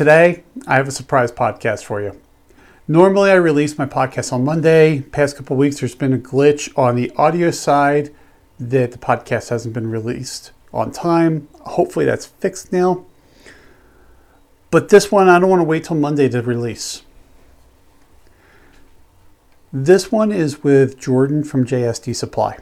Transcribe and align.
Today, 0.00 0.44
I 0.66 0.76
have 0.76 0.88
a 0.88 0.92
surprise 0.92 1.30
podcast 1.30 1.84
for 1.84 2.00
you. 2.00 2.18
Normally, 2.88 3.30
I 3.32 3.34
release 3.34 3.76
my 3.76 3.84
podcast 3.84 4.32
on 4.32 4.46
Monday. 4.46 5.02
Past 5.02 5.36
couple 5.36 5.58
weeks, 5.58 5.80
there's 5.80 5.94
been 5.94 6.14
a 6.14 6.18
glitch 6.18 6.72
on 6.74 6.96
the 6.96 7.12
audio 7.18 7.50
side 7.50 8.08
that 8.58 8.92
the 8.92 8.96
podcast 8.96 9.50
hasn't 9.50 9.74
been 9.74 9.90
released 9.90 10.52
on 10.72 10.90
time. 10.90 11.48
Hopefully, 11.66 12.06
that's 12.06 12.24
fixed 12.24 12.72
now. 12.72 13.04
But 14.70 14.88
this 14.88 15.12
one, 15.12 15.28
I 15.28 15.38
don't 15.38 15.50
want 15.50 15.60
to 15.60 15.64
wait 15.64 15.84
till 15.84 15.96
Monday 15.96 16.30
to 16.30 16.40
release. 16.40 17.02
This 19.70 20.10
one 20.10 20.32
is 20.32 20.62
with 20.64 20.98
Jordan 20.98 21.44
from 21.44 21.66
JSD 21.66 22.16
Supply. 22.16 22.56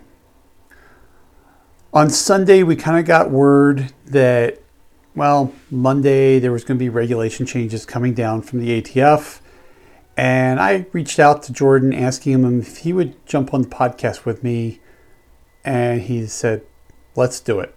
On 1.95 2.11
Sunday, 2.11 2.65
we 2.65 2.75
kind 2.75 2.99
of 2.99 3.05
got 3.05 3.31
word 3.31 3.93
that 4.07 4.61
well, 5.19 5.53
Monday 5.71 6.39
there 6.39 6.53
was 6.53 6.65
going 6.65 6.79
to 6.79 6.83
be 6.83 6.89
regulation 6.89 7.45
changes 7.45 7.85
coming 7.85 8.15
down 8.15 8.41
from 8.43 8.61
the 8.61 8.81
ATF. 8.81 9.41
And 10.17 10.59
I 10.59 10.87
reached 10.93 11.19
out 11.19 11.43
to 11.45 11.53
Jordan 11.53 11.93
asking 11.93 12.33
him 12.33 12.61
if 12.61 12.79
he 12.79 12.93
would 12.93 13.25
jump 13.27 13.53
on 13.53 13.63
the 13.63 13.69
podcast 13.69 14.25
with 14.25 14.43
me. 14.43 14.81
And 15.65 16.03
he 16.03 16.27
said, 16.27 16.63
let's 17.15 17.41
do 17.41 17.61
it. 17.61 17.75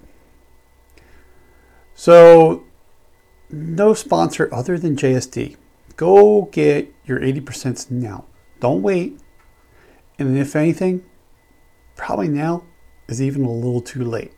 So, 1.93 2.63
no 3.49 3.93
sponsor 3.93 4.49
other 4.53 4.77
than 4.77 4.95
JSD. 4.95 5.57
Go 5.97 6.49
get 6.51 6.93
your 7.05 7.19
80% 7.19 7.91
now. 7.91 8.25
Don't 8.59 8.81
wait. 8.81 9.19
And 10.17 10.37
if 10.37 10.55
anything, 10.55 11.03
probably 11.95 12.27
now 12.27 12.63
is 13.07 13.21
even 13.21 13.43
a 13.43 13.51
little 13.51 13.81
too 13.81 14.03
late. 14.03 14.33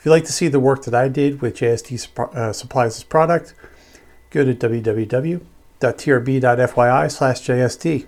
If 0.00 0.06
you'd 0.06 0.12
like 0.12 0.24
to 0.24 0.32
see 0.32 0.48
the 0.48 0.58
work 0.58 0.84
that 0.84 0.94
I 0.94 1.08
did 1.08 1.42
with 1.42 1.58
JSD 1.58 2.34
uh, 2.34 2.54
Supplies' 2.54 2.94
this 2.94 3.04
product, 3.04 3.52
go 4.30 4.46
to 4.46 4.54
www.trb.fyi 4.54 5.42
slash 7.12 7.40
JSD. 7.42 8.06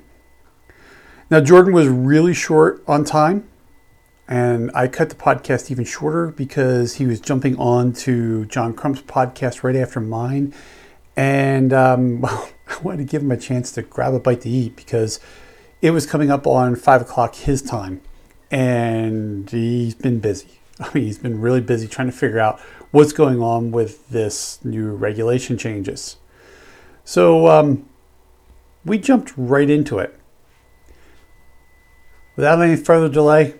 Now, 1.30 1.42
Jordan 1.42 1.74
was 1.74 1.88
really 1.88 2.32
short 2.32 2.82
on 2.88 3.04
time, 3.04 3.46
and 4.26 4.70
I 4.74 4.88
cut 4.88 5.10
the 5.10 5.16
podcast 5.16 5.70
even 5.70 5.84
shorter 5.84 6.28
because 6.28 6.94
he 6.94 7.04
was 7.04 7.20
jumping 7.20 7.58
on 7.58 7.92
to 7.92 8.46
John 8.46 8.72
Crump's 8.72 9.02
podcast 9.02 9.62
right 9.62 9.76
after 9.76 10.00
mine. 10.00 10.54
And 11.14 11.74
um, 11.74 12.20
well, 12.22 12.48
I 12.68 12.78
wanted 12.78 12.98
to 12.98 13.04
give 13.04 13.20
him 13.20 13.32
a 13.32 13.36
chance 13.36 13.70
to 13.72 13.82
grab 13.82 14.14
a 14.14 14.18
bite 14.18 14.40
to 14.40 14.48
eat 14.48 14.76
because 14.76 15.20
it 15.82 15.90
was 15.90 16.06
coming 16.06 16.30
up 16.30 16.46
on 16.46 16.74
5 16.74 17.02
o'clock 17.02 17.34
his 17.34 17.60
time, 17.60 18.00
and 18.50 19.50
he's 19.50 19.94
been 19.94 20.20
busy. 20.20 20.61
I 20.80 20.90
mean, 20.94 21.04
he's 21.04 21.18
been 21.18 21.40
really 21.40 21.60
busy 21.60 21.86
trying 21.86 22.08
to 22.08 22.16
figure 22.16 22.38
out 22.38 22.60
what's 22.90 23.12
going 23.12 23.42
on 23.42 23.70
with 23.70 24.08
this 24.08 24.62
new 24.64 24.92
regulation 24.92 25.56
changes. 25.56 26.16
So 27.04 27.48
um, 27.48 27.88
we 28.84 28.98
jumped 28.98 29.32
right 29.36 29.68
into 29.68 29.98
it. 29.98 30.18
Without 32.36 32.62
any 32.62 32.76
further 32.76 33.08
delay, 33.08 33.54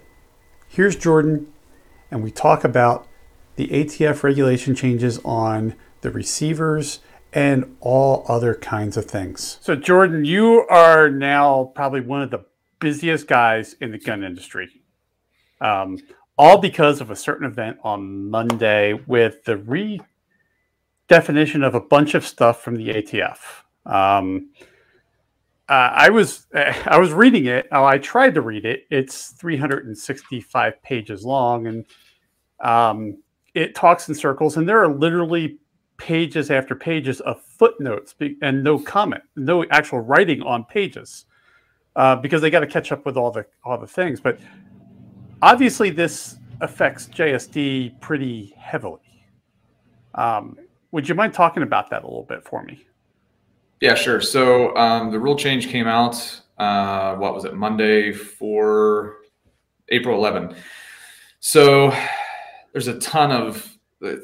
here's 0.69 0.97
Jordan, 0.97 1.53
and 2.11 2.23
we 2.23 2.31
talk 2.31 2.65
about 2.65 3.07
the 3.57 3.69
ATF 3.69 4.23
regulation 4.23 4.75
changes 4.75 5.19
on 5.25 5.75
the 6.01 6.11
receivers 6.11 7.01
and 7.33 7.77
all 7.81 8.25
other 8.29 8.55
kinds 8.55 8.97
of 8.97 9.07
things. 9.07 9.59
So, 9.61 9.75
Jordan, 9.77 10.25
you 10.25 10.67
are 10.69 11.11
now 11.11 11.73
probably 11.75 12.01
one 12.01 12.23
of 12.23 12.31
the 12.31 12.45
busiest 12.81 13.27
guys 13.27 13.75
in 13.81 13.93
the 13.93 13.99
gun 13.99 14.25
industry. 14.25 14.69
Um, 15.61 15.99
all 16.43 16.59
because 16.59 17.01
of 17.01 17.09
a 17.09 17.15
certain 17.15 17.47
event 17.47 17.77
on 17.85 18.29
Monday 18.29 18.95
with 19.07 19.45
the 19.45 19.55
redefinition 21.09 21.65
of 21.65 21.77
a 21.77 21.81
bunch 21.81 22.15
of 22.17 22.27
stuff 22.27 22.61
from 22.61 22.75
the 22.75 22.89
ATF. 22.89 23.39
Um, 23.87 24.51
uh, 25.69 25.93
I 25.95 26.11
was 26.11 26.49
I 26.55 26.99
was 26.99 27.13
reading 27.13 27.47
it. 27.47 27.69
Oh, 27.71 27.85
I 27.85 27.99
tried 27.99 28.35
to 28.35 28.41
read 28.41 28.65
it. 28.65 28.89
It's 28.91 29.29
365 29.29 30.83
pages 30.83 31.25
long, 31.25 31.69
and 31.69 31.87
um, 32.59 33.23
it 33.55 33.77
talks 33.77 34.09
in 34.09 34.15
circles. 34.17 34.57
And 34.57 34.69
there 34.69 34.83
are 34.83 34.93
literally 34.93 35.61
pages 35.97 36.51
after 36.51 36.75
pages 36.75 37.21
of 37.21 37.41
footnotes 37.41 38.17
and 38.43 38.65
no 38.65 38.81
comment, 38.81 39.23
no 39.37 39.65
actual 39.71 40.01
writing 40.01 40.43
on 40.43 40.65
pages, 40.65 41.27
uh, 41.95 42.17
because 42.17 42.41
they 42.41 42.51
got 42.51 42.61
to 42.61 42.67
catch 42.67 42.91
up 42.91 43.07
with 43.07 43.17
all 43.17 43.31
the 43.31 43.47
all 43.65 43.79
the 43.79 43.87
things. 43.87 44.21
But 44.21 44.41
obviously 45.43 45.91
this 45.91 46.37
affects 46.61 47.09
JSD 47.09 48.01
pretty 48.01 48.55
heavily. 48.57 49.01
Um, 50.15 50.57
would 50.93 51.09
you 51.09 51.15
mind 51.15 51.35
talking 51.35 51.63
about 51.63 51.91
that 51.91 52.05
a 52.05 52.07
little 52.07 52.25
bit 52.25 52.45
for 52.45 52.63
me? 52.63 52.87
Yeah, 53.81 53.95
sure. 53.95 54.21
So 54.21 54.75
um, 54.77 55.11
the 55.11 55.19
rule 55.19 55.37
change 55.37 55.69
came 55.69 55.89
out. 55.89 56.41
Uh, 56.59 57.17
what 57.17 57.35
was 57.35 57.45
it? 57.45 57.55
Monday 57.55 58.13
for 58.13 59.17
April 59.89 60.17
11. 60.17 60.55
So 61.41 61.93
there's 62.73 62.87
a 62.87 62.99
ton 63.01 63.33
of 63.33 63.69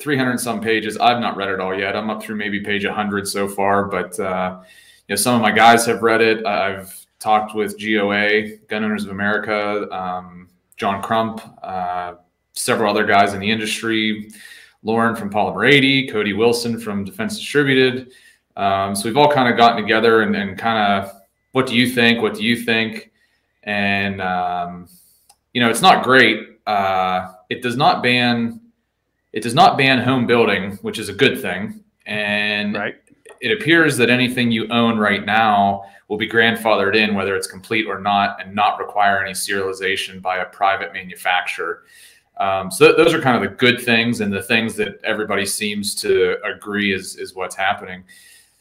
300 0.00 0.38
some 0.38 0.60
pages. 0.60 0.96
I've 0.98 1.20
not 1.20 1.36
read 1.36 1.48
it 1.48 1.60
all 1.60 1.76
yet. 1.76 1.96
I'm 1.96 2.10
up 2.10 2.22
through 2.22 2.36
maybe 2.36 2.60
page 2.60 2.84
100 2.84 3.26
so 3.26 3.48
far, 3.48 3.86
but 3.86 4.18
uh, 4.20 4.60
you 5.08 5.12
know 5.12 5.16
some 5.16 5.34
of 5.34 5.42
my 5.42 5.50
guys 5.50 5.86
have 5.86 6.02
read 6.02 6.20
it. 6.20 6.46
I've 6.46 6.94
talked 7.18 7.54
with 7.54 7.80
GOA, 7.80 8.56
Gun 8.68 8.84
Owners 8.84 9.04
of 9.04 9.10
America. 9.10 9.88
Um, 9.90 10.47
John 10.78 11.02
Crump, 11.02 11.42
uh, 11.62 12.14
several 12.52 12.90
other 12.90 13.04
guys 13.04 13.34
in 13.34 13.40
the 13.40 13.50
industry, 13.50 14.30
Lauren 14.82 15.16
from 15.16 15.28
Polymer 15.28 15.70
80, 15.70 16.08
Cody 16.08 16.32
Wilson 16.32 16.80
from 16.80 17.04
Defense 17.04 17.36
Distributed. 17.36 18.12
Um, 18.56 18.94
so 18.94 19.04
we've 19.04 19.16
all 19.16 19.30
kind 19.30 19.48
of 19.48 19.56
gotten 19.56 19.82
together 19.82 20.22
and, 20.22 20.34
and 20.36 20.56
kind 20.56 21.04
of, 21.04 21.12
what 21.52 21.66
do 21.66 21.74
you 21.76 21.88
think? 21.88 22.22
What 22.22 22.34
do 22.34 22.44
you 22.44 22.56
think? 22.56 23.10
And, 23.64 24.22
um, 24.22 24.88
you 25.52 25.60
know, 25.60 25.68
it's 25.68 25.82
not 25.82 26.04
great. 26.04 26.60
Uh, 26.66 27.32
it 27.50 27.60
does 27.60 27.76
not 27.76 28.02
ban, 28.02 28.60
it 29.32 29.42
does 29.42 29.54
not 29.54 29.76
ban 29.76 29.98
home 29.98 30.26
building, 30.26 30.72
which 30.82 30.98
is 30.98 31.08
a 31.08 31.12
good 31.12 31.40
thing. 31.40 31.82
And 32.06 32.74
right. 32.74 32.94
it 33.40 33.60
appears 33.60 33.96
that 33.96 34.10
anything 34.10 34.52
you 34.52 34.68
own 34.68 34.98
right 34.98 35.24
now 35.24 35.84
will 36.08 36.16
be 36.16 36.28
grandfathered 36.28 36.96
in, 36.96 37.14
whether 37.14 37.36
it's 37.36 37.46
complete 37.46 37.86
or 37.86 38.00
not, 38.00 38.42
and 38.42 38.54
not 38.54 38.78
require 38.78 39.22
any 39.22 39.32
serialization 39.32 40.20
by 40.20 40.38
a 40.38 40.46
private 40.46 40.92
manufacturer. 40.92 41.84
Um, 42.38 42.70
so 42.70 42.86
th- 42.86 42.96
those 42.96 43.14
are 43.14 43.20
kind 43.20 43.36
of 43.36 43.42
the 43.42 43.56
good 43.56 43.80
things 43.80 44.20
and 44.20 44.32
the 44.32 44.42
things 44.42 44.74
that 44.76 45.00
everybody 45.04 45.44
seems 45.44 45.94
to 45.96 46.36
agree 46.44 46.92
is 46.92 47.16
is 47.16 47.34
what's 47.34 47.56
happening. 47.56 48.04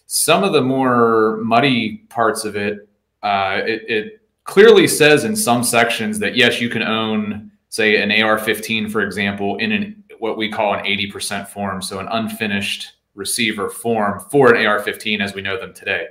Some 0.08 0.44
of 0.44 0.54
the 0.54 0.62
more 0.62 1.38
muddy 1.44 1.98
parts 2.10 2.44
of 2.44 2.56
it, 2.56 2.88
uh, 3.24 3.62
it, 3.66 3.84
it 3.88 4.22
clearly 4.44 4.88
says 4.88 5.26
in 5.26 5.36
some 5.36 5.64
sections 5.64 6.20
that 6.20 6.36
yes, 6.36 6.60
you 6.60 6.70
can 6.70 6.82
own, 6.82 7.52
say, 7.70 8.02
an 8.02 8.12
AR-15, 8.12 8.90
for 8.92 9.02
example, 9.02 9.58
in 9.58 9.72
an 9.72 10.04
what 10.20 10.38
we 10.38 10.50
call 10.50 10.74
an 10.74 10.84
80% 10.84 11.48
form, 11.48 11.80
so 11.80 12.00
an 12.00 12.08
unfinished 12.08 12.94
receiver 13.14 13.70
form 13.70 14.20
for 14.32 14.56
an 14.56 14.66
AR-15 14.66 15.22
as 15.22 15.36
we 15.36 15.42
know 15.42 15.60
them 15.60 15.74
today. 15.74 16.08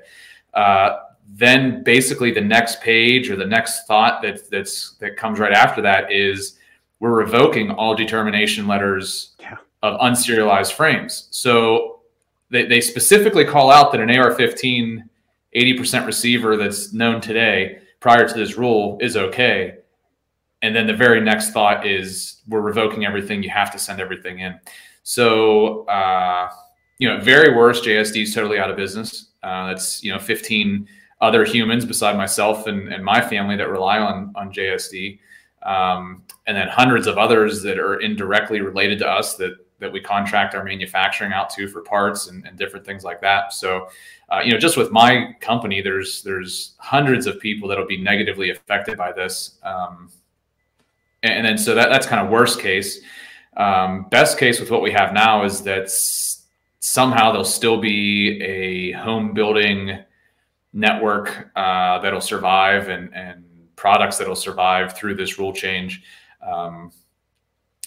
Uh, 0.54 0.98
then 1.28 1.82
basically 1.82 2.30
the 2.30 2.40
next 2.40 2.80
page 2.80 3.28
or 3.30 3.36
the 3.36 3.46
next 3.46 3.86
thought 3.86 4.22
that 4.22 4.50
that's 4.50 4.92
that 5.00 5.16
comes 5.16 5.38
right 5.38 5.52
after 5.52 5.82
that 5.82 6.10
is 6.10 6.58
we're 7.00 7.14
revoking 7.14 7.70
all 7.70 7.94
determination 7.94 8.66
letters 8.66 9.34
yeah. 9.40 9.56
of 9.82 10.00
unserialized 10.00 10.72
frames. 10.72 11.28
So 11.30 12.00
they, 12.50 12.64
they 12.64 12.80
specifically 12.80 13.44
call 13.44 13.70
out 13.70 13.92
that 13.92 14.00
an 14.00 14.10
AR-15 14.10 15.02
80% 15.56 16.06
receiver 16.06 16.56
that's 16.56 16.92
known 16.92 17.20
today 17.20 17.78
prior 18.00 18.28
to 18.28 18.34
this 18.34 18.56
rule 18.58 18.98
is 19.00 19.16
okay. 19.16 19.78
And 20.62 20.76
then 20.76 20.86
the 20.86 20.94
very 20.94 21.20
next 21.20 21.50
thought 21.50 21.86
is 21.86 22.42
we're 22.46 22.60
revoking 22.60 23.06
everything. 23.06 23.42
You 23.42 23.50
have 23.50 23.72
to 23.72 23.78
send 23.78 24.00
everything 24.00 24.40
in. 24.40 24.60
So, 25.02 25.84
uh, 25.86 26.50
you 26.98 27.08
know, 27.08 27.20
very 27.20 27.54
worst, 27.54 27.84
JSD 27.84 28.22
is 28.22 28.34
totally 28.34 28.58
out 28.58 28.70
of 28.70 28.76
business. 28.76 29.30
Uh, 29.42 29.68
that's, 29.68 30.02
you 30.02 30.12
know, 30.12 30.18
15 30.18 30.86
other 31.20 31.44
humans 31.44 31.84
beside 31.84 32.16
myself 32.16 32.66
and, 32.66 32.92
and 32.92 33.04
my 33.04 33.20
family 33.20 33.56
that 33.56 33.70
rely 33.70 33.98
on 33.98 34.32
on 34.34 34.52
JSD, 34.52 35.18
um, 35.62 36.22
and 36.46 36.56
then 36.56 36.68
hundreds 36.68 37.06
of 37.06 37.18
others 37.18 37.62
that 37.62 37.78
are 37.78 38.00
indirectly 38.00 38.60
related 38.60 38.98
to 39.00 39.08
us 39.08 39.36
that 39.36 39.56
that 39.78 39.92
we 39.92 40.00
contract 40.00 40.54
our 40.54 40.64
manufacturing 40.64 41.32
out 41.32 41.50
to 41.50 41.68
for 41.68 41.82
parts 41.82 42.28
and, 42.28 42.46
and 42.46 42.56
different 42.56 42.86
things 42.86 43.04
like 43.04 43.20
that. 43.20 43.52
So, 43.52 43.88
uh, 44.30 44.40
you 44.42 44.52
know, 44.52 44.58
just 44.58 44.76
with 44.76 44.90
my 44.90 45.34
company, 45.40 45.82
there's 45.82 46.22
there's 46.22 46.74
hundreds 46.78 47.26
of 47.26 47.38
people 47.40 47.68
that'll 47.68 47.86
be 47.86 47.98
negatively 47.98 48.50
affected 48.50 48.96
by 48.96 49.12
this, 49.12 49.58
um, 49.62 50.10
and, 51.22 51.46
then 51.46 51.58
so 51.58 51.74
that 51.74 51.90
that's 51.90 52.06
kind 52.06 52.24
of 52.24 52.30
worst 52.30 52.60
case. 52.60 53.00
Um, 53.56 54.06
best 54.10 54.38
case 54.38 54.60
with 54.60 54.70
what 54.70 54.82
we 54.82 54.92
have 54.92 55.14
now 55.14 55.44
is 55.44 55.62
that 55.62 55.90
somehow 56.80 57.30
there'll 57.30 57.44
still 57.44 57.80
be 57.80 58.40
a 58.42 58.92
home 58.92 59.32
building 59.32 59.98
network 60.76 61.50
uh, 61.56 61.98
that'll 62.00 62.20
survive 62.20 62.88
and, 62.88 63.12
and 63.14 63.44
products 63.76 64.18
that'll 64.18 64.36
survive 64.36 64.96
through 64.96 65.14
this 65.14 65.38
rule 65.38 65.52
change. 65.52 66.02
Um, 66.46 66.92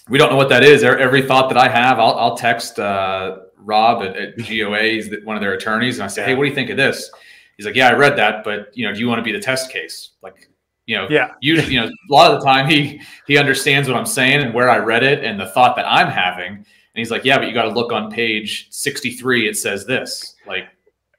we 0.09 0.17
don't 0.17 0.31
know 0.31 0.35
what 0.35 0.49
that 0.49 0.63
is. 0.63 0.83
Every 0.83 1.21
thought 1.21 1.49
that 1.49 1.57
I 1.57 1.69
have, 1.69 1.99
I'll, 1.99 2.15
I'll 2.15 2.35
text 2.35 2.79
uh, 2.79 3.37
Rob 3.57 4.01
at, 4.01 4.15
at 4.17 4.37
GOA. 4.49 4.81
He's 4.81 5.13
one 5.23 5.35
of 5.35 5.41
their 5.41 5.53
attorneys, 5.53 5.99
and 5.99 6.03
I 6.03 6.07
say, 6.07 6.25
"Hey, 6.25 6.33
what 6.33 6.43
do 6.43 6.49
you 6.49 6.55
think 6.55 6.71
of 6.71 6.77
this?" 6.77 7.11
He's 7.57 7.65
like, 7.65 7.75
"Yeah, 7.75 7.89
I 7.89 7.93
read 7.93 8.17
that, 8.17 8.43
but 8.43 8.75
you 8.75 8.87
know, 8.87 8.93
do 8.93 8.99
you 8.99 9.07
want 9.07 9.19
to 9.19 9.23
be 9.23 9.31
the 9.31 9.39
test 9.39 9.71
case?" 9.71 10.11
Like, 10.23 10.49
you 10.87 10.97
know, 10.97 11.07
yeah. 11.11 11.33
Usually, 11.41 11.75
you 11.75 11.79
know, 11.79 11.87
a 11.87 12.13
lot 12.13 12.31
of 12.31 12.39
the 12.39 12.45
time 12.45 12.67
he 12.67 13.01
he 13.27 13.37
understands 13.37 13.87
what 13.87 13.95
I'm 13.95 14.07
saying 14.07 14.41
and 14.41 14.53
where 14.53 14.69
I 14.69 14.77
read 14.77 15.03
it 15.03 15.23
and 15.23 15.39
the 15.39 15.47
thought 15.47 15.75
that 15.75 15.85
I'm 15.87 16.07
having. 16.07 16.53
And 16.53 16.65
he's 16.95 17.11
like, 17.11 17.23
"Yeah, 17.23 17.37
but 17.37 17.47
you 17.47 17.53
got 17.53 17.63
to 17.63 17.71
look 17.71 17.91
on 17.91 18.09
page 18.09 18.67
63. 18.71 19.47
It 19.47 19.57
says 19.57 19.85
this." 19.85 20.35
Like, 20.47 20.69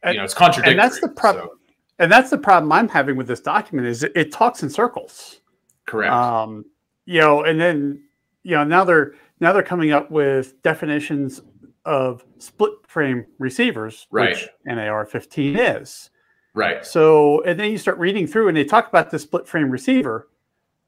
you 0.05 0.15
know, 0.15 0.25
it's 0.25 0.35
contradictory. 0.35 0.73
And 0.73 0.81
that's 0.81 1.01
the 1.01 1.09
problem. 1.09 1.49
So. 1.49 1.60
And 2.01 2.11
that's 2.11 2.31
the 2.31 2.39
problem 2.39 2.73
I'm 2.73 2.89
having 2.89 3.17
with 3.17 3.29
this 3.29 3.41
document 3.41 3.87
is 3.87 4.03
it, 4.03 4.13
it 4.17 4.33
talks 4.33 4.63
in 4.63 4.71
circles. 4.71 5.41
Correct. 5.87 6.13
Um, 6.13 6.65
you 7.05 7.21
know, 7.21 7.45
and 7.45 7.61
then 7.61 8.03
you 8.43 8.57
know 8.57 8.65
now 8.65 8.85
they're 8.85 9.13
now 9.39 9.53
they're 9.53 9.63
coming 9.63 9.93
up 9.93 10.11
with 10.11 10.61
definitions 10.63 11.43
of 11.85 12.25
split 12.39 12.73
frame 12.87 13.27
receivers, 13.39 14.07
right. 14.11 14.31
which 14.31 14.49
an 14.67 14.79
AR-15 14.79 15.81
is. 15.81 16.11
Right. 16.55 16.85
So, 16.85 17.43
and 17.45 17.59
then 17.59 17.71
you 17.71 17.79
start 17.79 17.99
reading 17.99 18.27
through, 18.27 18.49
and 18.49 18.57
they 18.57 18.65
talk 18.65 18.89
about 18.89 19.11
the 19.11 19.19
split 19.19 19.47
frame 19.47 19.71
receiver. 19.71 20.29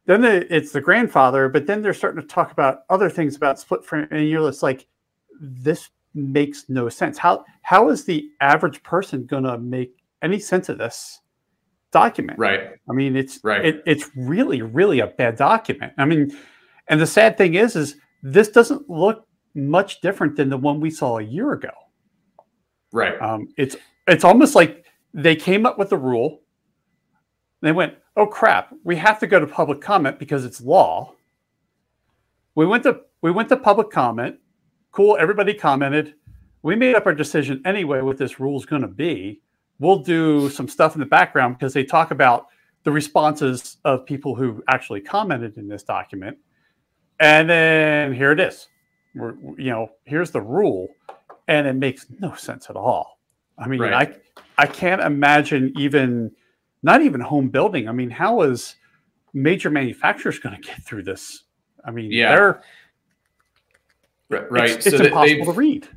Then 0.06 0.25
it's 0.25 0.73
the 0.73 0.81
grandfather, 0.81 1.49
but 1.49 1.67
then 1.67 1.82
they're 1.82 1.94
starting 1.94 2.20
to 2.20 2.26
talk 2.26 2.50
about 2.50 2.81
other 2.91 3.08
things 3.08 3.37
about 3.37 3.61
split 3.61 3.85
frame, 3.85 4.08
and 4.11 4.29
you're 4.29 4.49
just 4.49 4.62
like, 4.62 4.87
this 5.41 5.91
makes 6.15 6.69
no 6.69 6.88
sense. 6.88 7.19
How 7.19 7.44
how 7.62 7.88
is 7.88 8.05
the 8.05 8.29
average 8.41 8.82
person 8.82 9.26
going 9.26 9.44
to 9.44 9.58
make 9.58 10.01
any 10.22 10.38
sense 10.38 10.69
of 10.69 10.78
this 10.78 11.20
document? 11.90 12.38
Right. 12.38 12.70
I 12.88 12.92
mean, 12.92 13.16
it's 13.16 13.40
right. 13.42 13.64
It, 13.64 13.82
it's 13.86 14.10
really 14.16 14.62
really 14.62 15.00
a 15.00 15.08
bad 15.08 15.36
document. 15.36 15.92
I 15.98 16.04
mean, 16.04 16.36
and 16.88 17.00
the 17.00 17.06
sad 17.06 17.36
thing 17.36 17.54
is, 17.54 17.76
is 17.76 17.96
this 18.22 18.48
doesn't 18.48 18.88
look 18.88 19.26
much 19.54 20.00
different 20.00 20.36
than 20.36 20.48
the 20.48 20.56
one 20.56 20.80
we 20.80 20.90
saw 20.90 21.19
a 21.19 21.22
year 21.22 21.52
ago. 21.52 21.70
Right. 22.92 23.20
Um, 23.20 23.48
it's 23.56 23.76
it's 24.06 24.24
almost 24.24 24.54
like 24.54 24.84
they 25.14 25.36
came 25.36 25.66
up 25.66 25.78
with 25.78 25.92
a 25.92 25.96
rule. 25.96 26.40
They 27.60 27.72
went, 27.72 27.94
"Oh 28.16 28.26
crap, 28.26 28.74
we 28.84 28.96
have 28.96 29.19
to 29.20 29.26
go 29.26 29.40
to 29.40 29.46
public 29.46 29.80
comment 29.80 30.19
because 30.19 30.44
it's 30.44 30.60
law." 30.60 31.14
We 32.54 32.66
went 32.66 32.82
to 32.84 33.00
we 33.22 33.30
went 33.30 33.48
to 33.50 33.56
public 33.56 33.90
comment. 33.90 34.36
Cool, 34.90 35.16
everybody 35.19 35.54
commented. 35.54 36.14
We 36.62 36.76
made 36.76 36.94
up 36.94 37.06
our 37.06 37.14
decision 37.14 37.62
anyway 37.64 38.02
what 38.02 38.19
this 38.19 38.38
rule 38.38 38.58
is 38.58 38.66
going 38.66 38.82
to 38.82 38.88
be. 38.88 39.40
We'll 39.82 39.99
do 39.99 40.49
some 40.49 40.69
stuff 40.69 40.94
in 40.94 41.00
the 41.00 41.06
background 41.06 41.58
because 41.58 41.75
they 41.75 41.82
talk 41.82 42.12
about 42.12 42.46
the 42.84 42.93
responses 42.93 43.79
of 43.84 44.06
people 44.06 44.37
who 44.37 44.62
actually 44.69 45.00
commented 45.00 45.58
in 45.58 45.67
this 45.67 45.82
document. 45.82 46.38
And 47.19 47.50
then 47.50 48.12
here 48.12 48.31
it 48.31 48.38
is. 48.38 48.69
We're, 49.12 49.34
you 49.58 49.70
know, 49.70 49.88
here's 50.05 50.31
the 50.31 50.40
rule, 50.40 50.87
and 51.49 51.67
it 51.67 51.73
makes 51.75 52.06
no 52.20 52.37
sense 52.37 52.70
at 52.70 52.76
all. 52.76 53.19
I 53.58 53.67
mean, 53.67 53.81
right. 53.81 54.20
I 54.56 54.62
I 54.62 54.67
can't 54.67 55.02
imagine 55.02 55.73
even 55.76 56.31
not 56.84 57.02
even 57.02 57.20
home 57.20 57.49
building. 57.49 57.88
I 57.88 57.93
mean, 57.93 58.11
how 58.11 58.43
is 58.43 58.76
major 59.34 59.69
manufacturers 59.69 60.38
going 60.38 60.55
to 60.55 60.62
get 60.62 60.81
through 60.84 61.02
this? 61.02 61.43
I 61.84 61.90
mean, 61.90 62.12
yeah, 62.12 62.37
they're 62.37 62.62
right. 64.49 64.70
It's, 64.70 64.87
it's 64.87 64.96
so 64.96 65.05
impossible 65.06 65.46
to 65.46 65.52
read. 65.52 65.88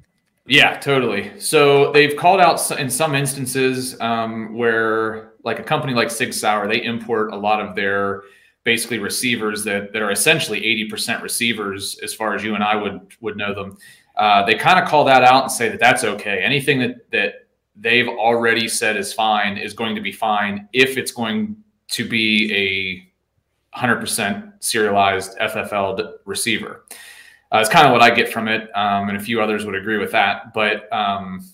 Yeah, 0.47 0.77
totally. 0.77 1.39
So 1.39 1.91
they've 1.91 2.15
called 2.15 2.39
out 2.39 2.71
in 2.79 2.89
some 2.89 3.15
instances 3.15 3.99
um, 3.99 4.55
where, 4.55 5.33
like 5.43 5.59
a 5.59 5.63
company 5.63 5.93
like 5.93 6.11
Sig 6.11 6.33
Sauer, 6.33 6.67
they 6.67 6.83
import 6.83 7.33
a 7.33 7.35
lot 7.35 7.59
of 7.59 7.75
their 7.75 8.23
basically 8.63 8.99
receivers 8.99 9.63
that, 9.63 9.91
that 9.93 10.01
are 10.01 10.11
essentially 10.11 10.61
80% 10.89 11.21
receivers 11.21 11.97
as 12.03 12.13
far 12.13 12.35
as 12.35 12.43
you 12.43 12.55
and 12.55 12.63
I 12.63 12.75
would 12.75 13.01
would 13.21 13.37
know 13.37 13.53
them. 13.53 13.77
Uh, 14.17 14.45
they 14.45 14.55
kind 14.55 14.79
of 14.79 14.87
call 14.87 15.03
that 15.05 15.23
out 15.23 15.43
and 15.43 15.51
say 15.51 15.69
that 15.69 15.79
that's 15.79 16.03
okay. 16.03 16.41
Anything 16.43 16.79
that 16.79 17.09
that 17.11 17.47
they've 17.75 18.07
already 18.07 18.67
said 18.67 18.97
is 18.97 19.13
fine 19.13 19.57
is 19.57 19.73
going 19.73 19.95
to 19.95 20.01
be 20.01 20.11
fine 20.11 20.67
if 20.73 20.97
it's 20.97 21.11
going 21.11 21.57
to 21.89 22.07
be 22.07 22.53
a 22.53 23.77
100% 23.77 24.53
serialized 24.59 25.37
FFL 25.39 26.13
receiver. 26.25 26.85
Uh, 27.55 27.61
it's 27.61 27.69
kind 27.69 27.85
of 27.87 27.93
what 27.93 28.01
I 28.01 28.09
get 28.09 28.33
from 28.33 28.49
it, 28.49 28.63
um, 28.75 29.07
and 29.07 29.17
a 29.17 29.19
few 29.19 29.41
others 29.41 29.65
would 29.65 29.75
agree 29.75 29.97
with 29.97 30.11
that. 30.11 30.53
But 30.53 30.91
um, 30.91 31.45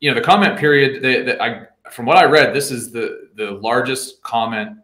you 0.00 0.10
know, 0.10 0.14
the 0.14 0.24
comment 0.24 0.58
period 0.58 1.02
that 1.02 1.42
I, 1.42 1.66
from 1.90 2.06
what 2.06 2.16
I 2.16 2.24
read, 2.24 2.54
this 2.54 2.70
is 2.70 2.90
the 2.90 3.28
the 3.34 3.50
largest 3.50 4.22
comment 4.22 4.78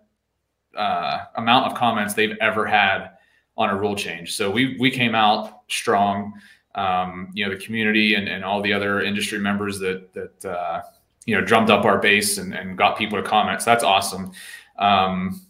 uh, 0.76 1.20
amount 1.36 1.66
of 1.72 1.78
comments 1.78 2.12
they've 2.12 2.36
ever 2.42 2.66
had 2.66 3.12
on 3.56 3.70
a 3.70 3.76
rule 3.76 3.96
change. 3.96 4.34
So 4.34 4.50
we 4.50 4.76
we 4.78 4.90
came 4.90 5.14
out 5.14 5.62
strong. 5.68 6.34
Um, 6.74 7.30
you 7.32 7.44
know, 7.44 7.52
the 7.52 7.64
community 7.64 8.14
and, 8.14 8.28
and 8.28 8.44
all 8.44 8.62
the 8.62 8.72
other 8.72 9.00
industry 9.00 9.38
members 9.38 9.78
that 9.78 10.12
that 10.12 10.44
uh, 10.44 10.82
you 11.24 11.34
know 11.34 11.42
drummed 11.42 11.70
up 11.70 11.86
our 11.86 11.98
base 11.98 12.36
and, 12.36 12.52
and 12.52 12.76
got 12.76 12.98
people 12.98 13.20
to 13.20 13.26
comment. 13.26 13.62
So 13.62 13.70
that's 13.70 13.82
awesome. 13.82 14.32
Um, 14.78 15.40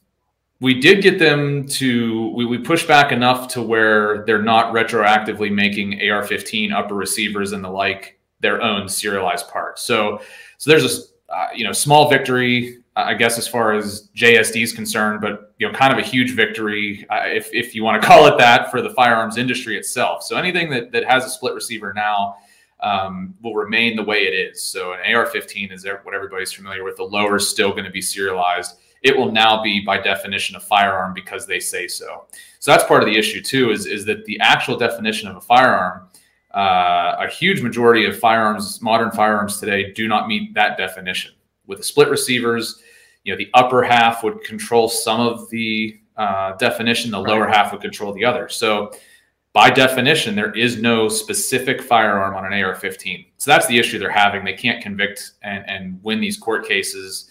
we 0.60 0.78
did 0.78 1.02
get 1.02 1.18
them 1.18 1.66
to 1.66 2.28
we, 2.34 2.44
we 2.44 2.58
pushed 2.58 2.86
back 2.86 3.12
enough 3.12 3.48
to 3.48 3.62
where 3.62 4.24
they're 4.26 4.42
not 4.42 4.72
retroactively 4.74 5.52
making 5.52 5.94
AR-15 5.94 6.72
upper 6.72 6.94
receivers 6.94 7.52
and 7.52 7.64
the 7.64 7.68
like 7.68 8.18
their 8.40 8.62
own 8.62 8.88
serialized 8.88 9.48
parts. 9.48 9.82
So 9.82 10.20
so 10.58 10.70
there's 10.70 10.84
a 11.30 11.34
uh, 11.34 11.48
you 11.54 11.64
know 11.64 11.72
small 11.72 12.10
victory 12.10 12.80
I 12.96 13.14
guess 13.14 13.38
as 13.38 13.46
far 13.46 13.72
as 13.72 14.08
JSD 14.16 14.62
is 14.62 14.72
concerned, 14.72 15.20
but 15.20 15.54
you 15.58 15.66
know, 15.66 15.72
kind 15.72 15.92
of 15.92 15.98
a 15.98 16.02
huge 16.02 16.34
victory, 16.34 17.06
uh, 17.08 17.22
if, 17.24 17.48
if 17.52 17.74
you 17.74 17.84
want 17.84 18.00
to 18.00 18.06
call 18.08 18.26
it 18.26 18.36
that, 18.38 18.70
for 18.70 18.82
the 18.82 18.90
firearms 18.90 19.36
industry 19.36 19.76
itself. 19.76 20.22
So 20.22 20.36
anything 20.36 20.70
that, 20.70 20.90
that 20.92 21.04
has 21.04 21.24
a 21.24 21.30
split 21.30 21.54
receiver 21.54 21.92
now 21.94 22.36
um, 22.80 23.34
will 23.42 23.54
remain 23.54 23.96
the 23.96 24.02
way 24.02 24.22
it 24.22 24.34
is. 24.34 24.62
So 24.62 24.92
an 24.92 25.14
AR-15 25.14 25.72
is 25.72 25.86
what 26.02 26.14
everybody's 26.14 26.52
familiar 26.52 26.82
with. 26.82 26.96
The 26.96 27.04
lower 27.04 27.36
is 27.36 27.48
still 27.48 27.70
going 27.70 27.84
to 27.84 27.90
be 27.90 28.02
serialized. 28.02 28.76
It 29.02 29.17
will 29.17 29.32
now 29.32 29.62
be 29.62 29.81
by 29.81 29.99
definition 29.99 30.56
a 30.56 30.61
firearm 30.61 31.14
because 31.14 31.47
they 31.47 31.61
say 31.61 31.88
so. 31.88 32.26
So 32.58 32.70
that's 32.70 32.85
part 32.85 33.02
of 33.02 33.08
the 33.08 33.17
issue 33.17 33.41
too. 33.41 33.70
Is 33.70 33.87
is 33.87 34.05
that 34.06 34.25
the 34.25 34.38
actual 34.41 34.76
definition 34.76 35.29
of 35.29 35.37
a 35.37 35.41
firearm? 35.41 36.08
Uh, 36.55 37.17
a 37.20 37.29
huge 37.29 37.62
majority 37.62 38.05
of 38.05 38.19
firearms, 38.19 38.82
modern 38.82 39.11
firearms 39.12 39.61
today, 39.61 39.93
do 39.93 40.08
not 40.08 40.26
meet 40.26 40.52
that 40.55 40.76
definition. 40.76 41.32
With 41.67 41.79
the 41.79 41.85
split 41.85 42.08
receivers, 42.08 42.82
you 43.25 43.33
know 43.33 43.38
the 43.38 43.50
upper 43.54 43.83
half 43.83 44.23
would 44.25 44.42
control 44.42 44.88
some 44.88 45.21
of 45.21 45.49
the 45.50 45.99
uh, 46.16 46.57
definition, 46.57 47.11
the 47.11 47.19
right. 47.19 47.28
lower 47.28 47.47
half 47.47 47.73
would 47.73 47.80
control 47.80 48.12
the 48.12 48.25
other. 48.25 48.49
So 48.49 48.92
by 49.52 49.71
definition, 49.71 50.37
there 50.37 50.52
is 50.52 50.80
no 50.80 51.09
specific 51.09 51.83
firearm 51.83 52.37
on 52.37 52.45
an 52.45 52.52
AR-15. 52.52 53.26
So 53.38 53.50
that's 53.50 53.66
the 53.66 53.78
issue 53.78 53.99
they're 53.99 54.11
having. 54.11 54.45
They 54.45 54.52
can't 54.52 54.83
convict 54.83 55.33
and, 55.42 55.69
and 55.69 55.99
win 56.04 56.21
these 56.21 56.37
court 56.37 56.69
cases 56.69 57.30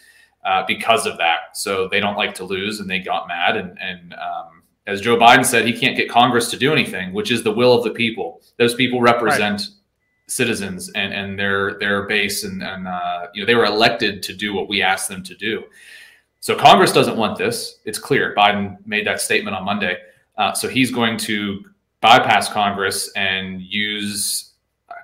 uh, 0.50 0.64
because 0.68 1.06
of 1.06 1.18
that. 1.18 1.56
So 1.56 1.88
they 1.88 2.00
don't 2.00 2.18
like 2.18 2.34
to 2.36 2.44
lose, 2.44 2.80
and 2.80 2.90
they 2.90 3.00
got 3.00 3.28
mad. 3.28 3.56
And, 3.56 3.78
and 3.80 4.14
um, 4.14 4.64
as 4.88 5.00
Joe 5.00 5.16
Biden 5.16 5.46
said, 5.46 5.66
he 5.66 5.74
can't 5.74 5.96
get 5.96 6.10
Congress 6.10 6.50
to 6.52 6.58
do 6.58 6.74
anything, 6.74 7.14
which 7.14 7.30
is 7.30 7.44
the 7.44 7.52
will 7.52 7.74
of 7.74 7.84
the 7.84 7.92
people. 7.92 8.42
Those 8.58 8.74
people 8.74 9.00
represent 9.00 9.60
right 9.60 9.70
citizens 10.30 10.92
and, 10.94 11.14
and 11.14 11.40
their 11.40 11.78
their 11.80 12.04
base 12.04 12.44
and, 12.44 12.62
and 12.62 12.88
uh, 12.88 13.28
you 13.34 13.42
know 13.42 13.48
they 13.48 13.56
were 13.56 13.66
elected 13.66 14.22
to 14.24 14.34
do 14.34 14.54
what 14.54 14.70
we 14.70 14.82
asked 14.82 15.10
them 15.10 15.24
to 15.24 15.36
do. 15.36 15.64
So 16.40 16.56
Congress 16.56 16.94
doesn't 16.94 17.18
want 17.18 17.38
this. 17.38 17.80
It's 17.84 18.00
clear. 18.00 18.34
Biden 18.38 18.78
made 18.86 19.06
that 19.08 19.20
statement 19.20 19.56
on 19.56 19.66
Monday. 19.66 19.98
Uh, 20.38 20.54
so 20.54 20.70
he's 20.70 20.92
going 20.92 21.18
to 21.18 21.66
bypass 22.00 22.48
Congress 22.48 23.12
and 23.14 23.62
use 23.62 24.54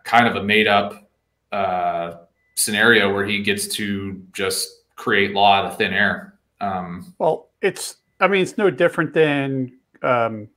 kind 0.03 0.27
of 0.27 0.35
a 0.37 0.43
made 0.43 0.67
up 0.67 1.09
uh, 1.51 2.13
scenario 2.55 3.13
where 3.13 3.25
he 3.25 3.41
gets 3.41 3.67
to 3.67 4.21
just 4.31 4.84
create 4.95 5.33
law 5.33 5.53
out 5.53 5.65
of 5.65 5.77
thin 5.77 5.93
air. 5.93 6.39
Um, 6.61 7.13
well, 7.19 7.49
it's 7.61 7.97
I 8.19 8.27
mean 8.27 8.41
it's 8.41 8.57
no 8.57 8.69
different 8.69 9.13
than 9.13 9.77
um, 10.01 10.47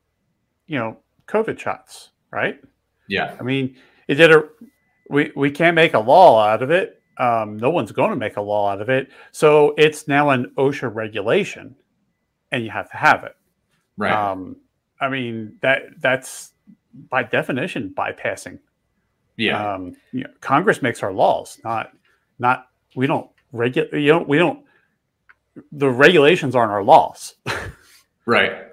you 0.66 0.78
know 0.78 0.98
COVID 1.26 1.58
shots, 1.58 2.10
right? 2.30 2.60
Yeah. 3.08 3.36
I 3.38 3.42
mean 3.42 3.76
it 4.06 4.14
did 4.14 4.32
a 4.32 4.48
we 5.10 5.32
we 5.34 5.50
can't 5.50 5.74
make 5.74 5.94
a 5.94 5.98
law 5.98 6.42
out 6.42 6.62
of 6.62 6.70
it. 6.70 7.02
Um, 7.18 7.56
no 7.56 7.70
one's 7.70 7.90
going 7.90 8.10
to 8.10 8.16
make 8.16 8.36
a 8.36 8.40
law 8.40 8.70
out 8.70 8.80
of 8.80 8.88
it. 8.88 9.10
So 9.32 9.74
it's 9.76 10.06
now 10.06 10.30
an 10.30 10.52
OSHA 10.56 10.94
regulation, 10.94 11.74
and 12.52 12.64
you 12.64 12.70
have 12.70 12.88
to 12.90 12.96
have 12.96 13.24
it. 13.24 13.34
Right. 13.96 14.12
Um, 14.12 14.56
I 15.00 15.08
mean 15.08 15.58
that 15.62 16.00
that's 16.00 16.52
by 17.10 17.22
definition 17.22 17.92
bypassing. 17.96 18.60
Yeah. 19.36 19.74
Um, 19.74 19.96
you 20.12 20.24
know, 20.24 20.30
Congress 20.40 20.82
makes 20.82 21.02
our 21.02 21.12
laws, 21.12 21.58
not 21.64 21.92
not 22.38 22.68
we 22.94 23.06
don't 23.06 23.30
regulate. 23.52 23.92
You 23.92 24.12
know, 24.12 24.22
we 24.22 24.38
don't. 24.38 24.64
The 25.72 25.90
regulations 25.90 26.54
aren't 26.54 26.70
our 26.70 26.84
laws. 26.84 27.34
right. 28.26 28.68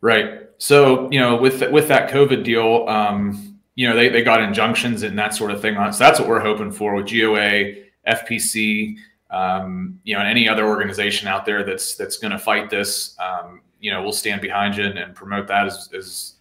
Right. 0.00 0.40
So 0.58 1.10
you 1.10 1.20
know, 1.20 1.36
with 1.36 1.62
with 1.70 1.88
that 1.88 2.10
COVID 2.10 2.44
deal, 2.44 2.86
um, 2.88 3.58
you 3.74 3.88
know, 3.88 3.96
they, 3.96 4.08
they 4.10 4.22
got 4.22 4.42
injunctions 4.42 5.02
and 5.02 5.18
that 5.18 5.34
sort 5.34 5.50
of 5.50 5.62
thing 5.62 5.76
on. 5.76 5.92
So 5.92 6.00
that's 6.00 6.20
what 6.20 6.28
we're 6.28 6.40
hoping 6.40 6.70
for 6.70 6.94
with 6.94 7.10
GOA, 7.10 7.76
FPC, 8.06 8.96
um, 9.30 9.98
you 10.04 10.14
know, 10.14 10.20
and 10.20 10.28
any 10.28 10.48
other 10.48 10.66
organization 10.66 11.28
out 11.28 11.46
there 11.46 11.64
that's 11.64 11.94
that's 11.94 12.18
going 12.18 12.32
to 12.32 12.38
fight 12.38 12.68
this. 12.68 13.16
Um, 13.18 13.62
you 13.80 13.90
know, 13.90 14.02
we'll 14.02 14.12
stand 14.12 14.42
behind 14.42 14.76
you 14.76 14.84
and, 14.84 14.98
and 14.98 15.14
promote 15.14 15.48
that 15.48 15.66
as, 15.66 15.88
as 15.96 16.34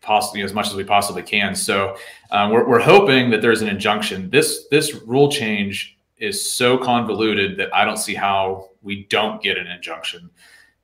possibly 0.00 0.40
as 0.42 0.54
much 0.54 0.68
as 0.68 0.74
we 0.74 0.84
possibly 0.84 1.22
can. 1.22 1.54
So 1.54 1.96
um, 2.30 2.50
we're, 2.50 2.66
we're 2.66 2.80
hoping 2.80 3.28
that 3.30 3.42
there's 3.42 3.60
an 3.60 3.68
injunction. 3.68 4.30
This 4.30 4.66
this 4.70 4.94
rule 5.02 5.30
change 5.30 5.98
is 6.20 6.50
so 6.50 6.78
convoluted 6.78 7.56
that 7.56 7.74
I 7.74 7.84
don't 7.84 7.96
see 7.96 8.14
how 8.14 8.68
we 8.82 9.04
don't 9.04 9.42
get 9.42 9.58
an 9.58 9.66
injunction, 9.66 10.30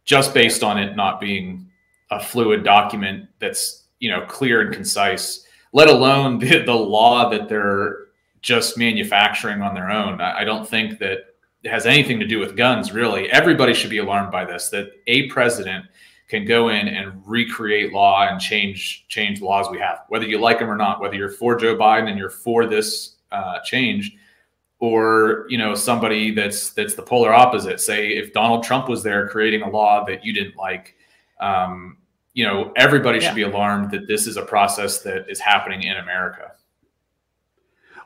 just 0.04 0.34
based 0.34 0.62
on 0.64 0.78
it 0.78 0.96
not 0.96 1.20
being 1.20 1.70
a 2.10 2.18
fluid 2.20 2.64
document 2.64 3.28
that's 3.38 3.84
you 4.00 4.10
know 4.10 4.22
clear 4.22 4.62
and 4.62 4.74
concise. 4.74 5.44
Let 5.72 5.88
alone 5.88 6.38
the, 6.40 6.64
the 6.64 6.74
law 6.74 7.28
that 7.30 7.48
they're 7.48 8.06
just 8.40 8.78
manufacturing 8.78 9.62
on 9.62 9.74
their 9.74 9.90
own. 9.90 10.20
I, 10.20 10.40
I 10.40 10.44
don't 10.44 10.68
think 10.68 10.98
that 11.00 11.34
it 11.62 11.70
has 11.70 11.84
anything 11.84 12.20
to 12.20 12.26
do 12.26 12.38
with 12.38 12.56
guns. 12.56 12.92
Really, 12.92 13.30
everybody 13.30 13.74
should 13.74 13.90
be 13.90 13.98
alarmed 13.98 14.32
by 14.32 14.44
this. 14.44 14.70
That 14.70 14.92
a 15.06 15.28
president 15.28 15.86
can 16.28 16.44
go 16.44 16.68
in 16.70 16.88
and 16.88 17.22
recreate 17.24 17.92
law 17.92 18.26
and 18.28 18.40
change 18.40 19.06
change 19.08 19.40
laws 19.40 19.68
we 19.70 19.78
have, 19.78 20.04
whether 20.08 20.26
you 20.26 20.38
like 20.38 20.58
them 20.58 20.70
or 20.70 20.76
not. 20.76 21.00
Whether 21.00 21.16
you're 21.16 21.30
for 21.30 21.56
Joe 21.56 21.76
Biden 21.76 22.08
and 22.08 22.18
you're 22.18 22.30
for 22.30 22.66
this 22.66 23.16
uh, 23.32 23.60
change, 23.64 24.16
or 24.78 25.46
you 25.48 25.58
know 25.58 25.74
somebody 25.74 26.32
that's 26.32 26.70
that's 26.70 26.94
the 26.94 27.02
polar 27.02 27.32
opposite. 27.32 27.80
Say 27.80 28.08
if 28.08 28.32
Donald 28.32 28.62
Trump 28.64 28.88
was 28.88 29.02
there 29.02 29.28
creating 29.28 29.62
a 29.62 29.70
law 29.70 30.04
that 30.04 30.24
you 30.24 30.32
didn't 30.32 30.56
like, 30.56 30.96
um, 31.40 31.96
you 32.34 32.44
know 32.44 32.72
everybody 32.76 33.18
yeah. 33.18 33.28
should 33.28 33.36
be 33.36 33.42
alarmed 33.42 33.90
that 33.92 34.06
this 34.06 34.26
is 34.26 34.36
a 34.36 34.42
process 34.42 35.00
that 35.00 35.28
is 35.28 35.40
happening 35.40 35.82
in 35.82 35.96
America. 35.96 36.52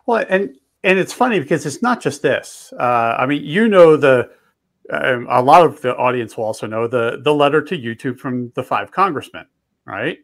Well, 0.07 0.25
and 0.29 0.57
and 0.85 0.99
it's 0.99 1.13
funny 1.13 1.41
because 1.41 1.67
it's 1.67 1.83
not 1.83 2.01
just 2.01 2.23
this. 2.23 2.73
Uh, 2.79 3.17
I 3.19 3.27
mean, 3.27 3.45
you 3.45 3.69
know 3.69 3.97
the 3.97 4.31
um, 4.91 5.27
a 5.31 5.43
lot 5.43 5.67
of 5.67 5.81
the 5.83 5.97
audience 5.97 6.37
will 6.37 6.45
also 6.45 6.67
know 6.67 6.87
the 6.87 7.21
the 7.23 7.35
letter 7.35 7.63
to 7.63 7.77
YouTube 7.77 8.19
from 8.19 8.53
the 8.55 8.63
five 8.63 8.93
congressmen, 8.93 9.47
right? 9.85 10.19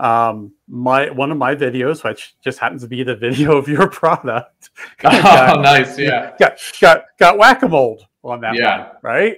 Um, 0.00 0.52
my 0.68 1.10
one 1.10 1.32
of 1.32 1.38
my 1.38 1.54
videos, 1.54 2.04
which 2.04 2.36
just 2.40 2.58
happens 2.58 2.82
to 2.82 2.88
be 2.88 3.02
the 3.02 3.16
video 3.16 3.56
of 3.56 3.68
your 3.68 3.88
product, 3.90 4.70
got, 4.98 5.56
oh, 5.56 5.60
nice, 5.60 5.98
yeah, 5.98 6.34
got 6.38 6.58
got 6.80 7.04
got 7.18 7.38
whack 7.38 7.62
a 7.62 7.68
mole 7.68 8.02
on 8.22 8.40
that, 8.42 8.54
yeah, 8.54 8.88
one, 8.88 8.96
right? 9.02 9.36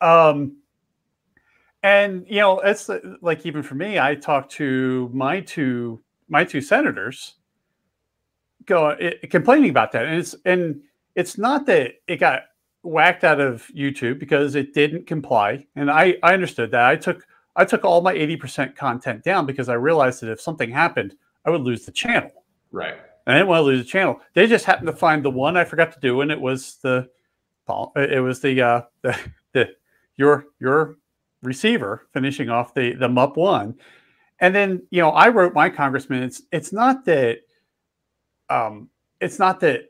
Um, 0.00 0.56
and 1.82 2.26
you 2.28 2.40
know, 2.40 2.60
it's 2.60 2.90
like 3.22 3.46
even 3.46 3.62
for 3.62 3.76
me, 3.76 3.98
I 3.98 4.14
talked 4.14 4.52
to 4.52 5.10
my 5.12 5.40
two 5.40 6.02
my 6.28 6.44
two 6.44 6.60
senators, 6.60 7.36
go 8.66 8.88
it, 8.90 9.30
complaining 9.30 9.70
about 9.70 9.92
that, 9.92 10.04
and 10.04 10.18
it's 10.18 10.34
and 10.44 10.82
it's 11.14 11.38
not 11.38 11.66
that 11.66 11.94
it 12.06 12.16
got 12.16 12.42
whacked 12.82 13.24
out 13.24 13.40
of 13.40 13.66
YouTube 13.74 14.18
because 14.18 14.54
it 14.54 14.74
didn't 14.74 15.06
comply. 15.06 15.66
And 15.76 15.90
I, 15.90 16.16
I 16.22 16.34
understood 16.34 16.70
that. 16.70 16.84
I 16.84 16.96
took 16.96 17.26
I 17.58 17.64
took 17.64 17.84
all 17.84 18.00
my 18.00 18.14
80% 18.14 18.76
content 18.76 19.24
down 19.24 19.44
because 19.44 19.68
I 19.68 19.74
realized 19.74 20.22
that 20.22 20.30
if 20.30 20.40
something 20.40 20.70
happened, 20.70 21.16
I 21.44 21.50
would 21.50 21.62
lose 21.62 21.84
the 21.84 21.90
channel. 21.90 22.30
Right. 22.70 22.94
And 23.26 23.34
I 23.34 23.38
didn't 23.38 23.48
want 23.48 23.60
to 23.60 23.64
lose 23.64 23.84
the 23.84 23.90
channel. 23.90 24.20
They 24.32 24.46
just 24.46 24.64
happened 24.64 24.86
to 24.86 24.92
find 24.92 25.24
the 25.24 25.30
one 25.30 25.56
I 25.56 25.64
forgot 25.64 25.92
to 25.92 26.00
do, 26.00 26.20
and 26.20 26.30
it 26.30 26.40
was 26.40 26.76
the 26.82 27.08
it 27.96 28.22
was 28.22 28.40
the 28.40 28.62
uh 28.62 28.82
the, 29.02 29.18
the 29.52 29.68
your 30.16 30.46
your 30.60 30.96
receiver 31.42 32.06
finishing 32.12 32.48
off 32.48 32.74
the 32.74 32.94
the 32.94 33.08
MUP 33.08 33.36
one. 33.36 33.74
And 34.40 34.54
then, 34.54 34.86
you 34.90 35.02
know, 35.02 35.10
I 35.10 35.28
wrote 35.28 35.52
my 35.52 35.68
congressman, 35.68 36.22
it's 36.22 36.42
it's 36.52 36.72
not 36.72 37.04
that 37.06 37.40
um 38.48 38.88
it's 39.20 39.40
not 39.40 39.58
that 39.60 39.86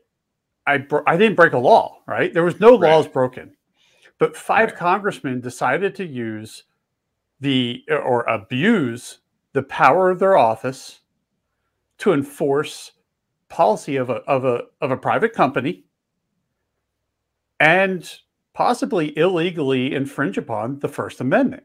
I 0.65 0.85
I 1.05 1.17
didn't 1.17 1.35
break 1.35 1.53
a 1.53 1.57
law, 1.57 2.01
right? 2.07 2.33
There 2.33 2.43
was 2.43 2.59
no 2.59 2.79
right. 2.79 2.89
laws 2.89 3.07
broken, 3.07 3.55
but 4.17 4.35
five 4.35 4.69
right. 4.69 4.77
congressmen 4.77 5.39
decided 5.39 5.95
to 5.95 6.05
use 6.05 6.63
the 7.39 7.83
or 7.89 8.23
abuse 8.23 9.19
the 9.53 9.63
power 9.63 10.09
of 10.09 10.19
their 10.19 10.37
office 10.37 11.01
to 11.99 12.13
enforce 12.13 12.91
policy 13.47 13.95
of 13.95 14.09
a 14.09 14.15
of 14.27 14.45
a 14.45 14.63
of 14.81 14.91
a 14.91 14.97
private 14.97 15.33
company 15.33 15.83
and 17.59 18.19
possibly 18.53 19.17
illegally 19.17 19.93
infringe 19.93 20.37
upon 20.37 20.79
the 20.79 20.87
First 20.87 21.21
Amendment. 21.21 21.63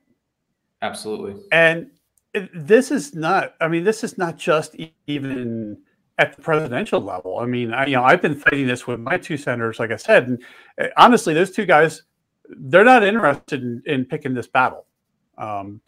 Absolutely. 0.82 1.36
And 1.52 1.90
this 2.52 2.90
is 2.90 3.14
not. 3.14 3.54
I 3.60 3.68
mean, 3.68 3.84
this 3.84 4.04
is 4.04 4.18
not 4.18 4.36
just 4.36 4.76
even 5.06 5.78
at 6.18 6.36
the 6.36 6.42
presidential 6.42 7.00
level. 7.00 7.38
I 7.38 7.46
mean, 7.46 7.72
I, 7.72 7.86
you 7.86 7.96
know, 7.96 8.04
I've 8.04 8.22
been 8.22 8.34
fighting 8.34 8.66
this 8.66 8.86
with 8.86 9.00
my 9.00 9.18
two 9.18 9.36
senators, 9.36 9.78
like 9.78 9.90
I 9.90 9.96
said, 9.96 10.28
and 10.28 10.42
eh, 10.78 10.88
honestly, 10.96 11.34
those 11.34 11.50
two 11.50 11.66
guys, 11.66 12.02
they're 12.48 12.84
not 12.84 13.02
interested 13.02 13.62
in, 13.62 13.82
in 13.86 14.04
picking 14.04 14.34
this 14.34 14.46
battle. 14.46 14.86
Um, 15.38 15.80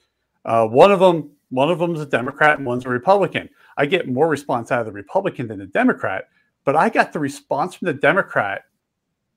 uh, 0.44 0.66
one 0.66 0.92
of 0.92 1.00
them, 1.00 1.30
one 1.50 1.70
of 1.70 1.78
them's 1.78 2.00
a 2.00 2.06
Democrat 2.06 2.58
and 2.58 2.66
one's 2.66 2.86
a 2.86 2.88
Republican. 2.88 3.48
I 3.76 3.86
get 3.86 4.08
more 4.08 4.28
response 4.28 4.72
out 4.72 4.80
of 4.80 4.86
the 4.86 4.92
Republican 4.92 5.48
than 5.48 5.58
the 5.58 5.66
Democrat, 5.66 6.28
but 6.64 6.76
I 6.76 6.88
got 6.88 7.12
the 7.12 7.18
response 7.18 7.74
from 7.74 7.86
the 7.86 7.94
Democrat 7.94 8.62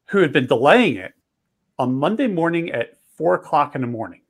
who 0.06 0.20
had 0.20 0.34
been 0.34 0.48
delaying 0.48 0.96
it 0.96 1.14
on 1.78 1.94
Monday 1.94 2.28
morning 2.28 2.72
at 2.72 2.98
four 3.16 3.36
o'clock 3.36 3.76
in 3.76 3.82
the 3.82 3.88
morning. 3.88 4.22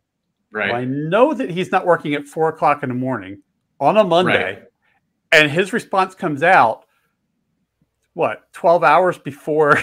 Right. 0.52 0.72
Well, 0.72 0.82
I 0.82 0.86
know 0.86 1.34
that 1.34 1.50
he's 1.50 1.72
not 1.72 1.86
working 1.86 2.14
at 2.16 2.26
four 2.26 2.50
o'clock 2.50 2.84
in 2.84 2.90
the 2.90 2.96
morning 2.96 3.42
on 3.80 3.98
a 3.98 4.04
Monday. 4.04 4.54
Right 4.54 4.64
and 5.32 5.52
his 5.52 5.74
response 5.74 6.16
comes 6.16 6.44
out 6.44 6.86
what 8.14 8.52
12 8.54 8.84
hours 8.84 9.18
before 9.18 9.82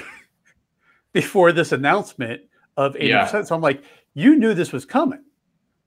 before 1.13 1.53
this 1.53 1.73
announcement 1.73 2.43
of 2.77 2.95
80%. 2.95 3.47
So 3.47 3.55
I'm 3.55 3.63
like, 3.63 3.83
you 4.13 4.37
knew 4.37 4.53
this 4.53 4.73
was 4.73 4.85
coming. 4.85 5.25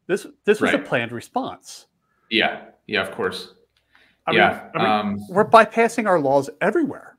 This 0.09 0.27
this 0.43 0.59
was 0.59 0.73
right. 0.73 0.81
a 0.81 0.83
planned 0.83 1.13
response. 1.13 1.85
Yeah. 2.29 2.65
Yeah, 2.87 3.01
of 3.01 3.11
course. 3.11 3.53
I 4.27 4.31
yeah. 4.33 4.69
Mean, 4.75 4.83
I 4.83 5.03
mean, 5.03 5.15
um, 5.15 5.27
we're 5.29 5.49
bypassing 5.49 6.05
our 6.07 6.19
laws 6.19 6.49
everywhere. 6.59 7.17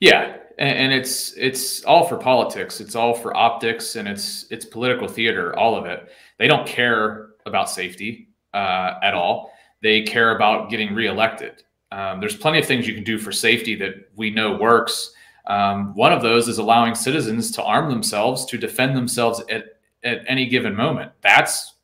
Yeah. 0.00 0.36
And, 0.58 0.78
and 0.78 0.92
it's 0.92 1.32
it's 1.38 1.82
all 1.84 2.06
for 2.06 2.18
politics. 2.18 2.80
It's 2.80 2.94
all 2.94 3.14
for 3.14 3.34
optics 3.34 3.96
and 3.96 4.06
it's 4.06 4.44
it's 4.50 4.66
political 4.66 5.08
theater, 5.08 5.56
all 5.56 5.76
of 5.76 5.86
it. 5.86 6.10
They 6.38 6.48
don't 6.48 6.66
care 6.66 7.30
about 7.46 7.70
safety 7.70 8.28
uh, 8.52 8.94
at 9.02 9.14
all 9.14 9.52
they 9.82 10.02
care 10.02 10.34
about 10.34 10.70
getting 10.70 10.94
reelected. 10.94 11.62
Um, 11.92 12.20
there's 12.20 12.36
plenty 12.36 12.58
of 12.58 12.66
things 12.66 12.88
you 12.88 12.94
can 12.94 13.04
do 13.04 13.18
for 13.18 13.32
safety 13.32 13.74
that 13.76 14.10
we 14.16 14.30
know 14.30 14.56
works. 14.56 15.12
Um, 15.46 15.94
one 15.94 16.12
of 16.12 16.22
those 16.22 16.48
is 16.48 16.58
allowing 16.58 16.94
citizens 16.94 17.52
to 17.52 17.62
arm 17.62 17.88
themselves 17.88 18.44
to 18.46 18.58
defend 18.58 18.96
themselves 18.96 19.42
at, 19.48 19.75
at 20.06 20.22
any 20.26 20.46
given 20.46 20.74
moment. 20.74 21.12
That's 21.22 21.74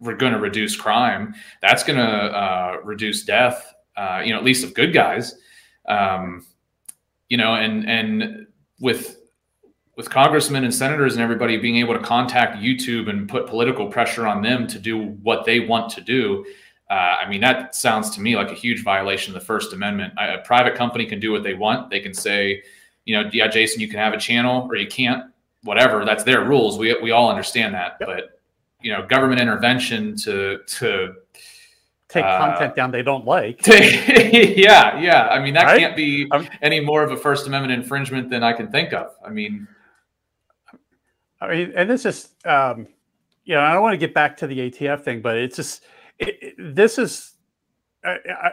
we're 0.00 0.16
going 0.16 0.32
to 0.32 0.40
reduce 0.40 0.76
crime. 0.76 1.34
That's 1.60 1.84
going 1.84 1.98
to 1.98 2.04
uh, 2.04 2.76
reduce 2.84 3.24
death. 3.24 3.72
Uh, 3.96 4.22
you 4.24 4.32
know, 4.32 4.38
at 4.38 4.44
least 4.44 4.64
of 4.64 4.74
good 4.74 4.92
guys. 4.92 5.34
Um, 5.86 6.46
you 7.28 7.36
know, 7.36 7.54
and 7.54 7.88
and 7.88 8.46
with 8.80 9.18
with 9.96 10.08
congressmen 10.10 10.64
and 10.64 10.74
senators 10.74 11.14
and 11.14 11.22
everybody 11.22 11.56
being 11.58 11.76
able 11.76 11.94
to 11.94 12.00
contact 12.00 12.62
YouTube 12.62 13.10
and 13.10 13.28
put 13.28 13.46
political 13.46 13.86
pressure 13.86 14.26
on 14.26 14.42
them 14.42 14.66
to 14.66 14.78
do 14.78 15.08
what 15.22 15.44
they 15.44 15.60
want 15.60 15.90
to 15.92 16.00
do, 16.00 16.44
uh, 16.90 17.16
I 17.24 17.28
mean, 17.28 17.40
that 17.40 17.74
sounds 17.74 18.10
to 18.10 18.20
me 18.20 18.36
like 18.36 18.50
a 18.50 18.54
huge 18.54 18.82
violation 18.82 19.34
of 19.34 19.40
the 19.40 19.46
First 19.46 19.72
Amendment. 19.72 20.12
A 20.18 20.38
private 20.44 20.74
company 20.74 21.06
can 21.06 21.20
do 21.20 21.32
what 21.32 21.42
they 21.42 21.54
want. 21.54 21.90
They 21.90 22.00
can 22.00 22.12
say, 22.12 22.62
you 23.06 23.16
know, 23.16 23.30
yeah, 23.32 23.48
Jason, 23.48 23.80
you 23.80 23.88
can 23.88 23.98
have 23.98 24.12
a 24.12 24.18
channel 24.18 24.66
or 24.70 24.76
you 24.76 24.86
can't, 24.86 25.31
whatever. 25.64 26.04
That's 26.04 26.24
their 26.24 26.44
rules. 26.44 26.78
We, 26.78 26.96
we 27.02 27.10
all 27.10 27.30
understand 27.30 27.74
that. 27.74 27.96
Yep. 28.00 28.08
But, 28.08 28.40
you 28.80 28.92
know, 28.92 29.06
government 29.06 29.40
intervention 29.40 30.16
to, 30.18 30.58
to, 30.66 31.14
take 32.12 32.24
uh, 32.24 32.38
content 32.38 32.76
down 32.76 32.90
they 32.90 33.02
don't 33.02 33.24
like. 33.24 33.66
yeah, 33.66 35.00
yeah. 35.00 35.28
I 35.28 35.40
mean, 35.40 35.54
that 35.54 35.64
right? 35.64 35.78
can't 35.78 35.96
be 35.96 36.30
any 36.60 36.78
more 36.78 37.02
of 37.02 37.10
a 37.10 37.16
First 37.16 37.46
Amendment 37.46 37.72
infringement 37.72 38.28
than 38.28 38.42
I 38.42 38.52
can 38.52 38.70
think 38.70 38.92
of. 38.92 39.12
I 39.24 39.30
mean, 39.30 39.66
I 41.40 41.48
mean, 41.48 41.72
and 41.74 41.88
this 41.88 42.04
is, 42.04 42.28
um, 42.44 42.86
you 43.44 43.54
know, 43.54 43.60
I 43.60 43.72
don't 43.72 43.82
want 43.82 43.94
to 43.94 43.98
get 43.98 44.14
back 44.14 44.36
to 44.38 44.46
the 44.46 44.70
ATF 44.70 45.02
thing, 45.02 45.22
but 45.22 45.36
it's 45.38 45.56
just 45.56 45.82
it, 46.18 46.54
this 46.58 46.98
is 46.98 47.32
I, 48.04 48.18
I, 48.28 48.52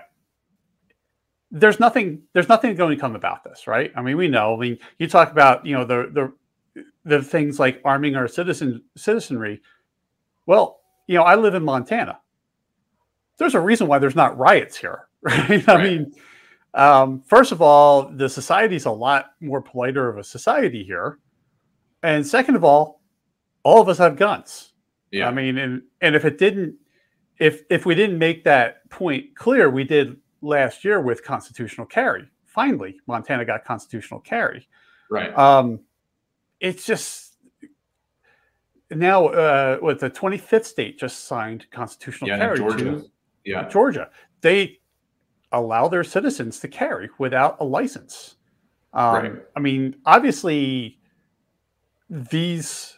there's 1.52 1.80
nothing 1.80 2.24
there's 2.34 2.50
nothing 2.50 2.76
going 2.76 2.96
to 2.96 3.02
come 3.02 3.16
about 3.16 3.44
this, 3.44 3.68
right? 3.68 3.92
I 3.96 4.02
mean, 4.02 4.18
we 4.18 4.28
know. 4.28 4.56
I 4.56 4.58
mean, 4.58 4.80
you 4.98 5.08
talk 5.08 5.32
about 5.32 5.66
you 5.66 5.76
know 5.76 5.84
the 5.86 6.10
the 6.12 6.34
the 7.06 7.22
things 7.22 7.60
like 7.60 7.82
arming 7.86 8.16
our 8.16 8.28
citizen 8.28 8.84
citizenry. 8.96 9.62
Well, 10.46 10.80
you 11.08 11.16
know, 11.18 11.24
I 11.24 11.36
live 11.36 11.56
in 11.56 11.64
Montana. 11.64 12.20
There's 13.38 13.56
a 13.56 13.60
reason 13.60 13.88
why 13.88 14.00
there's 14.00 14.16
not 14.16 14.38
riots 14.38 14.78
here, 14.78 15.08
right? 15.22 15.50
right. 15.50 15.70
I 15.70 15.84
mean, 15.84 16.14
um, 16.74 17.22
first 17.26 17.52
of 17.52 17.62
all, 17.62 18.10
the 18.10 18.30
society's 18.30 18.86
a 18.86 18.92
lot 18.92 19.32
more 19.40 19.62
politer 19.62 20.10
of 20.10 20.18
a 20.18 20.24
society 20.24 20.84
here, 20.84 21.20
and 22.04 22.26
second 22.26 22.56
of 22.56 22.64
all, 22.64 23.02
all 23.64 23.82
of 23.82 23.90
us 23.90 23.98
have 23.98 24.18
guns. 24.18 24.74
Yeah. 25.12 25.28
I 25.28 25.32
mean, 25.32 25.58
and 25.58 25.82
and 26.02 26.16
if 26.16 26.26
it 26.26 26.38
didn't 26.38 26.76
if 27.40 27.64
if 27.70 27.86
we 27.86 27.96
didn't 27.96 28.20
make 28.20 28.44
that 28.44 28.88
point 28.90 29.36
clear, 29.36 29.70
we 29.70 29.84
did 29.84 30.18
last 30.42 30.84
year 30.84 31.02
with 31.02 31.24
constitutional 31.24 31.88
carry. 31.88 32.28
Finally, 32.46 32.98
Montana 33.08 33.46
got 33.46 33.64
constitutional 33.64 34.20
carry. 34.20 34.68
Right. 35.10 35.36
Um, 35.38 35.80
it's 36.60 36.86
just 36.86 37.36
now 38.92 39.28
uh, 39.28 39.78
what 39.78 40.00
the 40.00 40.10
25th 40.10 40.66
state 40.66 41.00
just 41.00 41.26
signed 41.26 41.66
constitutional 41.72 42.30
yeah, 42.30 42.38
carry 42.38 42.58
Georgia. 42.58 42.84
to 42.84 43.06
yeah. 43.46 43.68
Georgia. 43.70 44.10
They 44.42 44.80
allow 45.52 45.88
their 45.88 46.04
citizens 46.04 46.60
to 46.60 46.68
carry 46.68 47.10
without 47.18 47.58
a 47.60 47.64
license. 47.64 48.36
Um, 48.94 49.14
Right. 49.14 49.34
I 49.56 49.60
mean, 49.60 49.96
obviously, 50.06 51.00
these 52.10 52.98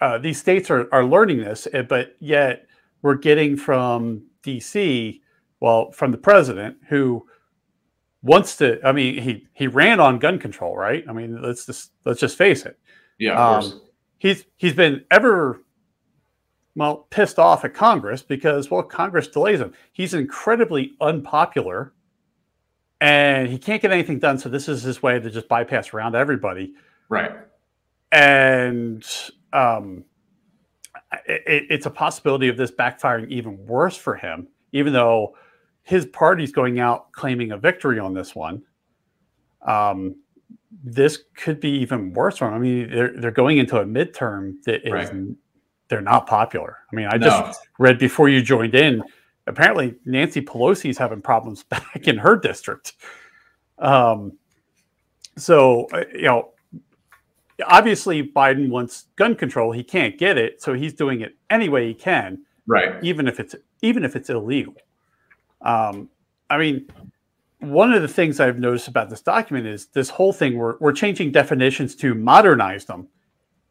uh, 0.00 0.18
these 0.18 0.40
states 0.40 0.70
are, 0.70 0.92
are 0.92 1.04
learning 1.04 1.38
this, 1.38 1.68
eh, 1.72 1.82
but 1.82 2.16
yet 2.18 2.66
we're 3.02 3.14
getting 3.14 3.56
from 3.56 4.24
DC, 4.42 5.20
well, 5.60 5.92
from 5.92 6.10
the 6.10 6.18
president 6.18 6.76
who 6.88 7.24
wants 8.22 8.56
to. 8.56 8.80
I 8.86 8.92
mean, 8.92 9.20
he 9.22 9.46
he 9.54 9.66
ran 9.66 10.00
on 10.00 10.18
gun 10.18 10.38
control, 10.38 10.76
right? 10.76 11.04
I 11.08 11.12
mean, 11.12 11.40
let's 11.42 11.66
just 11.66 11.92
let's 12.04 12.20
just 12.20 12.36
face 12.38 12.64
it. 12.66 12.78
Yeah, 13.18 13.32
of 13.34 13.38
Um, 13.64 13.70
course. 13.70 13.80
He's 14.18 14.44
he's 14.56 14.74
been 14.74 15.04
ever 15.10 15.60
well 16.76 17.06
pissed 17.10 17.38
off 17.38 17.64
at 17.64 17.74
Congress 17.74 18.22
because 18.22 18.70
well 18.70 18.82
Congress 18.82 19.28
delays 19.28 19.60
him. 19.60 19.72
He's 19.92 20.14
incredibly 20.14 20.92
unpopular, 21.00 21.92
and 23.00 23.48
he 23.48 23.58
can't 23.58 23.82
get 23.82 23.90
anything 23.92 24.18
done. 24.20 24.38
So 24.38 24.48
this 24.48 24.68
is 24.68 24.82
his 24.82 25.02
way 25.02 25.18
to 25.18 25.30
just 25.30 25.48
bypass 25.48 25.92
around 25.92 26.14
everybody 26.14 26.74
Right. 27.08 27.32
and 28.12 29.04
um, 29.52 30.04
it, 31.26 31.66
it's 31.68 31.86
a 31.86 31.90
possibility 31.90 32.48
of 32.48 32.56
this 32.56 32.70
backfiring 32.70 33.28
even 33.28 33.66
worse 33.66 33.96
for 33.96 34.14
him, 34.14 34.48
even 34.72 34.92
though 34.92 35.34
his 35.82 36.06
party's 36.06 36.52
going 36.52 36.80
out 36.80 37.12
claiming 37.12 37.52
a 37.52 37.58
victory 37.58 37.98
on 37.98 38.14
this 38.14 38.34
one. 38.34 38.62
Um, 39.66 40.16
this 40.84 41.24
could 41.36 41.60
be 41.60 41.70
even 41.70 42.12
worse 42.12 42.38
for 42.38 42.48
him. 42.48 42.54
I 42.54 42.58
mean, 42.58 42.90
they're 42.90 43.12
they're 43.20 43.30
going 43.30 43.58
into 43.58 43.78
a 43.78 43.84
midterm 43.84 44.62
that 44.64 44.86
is 44.86 44.92
Right. 44.92 45.26
they're 45.88 46.00
not 46.00 46.26
popular. 46.26 46.78
I 46.92 46.96
mean, 46.96 47.08
I 47.10 47.16
no. 47.16 47.28
just 47.28 47.60
read 47.78 47.98
before 47.98 48.28
you 48.28 48.42
joined 48.42 48.74
in. 48.74 49.02
Apparently, 49.46 49.96
Nancy 50.04 50.40
Pelosi 50.40 50.90
is 50.90 50.98
having 50.98 51.20
problems 51.20 51.62
back 51.74 52.06
in 52.06 52.16
her 52.18 52.36
district. 52.36 52.94
Um, 53.78 54.38
so 55.36 55.86
uh, 55.92 56.04
you 56.14 56.22
know, 56.22 56.52
obviously 57.66 58.22
Biden 58.22 58.68
wants 58.68 59.06
gun 59.16 59.34
control. 59.34 59.72
He 59.72 59.82
can't 59.84 60.16
get 60.18 60.38
it, 60.38 60.62
so 60.62 60.74
he's 60.74 60.94
doing 60.94 61.20
it 61.20 61.36
any 61.50 61.68
way 61.68 61.88
he 61.88 61.94
can, 61.94 62.38
right. 62.66 63.02
even 63.02 63.28
if 63.28 63.40
it's 63.40 63.54
even 63.82 64.04
if 64.04 64.16
it's 64.16 64.30
illegal. 64.30 64.74
Um, 65.62 66.08
I 66.50 66.58
mean, 66.58 66.86
one 67.60 67.92
of 67.92 68.02
the 68.02 68.08
things 68.08 68.40
I've 68.40 68.58
noticed 68.58 68.88
about 68.88 69.08
this 69.08 69.22
document 69.22 69.66
is 69.66 69.86
this 69.86 70.10
whole 70.10 70.32
thing. 70.32 70.58
We're 70.58 70.76
we're 70.78 70.92
changing 70.92 71.32
definitions 71.32 71.94
to 71.96 72.14
modernize 72.14 72.84
them. 72.84 73.08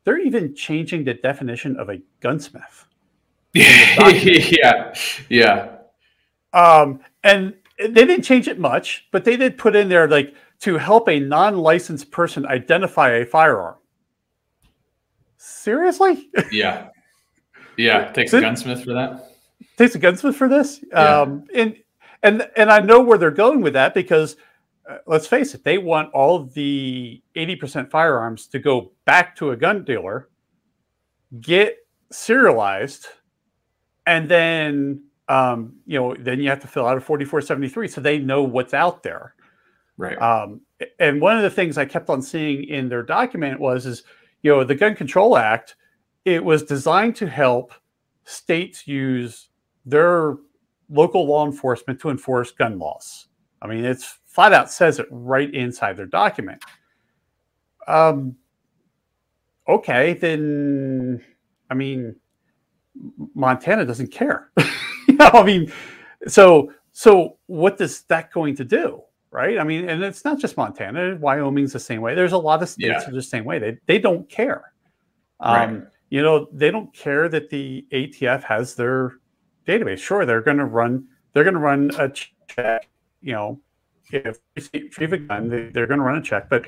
They're 0.03 0.19
even 0.19 0.55
changing 0.55 1.03
the 1.03 1.13
definition 1.13 1.77
of 1.77 1.89
a 1.89 2.01
gunsmith. 2.21 2.85
yeah. 3.53 4.93
Yeah. 5.29 5.75
Um, 6.53 7.01
and 7.23 7.53
they 7.77 8.05
didn't 8.05 8.23
change 8.23 8.47
it 8.47 8.59
much, 8.59 9.07
but 9.11 9.25
they 9.25 9.37
did 9.37 9.57
put 9.57 9.75
in 9.75 9.89
there 9.89 10.07
like 10.07 10.33
to 10.61 10.77
help 10.77 11.09
a 11.09 11.19
non-licensed 11.19 12.11
person 12.11 12.45
identify 12.45 13.09
a 13.09 13.25
firearm. 13.25 13.75
Seriously? 15.37 16.29
Yeah. 16.51 16.89
Yeah. 17.77 18.11
Takes 18.11 18.33
a 18.33 18.41
gunsmith 18.41 18.83
for 18.83 18.93
that. 18.93 19.30
Takes 19.81 19.95
a 19.95 19.97
gunsmith 19.97 20.35
for 20.35 20.47
this? 20.47 20.85
Yeah. 20.91 21.21
Um, 21.21 21.45
and 21.55 21.75
and 22.21 22.47
and 22.55 22.69
I 22.69 22.81
know 22.81 23.01
where 23.01 23.17
they're 23.17 23.31
going 23.31 23.61
with 23.61 23.73
that 23.73 23.95
because 23.95 24.35
uh, 24.87 24.97
let's 25.07 25.25
face 25.25 25.55
it, 25.55 25.63
they 25.63 25.79
want 25.79 26.13
all 26.13 26.43
the 26.43 27.19
80% 27.35 27.89
firearms 27.89 28.45
to 28.49 28.59
go 28.59 28.91
back 29.05 29.35
to 29.37 29.49
a 29.49 29.57
gun 29.57 29.83
dealer, 29.83 30.29
get 31.39 31.77
serialized, 32.11 33.07
and 34.05 34.29
then 34.29 35.01
um, 35.27 35.77
you 35.87 35.99
know, 35.99 36.15
then 36.19 36.39
you 36.39 36.49
have 36.49 36.61
to 36.61 36.67
fill 36.67 36.85
out 36.85 36.95
a 36.95 37.01
4473 37.01 37.87
so 37.87 38.01
they 38.01 38.19
know 38.19 38.43
what's 38.43 38.75
out 38.75 39.01
there. 39.01 39.33
Right. 39.97 40.21
Um, 40.21 40.61
and 40.99 41.19
one 41.19 41.37
of 41.37 41.41
the 41.41 41.49
things 41.49 41.79
I 41.79 41.85
kept 41.85 42.07
on 42.07 42.21
seeing 42.21 42.65
in 42.65 42.87
their 42.87 43.01
document 43.01 43.59
was, 43.59 43.87
is 43.87 44.03
you 44.43 44.51
know, 44.51 44.63
the 44.63 44.75
Gun 44.75 44.93
Control 44.95 45.37
Act. 45.37 45.75
It 46.23 46.45
was 46.45 46.61
designed 46.61 47.15
to 47.15 47.27
help 47.27 47.73
states 48.25 48.87
use 48.87 49.49
their 49.85 50.35
local 50.89 51.25
law 51.25 51.45
enforcement 51.45 51.99
to 52.01 52.09
enforce 52.09 52.51
gun 52.51 52.77
laws. 52.79 53.27
I 53.61 53.67
mean, 53.67 53.85
it's 53.85 54.19
flat 54.25 54.53
out 54.53 54.71
says 54.71 54.99
it 54.99 55.07
right 55.11 55.53
inside 55.53 55.97
their 55.97 56.05
document. 56.05 56.63
Um, 57.87 58.35
okay, 59.67 60.13
then 60.13 61.23
I 61.69 61.73
mean, 61.73 62.15
Montana 63.35 63.85
doesn't 63.85 64.11
care. 64.11 64.51
you 65.07 65.15
know, 65.15 65.29
I 65.33 65.43
mean, 65.43 65.71
so 66.27 66.71
so 66.91 67.37
what 67.47 67.79
is 67.81 68.01
that 68.03 68.31
going 68.31 68.55
to 68.57 68.65
do? 68.65 69.01
right? 69.33 69.57
I 69.59 69.63
mean, 69.63 69.87
and 69.87 70.03
it's 70.03 70.25
not 70.25 70.39
just 70.39 70.57
Montana. 70.57 71.15
Wyoming's 71.15 71.71
the 71.71 71.79
same 71.79 72.01
way. 72.01 72.15
There's 72.15 72.33
a 72.33 72.37
lot 72.37 72.61
of 72.61 72.67
states 72.67 73.03
Yeah. 73.03 73.09
are 73.09 73.13
the 73.13 73.21
same 73.21 73.45
way. 73.45 73.59
They 73.59 73.77
they 73.85 73.97
don't 73.97 74.27
care. 74.27 74.73
Right. 75.41 75.69
Um, 75.69 75.87
You 76.09 76.21
know, 76.21 76.49
they 76.51 76.69
don't 76.69 76.93
care 76.93 77.29
that 77.29 77.49
the 77.49 77.87
ATF 77.93 78.43
has 78.43 78.75
their 78.75 79.13
database. 79.67 79.99
Sure, 79.99 80.25
they're 80.25 80.41
going 80.41 80.57
to 80.57 80.65
run. 80.65 81.07
They're 81.33 81.43
going 81.43 81.55
to 81.55 81.59
run 81.59 81.91
a 81.97 82.09
check. 82.09 82.87
You 83.21 83.33
know, 83.33 83.59
if 84.11 84.39
you 84.73 84.89
have 84.99 85.13
a 85.13 85.17
gun, 85.17 85.49
they, 85.49 85.69
they're 85.69 85.87
going 85.87 85.99
to 85.99 86.05
run 86.05 86.17
a 86.17 86.21
check. 86.21 86.49
But 86.49 86.65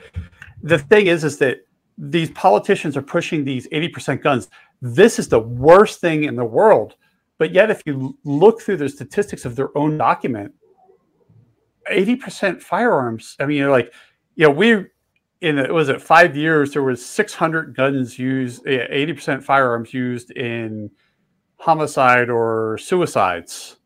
the 0.62 0.80
thing 0.80 1.08
is, 1.08 1.24
is 1.24 1.38
that 1.40 1.66
these 1.98 2.32
politicians 2.32 2.98
are 2.98 3.02
pushing 3.02 3.44
these 3.44 3.68
80% 3.70 4.22
guns. 4.22 4.50
This 4.82 5.20
is 5.20 5.28
the 5.28 5.40
worst 5.40 6.02
thing 6.02 6.24
in 6.24 6.36
the 6.36 6.46
world. 6.46 6.96
But 7.38 7.54
yet, 7.54 7.70
if 7.70 7.82
you 7.86 8.18
look 8.24 8.62
through 8.62 8.78
the 8.78 8.90
statistics 8.90 9.46
of 9.46 9.56
their 9.56 9.76
own 9.78 9.98
document, 9.98 10.54
80% 11.92 12.62
firearms. 12.62 13.36
I 13.40 13.46
mean, 13.46 13.58
you're 13.58 13.72
like, 13.72 13.94
you 14.36 14.48
know, 14.48 14.52
we 14.52 14.86
in 15.42 15.60
it 15.60 15.74
was 15.74 15.90
it 15.90 16.02
five 16.02 16.38
years 16.38 16.72
there 16.72 16.84
was 16.84 17.06
600 17.06 17.76
guns 17.76 18.18
used, 18.18 18.64
80% 18.66 19.44
firearms 19.44 19.94
used 19.94 20.32
in 20.32 20.90
homicide 21.64 22.30
or 22.30 22.78
suicides. 22.78 23.78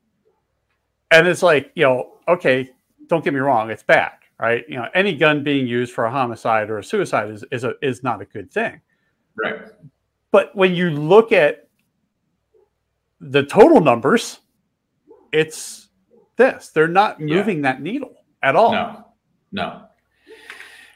And 1.11 1.27
it's 1.27 1.43
like, 1.43 1.71
you 1.75 1.83
know, 1.83 2.13
okay, 2.27 2.71
don't 3.05 3.23
get 3.23 3.35
me 3.35 3.39
wrong, 3.39 3.69
it's 3.69 3.83
bad, 3.83 4.13
right? 4.39 4.65
You 4.67 4.77
know, 4.77 4.87
any 4.95 5.15
gun 5.15 5.43
being 5.43 5.67
used 5.67 5.93
for 5.93 6.05
a 6.05 6.11
homicide 6.11 6.71
or 6.71 6.79
a 6.79 6.83
suicide 6.83 7.29
is 7.29 7.45
is 7.51 7.63
a, 7.63 7.73
is 7.83 8.01
not 8.01 8.19
a 8.19 8.25
good 8.25 8.51
thing. 8.51 8.81
Right. 9.35 9.61
But 10.31 10.55
when 10.55 10.73
you 10.73 10.89
look 10.89 11.31
at 11.31 11.67
the 13.21 13.43
total 13.43 13.79
numbers, 13.79 14.39
it's 15.31 15.89
this. 16.35 16.69
They're 16.69 16.87
not 16.87 17.19
Yeah. 17.19 17.35
moving 17.35 17.61
that 17.61 17.79
needle 17.81 18.15
at 18.41 18.55
all. 18.55 18.71
No, 18.71 19.05
no. 19.51 19.83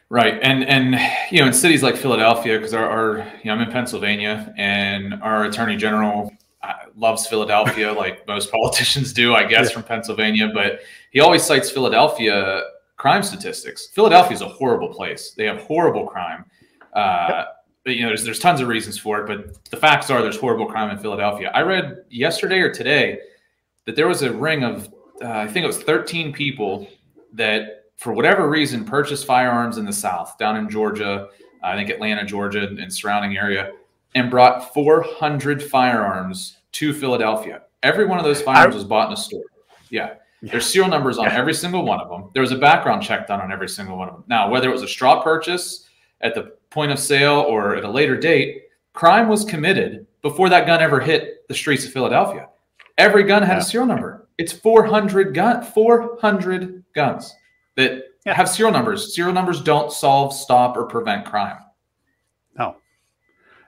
Right, 0.09 0.39
and 0.41 0.65
and 0.65 0.99
you 1.31 1.39
know, 1.39 1.47
in 1.47 1.53
cities 1.53 1.83
like 1.83 1.95
Philadelphia, 1.95 2.57
because 2.57 2.73
our, 2.73 2.89
our 2.89 3.17
you 3.43 3.45
know 3.45 3.53
I'm 3.53 3.61
in 3.61 3.71
Pennsylvania, 3.71 4.53
and 4.57 5.13
our 5.21 5.45
attorney 5.45 5.77
general 5.77 6.33
loves 6.95 7.27
Philadelphia, 7.27 7.91
like 8.03 8.27
most 8.27 8.51
politicians 8.51 9.13
do, 9.13 9.33
I 9.33 9.43
guess, 9.45 9.67
Yeah. 9.69 9.73
from 9.73 9.83
Pennsylvania. 9.83 10.51
But 10.53 10.81
he 11.11 11.19
always 11.19 11.43
cites 11.43 11.69
Philadelphia 11.71 12.61
crime 12.97 13.23
statistics. 13.23 13.87
Philadelphia 13.87 14.33
is 14.35 14.41
a 14.41 14.47
horrible 14.47 14.89
place. 14.89 15.31
They 15.31 15.45
have 15.45 15.57
horrible 15.61 16.05
crime. 16.07 16.45
Uh, 16.93 17.45
but, 17.83 17.95
you 17.95 18.01
know, 18.03 18.09
there's 18.09 18.23
there's 18.23 18.39
tons 18.39 18.61
of 18.61 18.67
reasons 18.67 18.97
for 18.99 19.21
it, 19.21 19.27
but 19.27 19.63
the 19.71 19.77
facts 19.77 20.09
are 20.11 20.21
there's 20.21 20.37
horrible 20.37 20.67
crime 20.67 20.91
in 20.91 20.97
Philadelphia. 20.99 21.49
I 21.53 21.61
read 21.61 22.03
yesterday 22.09 22.59
or 22.59 22.71
today 22.71 23.19
that 23.85 23.95
there 23.95 24.07
was 24.07 24.21
a 24.21 24.31
ring 24.31 24.63
of 24.63 24.87
uh, 25.23 25.29
I 25.29 25.47
think 25.47 25.63
it 25.63 25.67
was 25.67 25.81
13 25.81 26.31
people 26.33 26.87
that, 27.33 27.85
for 27.97 28.11
whatever 28.13 28.49
reason, 28.49 28.85
purchased 28.85 29.25
firearms 29.25 29.77
in 29.77 29.85
the 29.85 29.93
South, 29.93 30.37
down 30.37 30.57
in 30.57 30.69
Georgia, 30.69 31.27
I 31.63 31.75
think 31.75 31.89
Atlanta, 31.89 32.25
Georgia, 32.25 32.67
and 32.67 32.91
surrounding 32.93 33.37
area, 33.37 33.71
and 34.15 34.29
brought 34.29 34.73
400 34.73 35.61
firearms 35.63 36.57
to 36.73 36.93
Philadelphia. 36.93 37.61
Every 37.83 38.05
one 38.05 38.19
of 38.19 38.25
those 38.25 38.41
firearms 38.41 38.75
I- 38.75 38.77
was 38.77 38.83
bought 38.85 39.07
in 39.07 39.13
a 39.13 39.17
store. 39.17 39.43
Yeah. 39.89 40.13
There's 40.43 40.65
serial 40.65 40.89
numbers 40.89 41.17
on 41.19 41.27
every 41.27 41.53
single 41.53 41.83
one 41.85 41.99
of 41.99 42.09
them. 42.09 42.29
There 42.33 42.41
was 42.41 42.51
a 42.51 42.57
background 42.57 43.03
check 43.03 43.27
done 43.27 43.41
on 43.41 43.51
every 43.51 43.69
single 43.69 43.97
one 43.97 44.09
of 44.09 44.15
them. 44.15 44.23
Now, 44.27 44.49
whether 44.49 44.69
it 44.69 44.71
was 44.71 44.81
a 44.81 44.87
straw 44.87 45.21
purchase 45.21 45.87
at 46.21 46.33
the 46.33 46.53
point 46.71 46.91
of 46.91 46.97
sale 46.99 47.45
or 47.47 47.75
at 47.75 47.83
a 47.83 47.89
later 47.89 48.17
date, 48.17 48.63
crime 48.93 49.27
was 49.27 49.45
committed 49.45 50.07
before 50.23 50.49
that 50.49 50.65
gun 50.65 50.81
ever 50.81 50.99
hit 50.99 51.47
the 51.47 51.53
streets 51.53 51.85
of 51.85 51.91
Philadelphia. 51.93 52.47
Every 52.97 53.23
gun 53.23 53.43
had 53.43 53.53
Yeah. 53.57 53.59
a 53.59 53.63
serial 53.63 53.87
number. 53.87 54.27
It's 54.39 54.51
400 54.51 55.33
gun 55.35 55.61
400 55.63 56.83
guns 56.93 57.35
that 57.75 58.03
Yeah. 58.25 58.33
have 58.33 58.49
serial 58.49 58.71
numbers. 58.71 59.13
Serial 59.15 59.33
numbers 59.33 59.61
don't 59.61 59.91
solve, 59.91 60.33
stop, 60.33 60.75
or 60.75 60.85
prevent 60.85 61.25
crime. 61.25 61.57
No, 62.57 62.75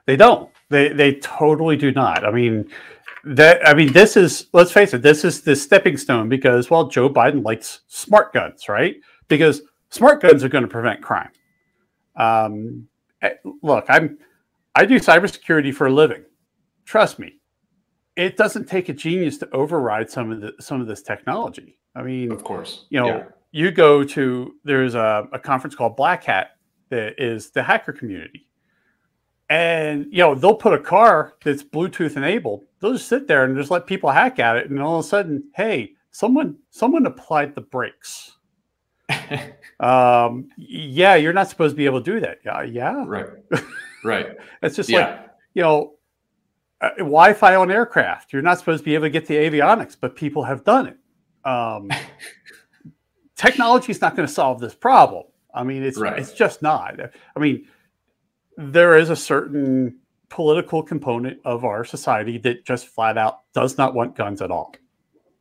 they 0.06 0.16
don't. 0.16 0.50
They 0.70 0.88
they 0.88 1.14
totally 1.16 1.76
do 1.76 1.92
not. 1.92 2.24
I 2.24 2.30
mean, 2.30 2.70
that 3.24 3.66
I 3.66 3.74
mean, 3.74 3.92
this 3.92 4.16
is 4.16 4.46
let's 4.52 4.72
face 4.72 4.94
it. 4.94 5.02
This 5.02 5.24
is 5.24 5.42
the 5.42 5.56
stepping 5.56 5.96
stone 5.96 6.28
because 6.28 6.70
well, 6.70 6.88
Joe 6.88 7.08
Biden 7.08 7.44
likes 7.44 7.80
smart 7.86 8.32
guns, 8.32 8.68
right? 8.68 8.96
Because 9.28 9.62
smart 9.90 10.20
guns 10.20 10.44
are 10.44 10.48
going 10.48 10.64
to 10.64 10.68
prevent 10.68 11.02
crime. 11.02 11.30
Um, 12.16 12.88
eh, 13.22 13.34
look, 13.62 13.86
I'm 13.88 14.18
I 14.74 14.84
do 14.84 14.98
cybersecurity 14.98 15.74
for 15.74 15.86
a 15.86 15.92
living. 15.92 16.24
Trust 16.84 17.18
me, 17.18 17.40
it 18.16 18.36
doesn't 18.36 18.68
take 18.68 18.88
a 18.88 18.92
genius 18.92 19.38
to 19.38 19.50
override 19.54 20.10
some 20.10 20.30
of 20.30 20.40
the 20.40 20.52
some 20.60 20.80
of 20.80 20.86
this 20.86 21.02
technology. 21.02 21.78
I 21.94 22.02
mean, 22.02 22.32
of 22.32 22.44
course, 22.44 22.86
you 22.90 23.00
know, 23.00 23.06
yeah. 23.06 23.24
you 23.52 23.70
go 23.70 24.04
to 24.04 24.54
there's 24.64 24.94
a, 24.94 25.28
a 25.32 25.38
conference 25.38 25.74
called 25.74 25.96
Black 25.96 26.24
Hat 26.24 26.56
that 26.90 27.14
is 27.18 27.50
the 27.50 27.62
hacker 27.62 27.92
community, 27.92 28.46
and 29.48 30.06
you 30.10 30.18
know 30.18 30.34
they'll 30.34 30.54
put 30.54 30.72
a 30.72 30.78
car 30.78 31.34
that's 31.44 31.62
Bluetooth 31.62 32.16
enabled. 32.16 32.64
They'll 32.80 32.94
just 32.94 33.08
sit 33.08 33.26
there 33.26 33.44
and 33.44 33.56
just 33.56 33.70
let 33.70 33.86
people 33.86 34.10
hack 34.10 34.38
at 34.38 34.56
it, 34.56 34.70
and 34.70 34.80
all 34.80 34.98
of 34.98 35.04
a 35.04 35.08
sudden, 35.08 35.44
hey, 35.54 35.92
someone 36.10 36.56
someone 36.70 37.06
applied 37.06 37.54
the 37.54 37.60
brakes. 37.60 38.32
um, 39.80 40.48
yeah, 40.56 41.14
you're 41.14 41.32
not 41.32 41.48
supposed 41.48 41.72
to 41.72 41.76
be 41.76 41.86
able 41.86 42.02
to 42.02 42.12
do 42.12 42.20
that. 42.20 42.38
Yeah, 42.44 42.62
yeah, 42.62 43.04
right, 43.06 43.26
right. 44.04 44.28
it's 44.62 44.76
just 44.76 44.88
yeah. 44.88 44.98
like 44.98 45.30
you 45.54 45.62
know, 45.62 45.94
uh, 46.80 46.90
Wi-Fi 46.98 47.54
on 47.54 47.70
aircraft. 47.70 48.32
You're 48.32 48.42
not 48.42 48.58
supposed 48.58 48.80
to 48.80 48.84
be 48.84 48.94
able 48.94 49.06
to 49.06 49.10
get 49.10 49.26
the 49.26 49.34
avionics, 49.34 49.96
but 49.98 50.16
people 50.16 50.44
have 50.44 50.64
done 50.64 50.86
it. 50.88 50.96
Um, 51.48 51.90
technology 53.36 53.92
is 53.92 54.00
not 54.00 54.16
going 54.16 54.26
to 54.26 54.32
solve 54.32 54.60
this 54.60 54.74
problem. 54.74 55.24
I 55.54 55.62
mean, 55.62 55.82
it's 55.82 55.98
right. 55.98 56.18
it's 56.18 56.32
just 56.32 56.62
not. 56.62 56.98
I 57.36 57.38
mean, 57.38 57.68
there 58.56 58.96
is 58.96 59.10
a 59.10 59.16
certain 59.16 59.98
political 60.28 60.82
component 60.82 61.38
of 61.44 61.64
our 61.64 61.84
society 61.84 62.38
that 62.38 62.64
just 62.64 62.88
flat 62.88 63.16
out 63.16 63.40
does 63.52 63.78
not 63.78 63.94
want 63.94 64.16
guns 64.16 64.42
at 64.42 64.50
all. 64.50 64.74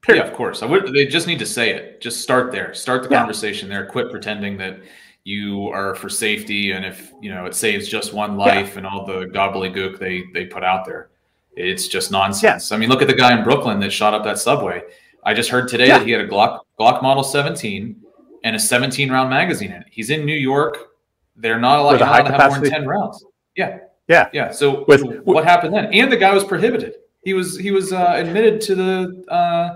Period. 0.02 0.24
Yeah, 0.24 0.30
of 0.30 0.36
course. 0.36 0.62
I 0.62 0.66
would. 0.66 0.94
They 0.94 1.06
just 1.06 1.28
need 1.28 1.40
to 1.40 1.46
say 1.46 1.72
it. 1.72 2.02
Just 2.02 2.22
start 2.22 2.52
there. 2.52 2.74
Start 2.74 3.04
the 3.04 3.10
yeah. 3.10 3.20
conversation 3.20 3.70
there. 3.70 3.86
Quit 3.86 4.12
pretending 4.12 4.58
that 4.58 4.82
you 5.24 5.70
are 5.70 5.96
for 5.96 6.10
safety 6.10 6.72
and 6.72 6.84
if 6.84 7.14
you 7.22 7.34
know 7.34 7.46
it 7.46 7.56
saves 7.56 7.88
just 7.88 8.14
one 8.14 8.36
life 8.36 8.72
yeah. 8.72 8.80
and 8.80 8.86
all 8.86 9.06
the 9.06 9.26
gobbledygook 9.28 9.98
they 9.98 10.24
they 10.34 10.46
put 10.46 10.64
out 10.64 10.86
there. 10.86 11.10
It's 11.56 11.88
just 11.88 12.12
nonsense. 12.12 12.72
I 12.72 12.78
mean, 12.78 12.90
look 12.90 13.02
at 13.02 13.08
the 13.08 13.14
guy 13.14 13.38
in 13.38 13.44
Brooklyn 13.44 13.80
that 13.80 13.92
shot 13.92 14.14
up 14.14 14.24
that 14.26 14.40
subway. 14.40 14.82
I 15.24 15.34
just 15.34 15.50
heard 15.50 15.70
today 15.70 15.88
that 15.88 16.06
he 16.06 16.12
had 16.12 16.22
a 16.22 16.28
Glock 16.28 16.60
Glock 16.80 17.02
Model 17.02 17.24
17 17.24 17.96
and 18.44 18.56
a 18.56 18.60
17 18.60 19.10
round 19.10 19.30
magazine 19.30 19.72
in 19.72 19.82
it. 19.82 19.88
He's 19.90 20.10
in 20.10 20.26
New 20.26 20.36
York. 20.36 20.93
They're 21.36 21.60
not 21.60 21.80
allowed, 21.80 22.02
allowed 22.02 22.24
to 22.24 22.32
have 22.32 22.52
more 22.52 22.60
than 22.60 22.70
10 22.70 22.88
rounds. 22.88 23.26
Yeah. 23.56 23.80
Yeah. 24.08 24.30
Yeah. 24.34 24.52
So 24.52 24.86
with, 24.88 25.04
what 25.24 25.44
happened 25.46 25.74
then? 25.74 25.94
And 25.94 26.12
the 26.12 26.18
guy 26.18 26.34
was 26.34 26.44
prohibited. 26.44 26.96
He 27.24 27.34
was 27.34 27.58
he 27.58 27.72
was 27.72 27.94
uh, 27.94 28.14
admitted 28.16 28.60
to 28.62 28.76
the 28.76 29.24
uh, 29.30 29.74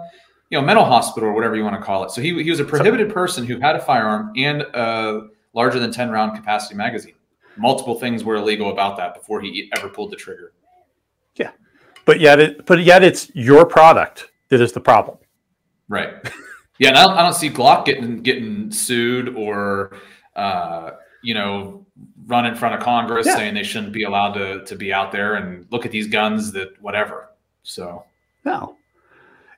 you 0.49 0.59
know 0.59 0.65
mental 0.65 0.83
hospital 0.83 1.29
or 1.29 1.33
whatever 1.33 1.55
you 1.55 1.63
want 1.63 1.75
to 1.75 1.81
call 1.81 2.03
it. 2.03 2.11
So 2.11 2.21
he 2.21 2.43
he 2.43 2.49
was 2.49 2.59
a 2.59 2.65
prohibited 2.65 3.11
person 3.13 3.45
who 3.45 3.59
had 3.59 3.75
a 3.75 3.79
firearm 3.79 4.33
and 4.35 4.61
a 4.61 5.27
larger 5.53 5.79
than 5.79 5.91
10 5.91 6.09
round 6.09 6.35
capacity 6.35 6.75
magazine. 6.75 7.15
Multiple 7.55 7.95
things 7.99 8.23
were 8.23 8.35
illegal 8.35 8.71
about 8.71 8.97
that 8.97 9.15
before 9.15 9.39
he 9.41 9.71
ever 9.75 9.89
pulled 9.89 10.11
the 10.11 10.17
trigger. 10.17 10.51
Yeah. 11.35 11.51
But 12.05 12.19
yet 12.19 12.39
it 12.39 12.65
but 12.65 12.83
yet 12.83 13.03
it's 13.03 13.31
your 13.33 13.65
product 13.65 14.29
that 14.49 14.61
is 14.61 14.73
the 14.73 14.81
problem. 14.81 15.17
Right. 15.87 16.13
Yeah, 16.79 16.89
and 16.89 16.97
I 16.97 17.07
don't, 17.07 17.17
I 17.17 17.23
don't 17.23 17.33
see 17.33 17.49
Glock 17.49 17.85
getting 17.85 18.21
getting 18.21 18.71
sued 18.71 19.35
or 19.35 19.97
uh, 20.35 20.91
you 21.27 21.33
know 21.33 21.85
run 22.27 22.45
in 22.45 22.55
front 22.55 22.73
of 22.73 22.79
Congress 22.81 23.27
yeah. 23.27 23.35
saying 23.35 23.53
they 23.53 23.63
shouldn't 23.63 23.91
be 23.91 24.03
allowed 24.03 24.31
to 24.31 24.63
to 24.63 24.75
be 24.77 24.93
out 24.93 25.11
there 25.11 25.35
and 25.35 25.67
look 25.71 25.85
at 25.85 25.91
these 25.91 26.07
guns 26.07 26.53
that 26.53 26.81
whatever. 26.81 27.31
So 27.63 28.05
no, 28.45 28.77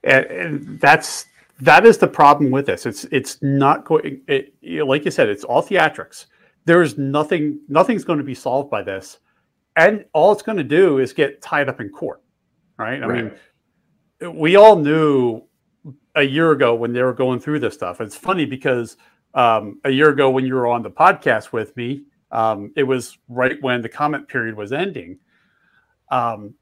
and, 0.03 0.25
and 0.25 0.79
that's 0.79 1.27
that 1.62 1.86
is 1.86 1.99
the 1.99 2.08
problem 2.08 2.49
with 2.49 2.65
this. 2.65 2.88
It's 2.88 3.03
it's 3.12 3.38
not 3.43 3.86
going. 3.86 4.21
It, 4.27 4.55
you 4.62 4.79
know, 4.79 4.88
like 4.88 5.05
you 5.05 5.12
said, 5.12 5.29
it's 5.29 5.43
all 5.43 5.62
theatrics. 5.62 6.25
There's 6.65 6.97
nothing. 6.97 7.60
Nothing's 7.67 8.03
going 8.03 8.17
to 8.17 8.25
be 8.25 8.34
solved 8.34 8.71
by 8.71 8.82
this, 8.82 9.19
and 9.75 10.03
all 10.13 10.32
it's 10.32 10.41
going 10.41 10.58
to 10.58 10.63
do 10.63 10.97
is 10.97 11.13
get 11.13 11.39
tied 11.39 11.69
up 11.69 11.79
in 11.79 11.89
court. 11.89 12.23
Right. 12.77 13.03
I 13.03 13.05
right. 13.05 13.32
mean, 14.21 14.39
we 14.39 14.55
all 14.55 14.75
knew 14.75 15.43
a 16.15 16.23
year 16.23 16.51
ago 16.51 16.73
when 16.73 16.93
they 16.93 17.03
were 17.03 17.13
going 17.13 17.39
through 17.39 17.60
this 17.60 17.75
stuff. 17.75 18.01
It's 18.01 18.15
funny 18.15 18.45
because 18.45 18.97
um, 19.33 19.79
a 19.83 19.89
year 19.89 20.09
ago 20.09 20.29
when 20.29 20.45
you 20.45 20.55
were 20.55 20.67
on 20.67 20.83
the 20.83 20.91
podcast 20.91 21.51
with 21.51 21.75
me, 21.77 22.03
um, 22.31 22.71
it 22.75 22.83
was 22.83 23.17
right 23.27 23.61
when 23.61 23.81
the 23.81 23.89
comment 23.89 24.27
period 24.27 24.55
was 24.55 24.71
ending. 24.71 25.17
Um, 26.11 26.55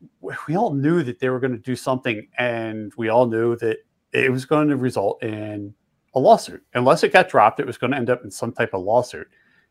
we 0.47 0.55
all 0.55 0.73
knew 0.73 1.03
that 1.03 1.19
they 1.19 1.29
were 1.29 1.39
going 1.39 1.53
to 1.53 1.57
do 1.57 1.75
something, 1.75 2.27
and 2.37 2.93
we 2.97 3.09
all 3.09 3.27
knew 3.27 3.55
that 3.57 3.77
it 4.13 4.31
was 4.31 4.45
going 4.45 4.67
to 4.69 4.77
result 4.77 5.21
in 5.23 5.73
a 6.15 6.19
lawsuit. 6.19 6.63
Unless 6.73 7.03
it 7.03 7.13
got 7.13 7.29
dropped, 7.29 7.59
it 7.59 7.67
was 7.67 7.77
going 7.77 7.91
to 7.91 7.97
end 7.97 8.09
up 8.09 8.23
in 8.23 8.31
some 8.31 8.51
type 8.51 8.73
of 8.73 8.83
lawsuit. 8.83 9.27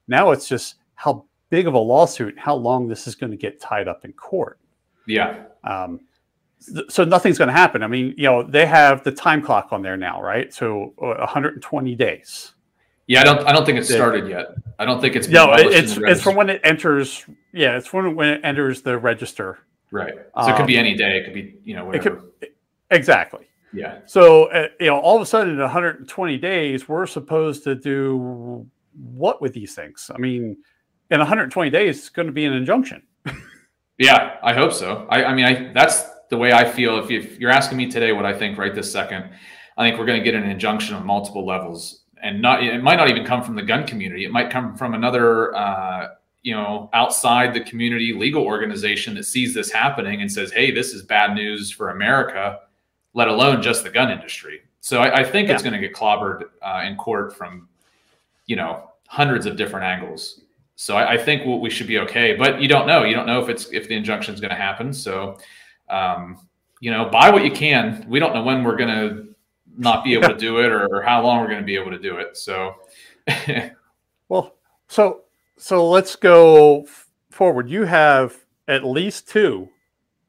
Now 0.08 0.30
it's 0.30 0.48
just 0.48 0.76
how 0.94 1.26
big 1.50 1.66
of 1.66 1.74
a 1.74 1.78
lawsuit, 1.78 2.38
how 2.38 2.54
long 2.54 2.88
this 2.88 3.06
is 3.06 3.14
going 3.14 3.30
to 3.30 3.36
get 3.36 3.60
tied 3.60 3.88
up 3.88 4.04
in 4.04 4.12
court. 4.12 4.58
Yeah. 5.06 5.44
Um, 5.64 6.00
so 6.88 7.04
nothing's 7.04 7.38
going 7.38 7.48
to 7.48 7.54
happen. 7.54 7.82
I 7.82 7.86
mean, 7.86 8.14
you 8.16 8.24
know, 8.24 8.42
they 8.42 8.66
have 8.66 9.04
the 9.04 9.12
time 9.12 9.42
clock 9.42 9.68
on 9.72 9.82
there 9.82 9.96
now, 9.96 10.22
right? 10.22 10.52
So 10.52 10.94
120 10.96 11.92
uh, 11.92 11.96
days. 11.96 12.54
Yeah, 13.06 13.20
I 13.20 13.24
don't. 13.24 13.46
I 13.46 13.52
don't 13.52 13.64
think 13.64 13.78
it's 13.78 13.88
started 13.88 14.28
yet. 14.28 14.48
I 14.78 14.84
don't 14.84 15.00
think 15.00 15.16
it's 15.16 15.28
no. 15.28 15.52
It's 15.54 15.96
it's 15.96 16.22
from 16.22 16.34
when 16.34 16.50
it 16.50 16.60
enters. 16.64 17.24
Yeah, 17.52 17.76
it's 17.76 17.92
when 17.92 18.14
when 18.16 18.28
it 18.28 18.40
enters 18.44 18.82
the 18.82 18.98
register. 18.98 19.58
Right. 19.92 20.14
So 20.14 20.22
um, 20.34 20.50
it 20.50 20.56
could 20.56 20.66
be 20.66 20.76
um, 20.76 20.86
any 20.86 20.96
day. 20.96 21.18
It 21.18 21.24
could 21.24 21.34
be 21.34 21.56
you 21.64 21.76
know 21.76 21.84
whatever. 21.84 22.16
Could, 22.40 22.50
exactly. 22.90 23.46
Yeah. 23.72 24.00
So 24.06 24.46
uh, 24.46 24.68
you 24.80 24.86
know, 24.86 24.98
all 24.98 25.16
of 25.16 25.22
a 25.22 25.26
sudden, 25.26 25.54
in 25.54 25.60
120 25.60 26.38
days, 26.38 26.88
we're 26.88 27.06
supposed 27.06 27.62
to 27.64 27.74
do 27.74 28.66
what 28.96 29.40
with 29.40 29.52
these 29.52 29.74
things? 29.74 30.10
I 30.14 30.18
mean, 30.18 30.56
in 31.10 31.18
120 31.18 31.70
days, 31.70 31.98
it's 31.98 32.08
going 32.08 32.26
to 32.26 32.32
be 32.32 32.44
an 32.44 32.52
injunction. 32.52 33.02
yeah, 33.98 34.36
I 34.42 34.54
hope 34.54 34.72
so. 34.72 35.06
I, 35.10 35.24
I 35.24 35.34
mean, 35.34 35.44
I 35.44 35.72
that's 35.72 36.02
the 36.30 36.36
way 36.36 36.52
I 36.52 36.64
feel. 36.64 36.98
If, 36.98 37.10
if 37.10 37.38
you're 37.38 37.50
asking 37.50 37.78
me 37.78 37.90
today 37.90 38.12
what 38.12 38.26
I 38.26 38.36
think 38.36 38.58
right 38.58 38.74
this 38.74 38.90
second, 38.90 39.30
I 39.76 39.86
think 39.86 39.98
we're 39.98 40.06
going 40.06 40.18
to 40.18 40.24
get 40.24 40.34
an 40.34 40.48
injunction 40.48 40.94
on 40.94 41.06
multiple 41.06 41.46
levels, 41.46 42.04
and 42.22 42.40
not 42.40 42.62
it 42.62 42.82
might 42.82 42.96
not 42.96 43.08
even 43.10 43.24
come 43.24 43.42
from 43.42 43.54
the 43.54 43.62
gun 43.62 43.86
community. 43.86 44.24
It 44.24 44.32
might 44.32 44.50
come 44.50 44.76
from 44.76 44.94
another. 44.94 45.54
Uh, 45.54 46.08
you 46.42 46.54
know, 46.54 46.88
outside 46.92 47.52
the 47.52 47.60
community 47.60 48.12
legal 48.12 48.44
organization 48.44 49.16
that 49.16 49.24
sees 49.24 49.52
this 49.52 49.68
happening 49.68 50.20
and 50.20 50.30
says, 50.30 50.52
"Hey, 50.52 50.70
this 50.70 50.94
is 50.94 51.02
bad 51.02 51.34
news 51.34 51.72
for 51.72 51.90
America," 51.90 52.60
let 53.14 53.26
alone 53.26 53.60
just 53.62 53.82
the 53.82 53.90
gun 53.90 54.12
industry. 54.12 54.60
So 54.80 55.00
I, 55.00 55.22
I 55.22 55.24
think 55.24 55.48
yeah. 55.48 55.54
it's 55.54 55.64
going 55.64 55.72
to 55.72 55.80
get 55.80 55.92
clobbered 55.92 56.44
uh, 56.62 56.84
in 56.86 56.94
court 56.94 57.36
from, 57.36 57.68
you 58.46 58.54
know, 58.54 58.92
hundreds 59.08 59.44
of 59.44 59.56
different 59.56 59.84
angles. 59.84 60.42
So 60.76 60.96
I, 60.96 61.14
I 61.14 61.18
think 61.18 61.44
we, 61.60 61.68
should 61.68 61.88
be 61.88 61.98
okay, 61.98 62.36
but 62.36 62.62
you 62.62 62.68
don't 62.68 62.86
know. 62.86 63.02
You 63.02 63.16
don't 63.16 63.26
know 63.26 63.42
if 63.42 63.48
it's 63.48 63.66
if 63.72 63.88
the 63.88 63.96
injunction 63.96 64.32
is 64.32 64.40
going 64.40 64.52
to 64.52 64.56
happen. 64.56 64.92
So 64.92 65.38
um, 65.88 66.38
you 66.80 66.90
know, 66.90 67.08
buy 67.08 67.30
what 67.30 67.44
you 67.44 67.50
can. 67.50 68.04
We 68.08 68.18
don't 68.18 68.34
know 68.34 68.42
when 68.42 68.62
we're 68.62 68.76
going 68.76 68.90
to 68.90 69.25
not 69.76 70.04
be 70.04 70.14
able 70.14 70.28
to 70.28 70.36
do 70.36 70.60
it 70.60 70.72
or, 70.72 70.86
or 70.86 71.02
how 71.02 71.22
long 71.22 71.40
we're 71.40 71.48
going 71.48 71.60
to 71.60 71.66
be 71.66 71.76
able 71.76 71.90
to 71.90 71.98
do 71.98 72.16
it. 72.16 72.36
So, 72.36 72.74
well, 74.28 74.56
so 74.88 75.22
so 75.58 75.88
let's 75.88 76.16
go 76.16 76.86
forward. 77.30 77.68
You 77.68 77.82
have 77.84 78.36
at 78.68 78.84
least 78.84 79.28
two 79.28 79.68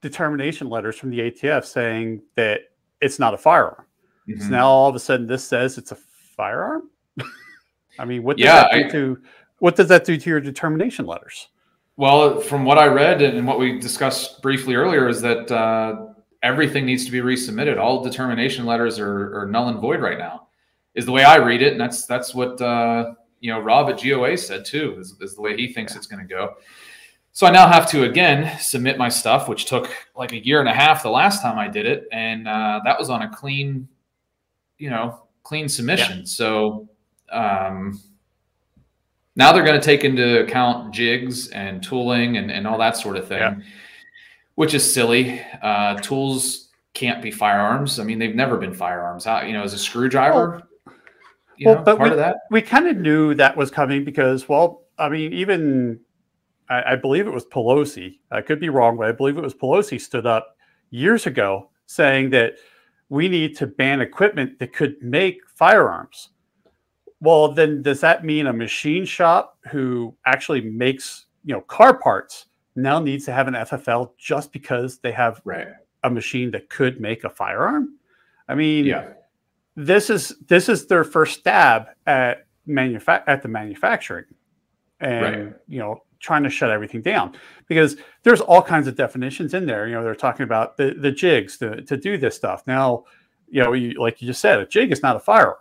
determination 0.02 0.70
letters 0.70 0.98
from 0.98 1.10
the 1.10 1.20
ATF 1.20 1.66
saying 1.66 2.22
that 2.36 2.62
it's 3.02 3.20
not 3.20 3.34
a 3.34 3.38
firearm. 3.38 3.86
Mm-hmm. 4.28 4.42
So 4.42 4.50
now 4.50 4.68
all 4.68 4.90
of 4.90 4.96
a 4.96 5.00
sudden 5.00 5.28
this 5.28 5.44
says 5.44 5.78
it's 5.78 5.92
a 5.92 5.98
firearm. 6.36 6.90
I 8.00 8.06
mean, 8.06 8.24
what 8.24 8.38
does 8.38 8.46
yeah, 8.46 8.68
that 8.72 8.72
do 8.74 8.86
I, 8.86 8.90
to 8.90 9.22
what 9.60 9.76
does 9.76 9.88
that 9.88 10.06
do 10.06 10.18
to 10.18 10.30
your 10.30 10.40
determination 10.40 11.06
letters? 11.06 11.48
Well, 11.96 12.40
from 12.40 12.64
what 12.64 12.78
I 12.78 12.86
read 12.86 13.24
and 13.24 13.48
what 13.48 13.58
we 13.58 13.80
discussed 13.80 14.42
briefly 14.44 14.76
earlier, 14.76 15.10
is 15.10 15.20
that 15.22 15.52
uh, 15.52 16.14
everything 16.44 16.86
needs 16.86 17.06
to 17.06 17.12
be 17.12 17.20
resubmitted. 17.20 17.78
All 17.78 18.04
determination 18.04 18.66
letters 18.66 19.00
are, 19.00 19.42
are, 19.42 19.46
null 19.46 19.70
and 19.70 19.80
void 19.80 20.02
right 20.02 20.18
now, 20.18 20.48
is 20.96 21.06
the 21.06 21.12
way 21.12 21.24
I 21.24 21.38
read 21.38 21.62
it, 21.62 21.74
and 21.74 21.82
that's 21.82 22.06
that's 22.06 22.34
what 22.34 22.62
uh, 22.62 23.14
you 23.40 23.52
know 23.52 23.60
Rob 23.60 23.90
at 23.90 24.02
GOA 24.02 24.38
said 24.38 24.66
too. 24.66 24.96
Is, 25.00 25.16
is 25.22 25.36
the 25.36 25.42
way 25.42 25.56
he 25.56 25.74
thinks 25.74 25.96
it's 25.96 26.08
going 26.08 26.26
to 26.26 26.28
go. 26.28 26.56
So 27.34 27.46
I 27.46 27.52
now 27.52 27.68
have 27.68 27.90
to 27.92 28.04
again 28.04 28.58
submit 28.60 28.98
my 28.98 29.10
stuff, 29.10 29.48
which 29.48 29.66
took 29.66 29.90
like 30.16 30.32
a 30.32 30.44
year 30.44 30.60
and 30.60 30.70
a 30.70 30.74
half 30.74 31.04
the 31.04 31.10
last 31.10 31.42
time 31.42 31.58
I 31.58 31.68
did 31.68 31.86
it, 31.86 32.08
and 32.12 32.48
uh, 32.48 32.82
that 32.86 32.98
was 32.98 33.10
on 33.10 33.22
a 33.22 33.30
clean, 33.30 33.88
you 34.78 34.90
know, 34.90 35.22
clean 35.44 35.70
submission. 35.70 36.20
Yeah. 36.20 36.26
So. 36.26 36.90
Um, 37.30 38.00
now 39.38 39.54
they're 39.54 39.64
going 39.64 39.80
to 39.80 39.86
take 39.86 40.04
into 40.04 40.42
account 40.42 40.94
jigs 40.94 41.50
and 41.50 41.82
tooling 41.84 42.38
and, 42.38 42.52
and 42.52 42.66
all 42.66 42.80
that 42.80 42.98
sort 42.98 43.16
of 43.16 43.28
thing, 43.28 43.38
yeah. 43.38 43.56
Which 44.58 44.74
is 44.74 44.92
silly. 44.92 45.40
Uh, 45.62 45.96
tools 45.98 46.70
can't 46.96 47.22
be 47.22 47.30
firearms. 47.30 48.00
I 48.00 48.04
mean, 48.04 48.18
they've 48.18 48.34
never 48.34 48.58
been 48.58 48.74
firearms. 48.74 49.24
How, 49.24 49.44
you 49.44 49.54
know, 49.54 49.62
as 49.62 49.74
a 49.74 49.78
screwdriver, 49.78 50.64
well, 50.86 50.96
you 51.58 51.68
well, 51.68 51.84
but 51.84 51.98
part 51.98 52.10
we, 52.10 52.12
of 52.14 52.18
that. 52.18 52.38
We 52.50 52.64
kind 52.64 52.88
of 52.88 52.98
knew 52.98 53.36
that 53.36 53.56
was 53.56 53.70
coming 53.70 54.04
because, 54.04 54.50
well, 54.50 54.86
I 54.98 55.10
mean, 55.10 55.32
even 55.32 56.00
I, 56.70 56.94
I 56.94 56.96
believe 56.96 57.28
it 57.28 57.34
was 57.34 57.46
Pelosi. 57.46 58.18
I 58.32 58.42
could 58.42 58.60
be 58.60 58.70
wrong, 58.70 58.98
but 58.98 59.08
I 59.08 59.12
believe 59.12 59.38
it 59.38 59.44
was 59.44 59.54
Pelosi 59.54 60.02
stood 60.02 60.26
up 60.26 60.58
years 60.90 61.28
ago 61.28 61.70
saying 61.86 62.32
that 62.32 62.56
we 63.10 63.30
need 63.30 63.56
to 63.58 63.68
ban 63.68 64.02
equipment 64.02 64.58
that 64.58 64.74
could 64.74 64.96
make 65.04 65.38
firearms. 65.56 66.30
Well, 67.22 67.54
then 67.54 67.84
does 67.84 68.02
that 68.02 68.26
mean 68.26 68.48
a 68.48 68.54
machine 68.54 69.06
shop 69.06 69.60
who 69.70 70.16
actually 70.26 70.62
makes 70.62 71.28
you 71.46 71.54
know 71.54 71.62
car 71.62 72.00
parts 72.00 72.47
now 72.78 73.00
needs 73.00 73.26
to 73.26 73.34
have 73.34 73.48
an 73.48 73.56
FFL 73.56 74.12
just 74.18 74.52
because 74.54 75.00
they 75.00 75.12
have 75.12 75.42
right. 75.44 75.68
a, 76.04 76.10
machine 76.10 76.52
that 76.52 76.70
could 76.70 77.02
make 77.02 77.24
a 77.26 77.30
firearm. 77.30 77.98
I 78.48 78.56
mean, 78.56 78.86
Yeah. 78.86 79.10
this 79.76 80.10
is 80.10 80.36
this 80.48 80.70
is 80.70 80.88
their 80.88 81.04
first 81.04 81.40
stab 81.40 81.88
at 82.06 82.46
manufa- 82.66 83.24
at 83.28 83.42
the 83.42 83.48
manufacturing 83.50 84.26
and 85.00 85.46
Right. 85.46 85.54
you 85.68 85.80
know 85.80 86.04
trying 86.20 86.44
to 86.44 86.50
shut 86.50 86.70
everything 86.72 87.02
down 87.02 87.36
because 87.68 87.98
there's 88.24 88.42
all 88.42 88.62
kinds 88.62 88.88
of 88.88 88.96
definitions 88.96 89.54
in 89.54 89.66
there 89.68 89.88
you 89.88 89.94
know 89.94 90.04
they're 90.04 90.16
talking 90.16 90.44
about 90.44 90.76
the 90.78 90.96
the 91.00 91.12
jigs 91.12 91.58
to, 91.60 91.82
to 91.84 91.96
do 91.96 92.18
this 92.18 92.36
stuff 92.36 92.64
now 92.66 93.04
you 93.48 93.62
know 93.64 93.74
you, 93.74 93.94
like 94.02 94.20
you 94.22 94.28
just 94.28 94.42
said 94.42 94.60
a 94.60 94.66
jig 94.66 94.92
is 94.92 95.04
not 95.04 95.16
a 95.16 95.20
firearm 95.20 95.58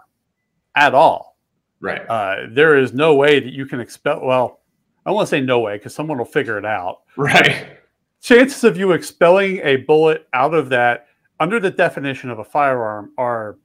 at 0.74 0.94
all 0.94 1.36
Right. 1.80 2.00
uh, 2.08 2.46
there 2.50 2.76
is 2.78 2.94
no 2.94 3.14
way 3.14 3.38
that 3.38 3.52
you 3.52 3.66
can 3.66 3.80
expel 3.80 4.20
well 4.24 4.60
i 5.06 5.10
want 5.10 5.26
to 5.26 5.30
say 5.30 5.40
no 5.40 5.60
way 5.60 5.76
because 5.78 5.94
someone 5.94 6.18
will 6.18 6.24
figure 6.26 6.58
it 6.58 6.64
out 6.66 7.00
Right. 7.16 7.78
chances 8.20 8.62
of 8.64 8.76
you 8.76 8.92
expelling 8.92 9.60
a 9.62 9.76
bullet 9.76 10.26
out 10.34 10.52
of 10.52 10.68
that 10.70 11.06
under 11.40 11.58
the 11.60 11.70
definition 11.70 12.28
of 12.30 12.38
a 12.38 12.44
firearm 12.44 13.12
are 13.16 13.56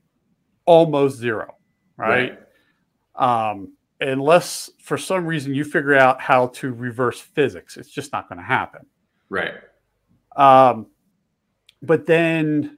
almost 0.66 1.18
zero 1.18 1.56
right, 1.98 2.40
Um, 3.16 3.74
unless 4.00 4.70
for 4.80 4.98
some 4.98 5.26
reason 5.26 5.54
you 5.54 5.64
figure 5.64 5.96
out 5.96 6.20
how 6.22 6.48
to 6.48 6.72
reverse 6.74 7.20
physics 7.20 7.76
it's 7.78 7.90
just 7.90 8.12
not 8.14 8.30
going 8.30 8.38
to 8.40 8.46
happen 8.46 8.86
Right. 9.30 9.54
um, 10.36 10.88
but 11.82 12.06
then 12.06 12.78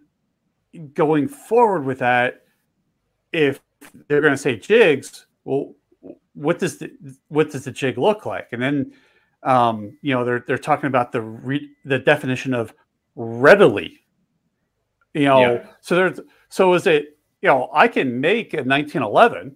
going 0.94 1.28
forward 1.28 1.84
with 1.86 2.00
that 2.00 2.42
if 3.32 3.62
they're 4.08 4.22
going 4.22 4.34
to 4.34 4.38
say 4.38 4.56
jigs 4.58 5.26
well 5.44 5.76
what 6.34 6.60
does 6.60 6.78
the 6.78 6.92
what 7.28 7.52
does 7.52 7.66
the 7.66 7.72
jig 7.72 7.98
look 7.98 8.26
like 8.26 8.48
and 8.52 8.62
then 8.62 8.92
um, 9.44 9.98
you 10.02 10.14
know 10.14 10.24
they're 10.24 10.44
they're 10.48 10.58
talking 10.58 10.88
about 10.88 11.12
the 11.12 11.22
re, 11.22 11.70
the 11.86 12.00
definition 12.00 12.54
of 12.54 12.74
readily 13.16 14.00
you 15.14 15.26
know 15.26 15.40
Yeah. 15.40 15.66
so 15.82 15.96
there's 15.96 16.20
so 16.50 16.74
is 16.74 16.88
it 16.88 17.18
you 17.42 17.50
know 17.50 17.70
i 17.74 17.88
can 17.88 18.20
make 18.20 18.54
a 18.54 18.58
1911 18.64 19.56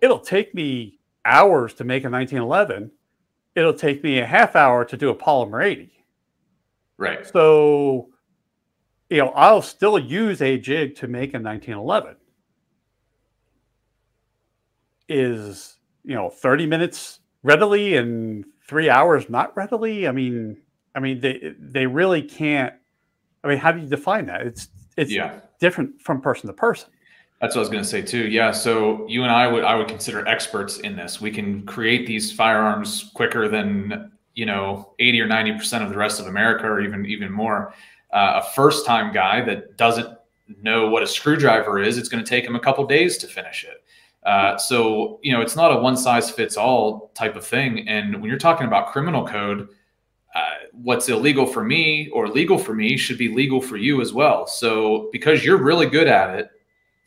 it'll 0.00 0.18
take 0.18 0.54
me 0.54 0.98
hours 1.24 1.74
to 1.74 1.84
make 1.84 2.04
a 2.04 2.10
1911 2.10 2.90
it'll 3.54 3.74
take 3.74 4.02
me 4.02 4.18
a 4.20 4.26
half 4.26 4.56
hour 4.56 4.84
to 4.84 4.96
do 4.96 5.10
a 5.10 5.14
polymer 5.14 5.64
80 5.64 5.92
Right. 6.96 7.26
so, 7.26 8.10
you 9.08 9.18
know, 9.18 9.30
I'll 9.30 9.62
still 9.62 9.98
use 9.98 10.42
a 10.42 10.58
jig 10.58 10.94
to 10.96 11.08
make 11.08 11.30
a 11.34 11.38
1911. 11.40 12.16
Is, 15.10 15.76
you 16.04 16.14
know, 16.14 16.30
30 16.30 16.66
minutes 16.66 17.18
readily 17.42 17.96
and 17.96 18.44
three 18.66 18.88
hours 18.88 19.28
not 19.28 19.56
readily? 19.56 20.06
I 20.06 20.12
mean, 20.12 20.56
I 20.94 21.00
mean, 21.00 21.20
they 21.20 21.52
they 21.58 21.86
really 21.86 22.22
can't. 22.22 22.72
I 23.42 23.48
mean, 23.48 23.58
how 23.58 23.72
do 23.72 23.80
you 23.80 23.88
define 23.88 24.26
that? 24.26 24.42
It's 24.46 24.68
it's 24.96 25.10
Yeah. 25.10 25.40
different 25.58 26.00
from 26.00 26.20
person 26.20 26.46
to 26.46 26.52
person. 26.52 26.90
That's 27.40 27.54
what 27.56 27.60
I 27.60 27.62
was 27.62 27.68
going 27.70 27.82
to 27.82 27.88
say 27.88 28.02
too. 28.02 28.28
Yeah. 28.28 28.50
So 28.52 29.06
you 29.08 29.22
and 29.22 29.32
I 29.32 29.48
would 29.48 29.64
I 29.64 29.74
would 29.74 29.88
consider 29.88 30.26
experts 30.28 30.78
in 30.78 30.94
this. 30.94 31.20
We 31.20 31.30
can 31.30 31.66
create 31.66 32.06
these 32.06 32.30
firearms 32.32 33.10
quicker 33.14 33.48
than 33.48 34.12
you 34.34 34.46
know 34.46 34.94
eighty 35.00 35.20
or 35.20 35.26
ninety 35.26 35.52
percent 35.52 35.82
of 35.82 35.90
the 35.90 35.96
rest 35.96 36.20
of 36.20 36.26
America, 36.26 36.66
or 36.66 36.80
even 36.80 37.04
even 37.06 37.32
more. 37.32 37.74
Uh, 38.12 38.42
a 38.42 38.54
first 38.54 38.86
time 38.86 39.12
guy 39.12 39.40
that 39.40 39.76
doesn't 39.76 40.16
know 40.62 40.88
what 40.88 41.02
a 41.02 41.06
screwdriver 41.06 41.78
is, 41.78 41.96
it's 41.96 42.08
going 42.08 42.22
to 42.22 42.28
take 42.28 42.44
him 42.44 42.56
a 42.56 42.60
couple 42.60 42.84
days 42.86 43.16
to 43.18 43.26
finish 43.28 43.64
it. 43.64 43.79
Uh, 44.24 44.56
so 44.58 45.18
you 45.22 45.32
know 45.32 45.40
it's 45.40 45.56
not 45.56 45.72
a 45.72 45.80
one 45.80 45.96
size 45.96 46.30
fits 46.30 46.56
all 46.56 47.10
type 47.14 47.36
of 47.36 47.46
thing. 47.46 47.88
And 47.88 48.20
when 48.20 48.28
you're 48.28 48.38
talking 48.38 48.66
about 48.66 48.88
criminal 48.88 49.26
code, 49.26 49.68
uh, 50.34 50.54
what's 50.72 51.08
illegal 51.08 51.46
for 51.46 51.64
me 51.64 52.08
or 52.10 52.28
legal 52.28 52.58
for 52.58 52.74
me 52.74 52.96
should 52.96 53.18
be 53.18 53.28
legal 53.28 53.60
for 53.60 53.76
you 53.76 54.00
as 54.00 54.12
well. 54.12 54.46
So 54.46 55.08
because 55.12 55.44
you're 55.44 55.56
really 55.56 55.86
good 55.86 56.06
at 56.06 56.38
it 56.38 56.50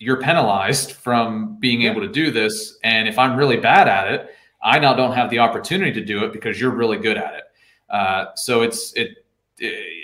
you're 0.04 0.22
penalized 0.22 0.92
from 0.92 1.58
being 1.60 1.84
able 1.84 2.02
to 2.02 2.08
do 2.08 2.30
this. 2.30 2.78
And 2.84 3.08
if 3.08 3.18
I'm 3.18 3.38
really 3.38 3.58
bad 3.58 3.88
at 3.88 4.12
it, 4.12 4.36
I 4.62 4.80
now 4.80 4.94
don't 4.94 5.14
have 5.14 5.30
the 5.30 5.40
opportunity 5.40 5.92
to 5.94 6.04
do 6.04 6.26
it 6.26 6.34
because 6.34 6.60
you're 6.60 6.72
really 6.72 6.98
good 6.98 7.18
at 7.18 7.34
it. 7.36 7.44
Uh, 7.90 8.26
so 8.36 8.62
it's 8.62 8.94
it. 8.94 9.26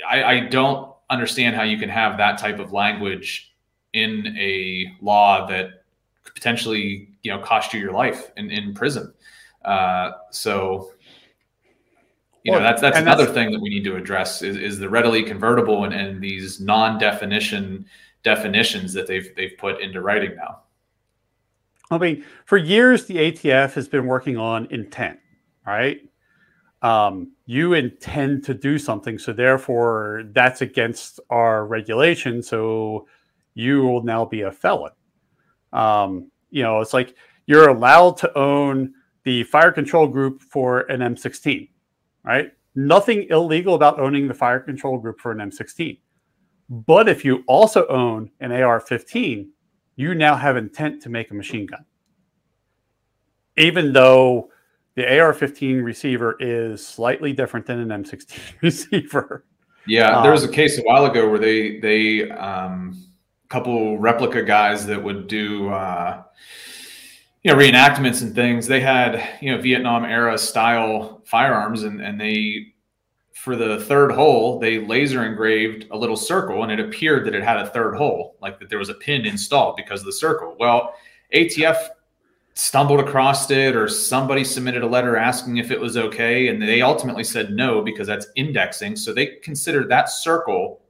I, 0.09 0.23
I 0.23 0.39
don't 0.41 0.93
understand 1.09 1.55
how 1.55 1.63
you 1.63 1.77
can 1.77 1.89
have 1.89 2.17
that 2.17 2.37
type 2.37 2.59
of 2.59 2.71
language 2.71 3.53
in 3.93 4.27
a 4.37 4.85
law 5.01 5.47
that 5.47 5.78
could 6.29 6.35
potentially 6.35 7.09
you 7.23 7.31
know 7.31 7.39
cost 7.39 7.73
you 7.73 7.79
your 7.79 7.91
life 7.91 8.31
in, 8.37 8.51
in 8.51 8.73
prison. 8.73 9.11
Uh, 9.65 10.11
so 10.31 10.91
you 12.43 12.51
know 12.51 12.59
that's 12.59 12.81
that's 12.81 12.97
another 12.97 13.25
that's- 13.25 13.35
thing 13.35 13.51
that 13.51 13.59
we 13.59 13.69
need 13.69 13.83
to 13.83 13.95
address 13.95 14.41
is, 14.41 14.55
is 14.55 14.79
the 14.79 14.87
readily 14.89 15.23
convertible 15.23 15.83
and, 15.85 15.93
and 15.93 16.21
these 16.21 16.59
non-definition 16.59 17.85
definitions 18.23 18.93
that 18.93 19.07
they've 19.07 19.33
they've 19.35 19.57
put 19.57 19.81
into 19.81 20.01
writing 20.01 20.35
now. 20.35 20.61
I 21.91 21.97
mean, 21.97 22.23
for 22.45 22.57
years, 22.57 23.05
the 23.05 23.15
ATF 23.15 23.73
has 23.73 23.87
been 23.87 24.05
working 24.05 24.37
on 24.37 24.67
intent, 24.69 25.19
right? 25.65 25.99
Um, 26.83 27.33
you 27.47 27.73
intend 27.73 28.43
to 28.45 28.53
do 28.53 28.77
something, 28.77 29.17
so 29.17 29.33
therefore 29.33 30.23
that's 30.31 30.61
against 30.61 31.19
our 31.31 31.65
regulation. 31.65 32.43
So 32.43 33.07
you 33.55 33.81
will 33.81 34.03
now 34.03 34.23
be 34.23 34.41
a 34.41 34.51
felon. 34.51 34.91
Um, 35.73 36.31
you 36.49 36.63
know, 36.63 36.81
it's 36.81 36.93
like 36.93 37.15
you're 37.45 37.69
allowed 37.69 38.17
to 38.17 38.37
own 38.37 38.93
the 39.23 39.43
fire 39.43 39.71
control 39.71 40.07
group 40.07 40.41
for 40.41 40.81
an 40.81 41.01
M16, 41.01 41.69
right? 42.23 42.51
Nothing 42.75 43.27
illegal 43.29 43.75
about 43.75 43.99
owning 43.99 44.27
the 44.27 44.33
fire 44.33 44.59
control 44.59 44.97
group 44.97 45.19
for 45.19 45.31
an 45.31 45.39
M16. 45.39 45.99
But 46.69 47.09
if 47.09 47.25
you 47.25 47.43
also 47.47 47.87
own 47.87 48.31
an 48.39 48.51
AR 48.51 48.79
15, 48.79 49.51
you 49.95 50.15
now 50.15 50.35
have 50.35 50.55
intent 50.55 51.01
to 51.03 51.09
make 51.09 51.31
a 51.31 51.33
machine 51.33 51.65
gun. 51.65 51.83
Even 53.57 53.91
though 53.91 54.49
the 54.95 55.19
AR 55.19 55.33
15 55.33 55.81
receiver 55.81 56.37
is 56.39 56.85
slightly 56.85 57.33
different 57.33 57.65
than 57.65 57.79
an 57.79 58.03
M16 58.03 58.37
receiver. 58.61 59.45
Yeah, 59.87 60.21
there 60.21 60.31
was 60.31 60.43
a 60.43 60.47
Um, 60.47 60.53
case 60.53 60.77
a 60.77 60.83
while 60.83 61.05
ago 61.05 61.27
where 61.29 61.39
they 61.39 61.79
they 61.79 62.29
um, 62.31 63.01
couple 63.49 63.97
replica 63.97 64.43
guys 64.43 64.85
that 64.85 65.03
would 65.03 65.27
do 65.27 65.69
uh, 65.69 66.23
you 67.43 67.51
know 67.51 67.57
reenactments 67.57 68.21
and 68.21 68.33
things. 68.33 68.67
They 68.67 68.79
had 68.79 69.37
you 69.41 69.53
know 69.53 69.61
Vietnam 69.61 70.05
era 70.05 70.37
style 70.37 71.21
firearms, 71.25 71.83
and 71.83 72.01
and 72.01 72.19
they 72.19 72.73
for 73.33 73.55
the 73.55 73.79
third 73.85 74.11
hole 74.11 74.59
they 74.59 74.79
laser 74.79 75.25
engraved 75.25 75.87
a 75.91 75.97
little 75.97 76.15
circle, 76.15 76.63
and 76.63 76.71
it 76.71 76.79
appeared 76.79 77.25
that 77.25 77.35
it 77.35 77.43
had 77.43 77.57
a 77.57 77.67
third 77.67 77.95
hole, 77.95 78.37
like 78.41 78.59
that 78.59 78.69
there 78.69 78.79
was 78.79 78.89
a 78.89 78.95
pin 78.95 79.25
installed 79.25 79.75
because 79.75 80.01
of 80.01 80.05
the 80.05 80.13
circle. 80.13 80.55
Well, 80.59 80.93
ATF 81.33 81.89
stumbled 82.59 82.99
across 82.99 83.49
it 83.51 83.73
or 83.73 83.87
somebody 83.87 84.43
submitted 84.43 84.83
a 84.83 84.87
letter 84.87 85.15
asking 85.15 85.57
if 85.57 85.71
it 85.71 85.79
was 85.79 85.95
okay 85.95 86.49
and 86.49 86.61
they 86.61 86.81
ultimately 86.81 87.23
said 87.23 87.51
no 87.51 87.81
because 87.81 88.05
that's 88.05 88.27
indexing 88.35 88.97
so 88.97 89.13
they 89.13 89.27
considered 89.41 89.87
that 89.87 90.09
circle 90.09 90.81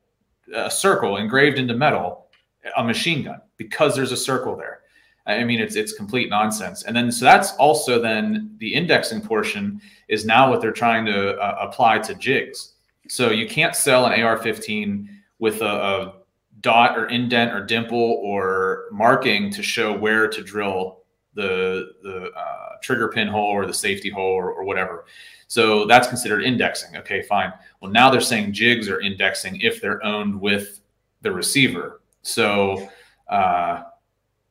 a 0.56 0.72
circle 0.72 1.18
engraved 1.18 1.60
into 1.60 1.76
metal 1.76 2.29
a 2.78 2.84
machine 2.84 3.24
gun 3.24 3.42
because 3.58 3.96
there's 3.96 4.12
a 4.12 4.18
circle 4.18 4.56
there 4.56 4.82
i 5.28 5.44
mean 5.44 5.60
it's 5.60 5.76
it's 5.76 5.94
complete 5.94 6.30
nonsense 6.30 6.84
and 6.84 6.96
then 6.96 7.12
so 7.12 7.26
that's 7.26 7.52
also 7.58 8.02
then 8.02 8.56
the 8.58 8.74
indexing 8.74 9.22
portion 9.22 9.82
is 10.08 10.26
now 10.26 10.50
what 10.50 10.62
they're 10.62 10.72
trying 10.72 11.06
to 11.06 11.36
uh, 11.38 11.58
apply 11.60 12.00
to 12.00 12.16
jigs 12.16 12.74
so 13.08 13.32
you 13.32 13.48
can't 13.48 13.76
sell 13.76 14.06
an 14.06 14.22
ar-15 14.22 15.08
with 15.40 15.62
a, 15.62 15.66
a 15.66 16.14
dot 16.62 16.98
or 16.98 17.08
indent 17.08 17.54
or 17.54 17.66
dimple 17.66 18.20
or 18.24 18.86
marking 18.92 19.52
to 19.52 19.64
show 19.64 19.96
where 19.98 20.28
to 20.28 20.44
drill 20.44 21.00
the 21.34 21.92
the 22.04 22.32
uh, 22.36 22.70
trigger 22.82 23.08
pin 23.10 23.28
hole 23.28 23.46
or 23.46 23.66
the 23.66 23.74
safety 23.74 24.10
hole 24.10 24.32
or, 24.32 24.52
or 24.52 24.64
whatever. 24.64 25.06
So 25.48 25.86
that's 25.86 26.08
considered 26.08 26.44
indexing. 26.44 26.98
Okay, 26.98 27.22
fine. 27.24 27.52
Well, 27.82 27.92
now 27.92 28.10
they're 28.10 28.22
saying 28.22 28.54
jigs 28.54 28.90
are 28.90 29.02
indexing 29.02 29.62
if 29.62 29.82
they're 29.82 30.04
owned 30.04 30.40
with 30.40 30.82
the 31.22 31.32
receiver. 31.32 32.02
So, 32.22 32.90
uh, 33.30 33.84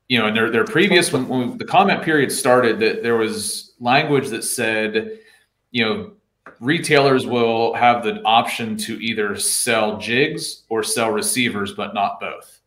you 0.09 0.19
know, 0.19 0.27
in 0.29 0.35
their 0.35 0.51
their 0.51 0.65
previous 0.65 1.13
when, 1.13 1.29
when 1.29 1.59
the 1.59 1.65
comment 1.65 2.03
period 2.03 2.33
started, 2.33 2.79
that 2.81 3.03
there 3.03 3.17
was 3.17 3.75
language 3.79 4.29
that 4.29 4.43
said, 4.43 5.19
you 5.71 5.85
know, 5.85 6.13
retailers 6.61 7.27
will 7.27 7.75
have 7.75 8.03
the 8.03 8.23
option 8.23 8.77
to 8.77 8.95
either 9.03 9.37
sell 9.37 9.99
jigs 9.99 10.65
or 10.69 10.83
sell 10.83 11.11
receivers, 11.11 11.73
but 11.73 11.95
not 11.95 12.21
both. 12.21 12.61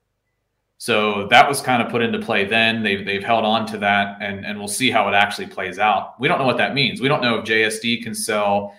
So 0.77 1.27
that 1.27 1.47
was 1.47 1.61
kind 1.61 1.83
of 1.83 1.89
put 1.89 2.01
into 2.01 2.17
play 2.17 2.43
then. 2.43 2.81
They've, 2.81 3.05
they've 3.05 3.23
held 3.23 3.45
on 3.45 3.67
to 3.67 3.77
that, 3.79 4.17
and, 4.19 4.43
and 4.43 4.57
we'll 4.57 4.67
see 4.67 4.89
how 4.89 5.07
it 5.07 5.13
actually 5.13 5.45
plays 5.45 5.77
out. 5.77 6.19
We 6.19 6.27
don't 6.27 6.39
know 6.39 6.45
what 6.45 6.57
that 6.57 6.73
means. 6.73 6.99
We 6.99 7.07
don't 7.07 7.21
know 7.21 7.37
if 7.37 7.45
JSD 7.45 8.01
can 8.01 8.15
sell, 8.15 8.73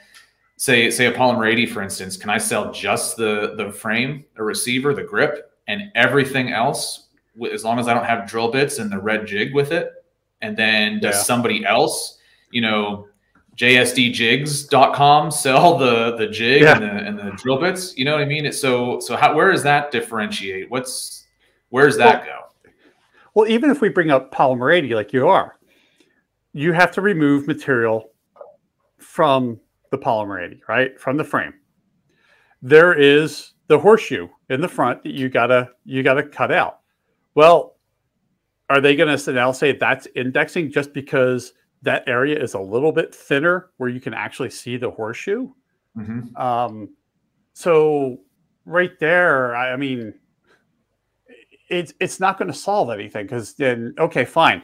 say, 0.56 0.90
say 0.90 1.06
a 1.06 1.12
Polymer 1.12 1.48
80, 1.48 1.66
for 1.66 1.80
instance. 1.80 2.16
Can 2.16 2.28
I 2.28 2.38
sell 2.38 2.72
just 2.72 3.16
the, 3.16 3.54
the 3.56 3.70
frame, 3.70 4.24
the 4.34 4.42
receiver, 4.42 4.94
the 4.94 5.04
grip, 5.04 5.51
and 5.72 5.90
everything 5.94 6.52
else, 6.52 7.08
as 7.52 7.64
long 7.64 7.78
as 7.78 7.88
I 7.88 7.94
don't 7.94 8.04
have 8.04 8.28
drill 8.28 8.50
bits 8.50 8.78
and 8.78 8.90
the 8.92 8.98
red 8.98 9.26
jig 9.26 9.54
with 9.54 9.72
it? 9.72 9.90
And 10.42 10.56
then 10.56 11.00
does 11.00 11.14
Yeah. 11.16 11.22
somebody 11.22 11.64
else, 11.64 12.18
you 12.50 12.60
know, 12.60 13.08
jsdjigs.com 13.56 15.30
sell 15.30 15.76
the 15.78 16.16
the 16.16 16.26
jig 16.26 16.62
Yeah. 16.62 16.74
and, 16.76 16.82
the, 16.82 16.88
and 17.06 17.18
the 17.18 17.32
drill 17.36 17.58
bits 17.60 17.96
you 17.98 18.04
know 18.06 18.12
what 18.12 18.22
i 18.22 18.24
mean 18.24 18.46
it's 18.46 18.58
so 18.58 18.98
so 18.98 19.14
how 19.14 19.34
where 19.34 19.52
does 19.52 19.62
that 19.62 19.90
differentiate 19.90 20.70
what's 20.70 21.26
where's 21.68 21.98
that 21.98 22.24
go 22.24 22.38
Well, 23.34 23.46
even 23.48 23.70
if 23.70 23.80
we 23.82 23.88
bring 23.90 24.10
up 24.10 24.32
polymer 24.34 24.74
80 24.74 24.94
like 24.94 25.12
you 25.12 25.28
are, 25.28 25.58
you 26.54 26.72
have 26.72 26.92
to 26.92 27.00
remove 27.02 27.46
material 27.46 28.10
from 28.98 29.60
the 29.90 29.98
polymer 29.98 30.42
80, 30.44 30.62
right? 30.68 30.98
From 31.00 31.16
the 31.18 31.24
frame. 31.24 31.54
There 32.62 32.94
is 32.94 33.52
the 33.72 33.78
horseshoe 33.78 34.28
in 34.50 34.60
the 34.60 34.68
front 34.68 35.02
that 35.02 35.14
you 35.14 35.30
gotta 35.30 35.70
you 35.86 36.02
gotta 36.02 36.22
cut 36.22 36.52
out. 36.52 36.80
Well, 37.34 37.76
are 38.68 38.82
they 38.82 38.94
gonna 38.96 39.18
now 39.28 39.50
say 39.50 39.72
that's 39.72 40.06
indexing 40.14 40.70
just 40.70 40.92
because 40.92 41.54
that 41.80 42.06
area 42.06 42.38
is 42.38 42.52
a 42.52 42.60
little 42.60 42.92
bit 42.92 43.14
thinner 43.14 43.70
where 43.78 43.88
you 43.88 43.98
can 43.98 44.12
actually 44.12 44.50
see 44.50 44.76
the 44.76 44.90
horseshoe? 44.90 45.48
Mhm. 45.96 46.38
Um, 46.38 46.90
so 47.54 48.18
right 48.66 48.98
there, 48.98 49.56
I, 49.56 49.72
I 49.72 49.76
mean, 49.76 50.12
it's 51.70 51.94
it's 51.98 52.20
not 52.20 52.36
going 52.36 52.52
to 52.52 52.56
solve 52.56 52.90
anything 52.90 53.24
because 53.24 53.54
then 53.54 53.94
okay, 53.98 54.26
fine, 54.26 54.60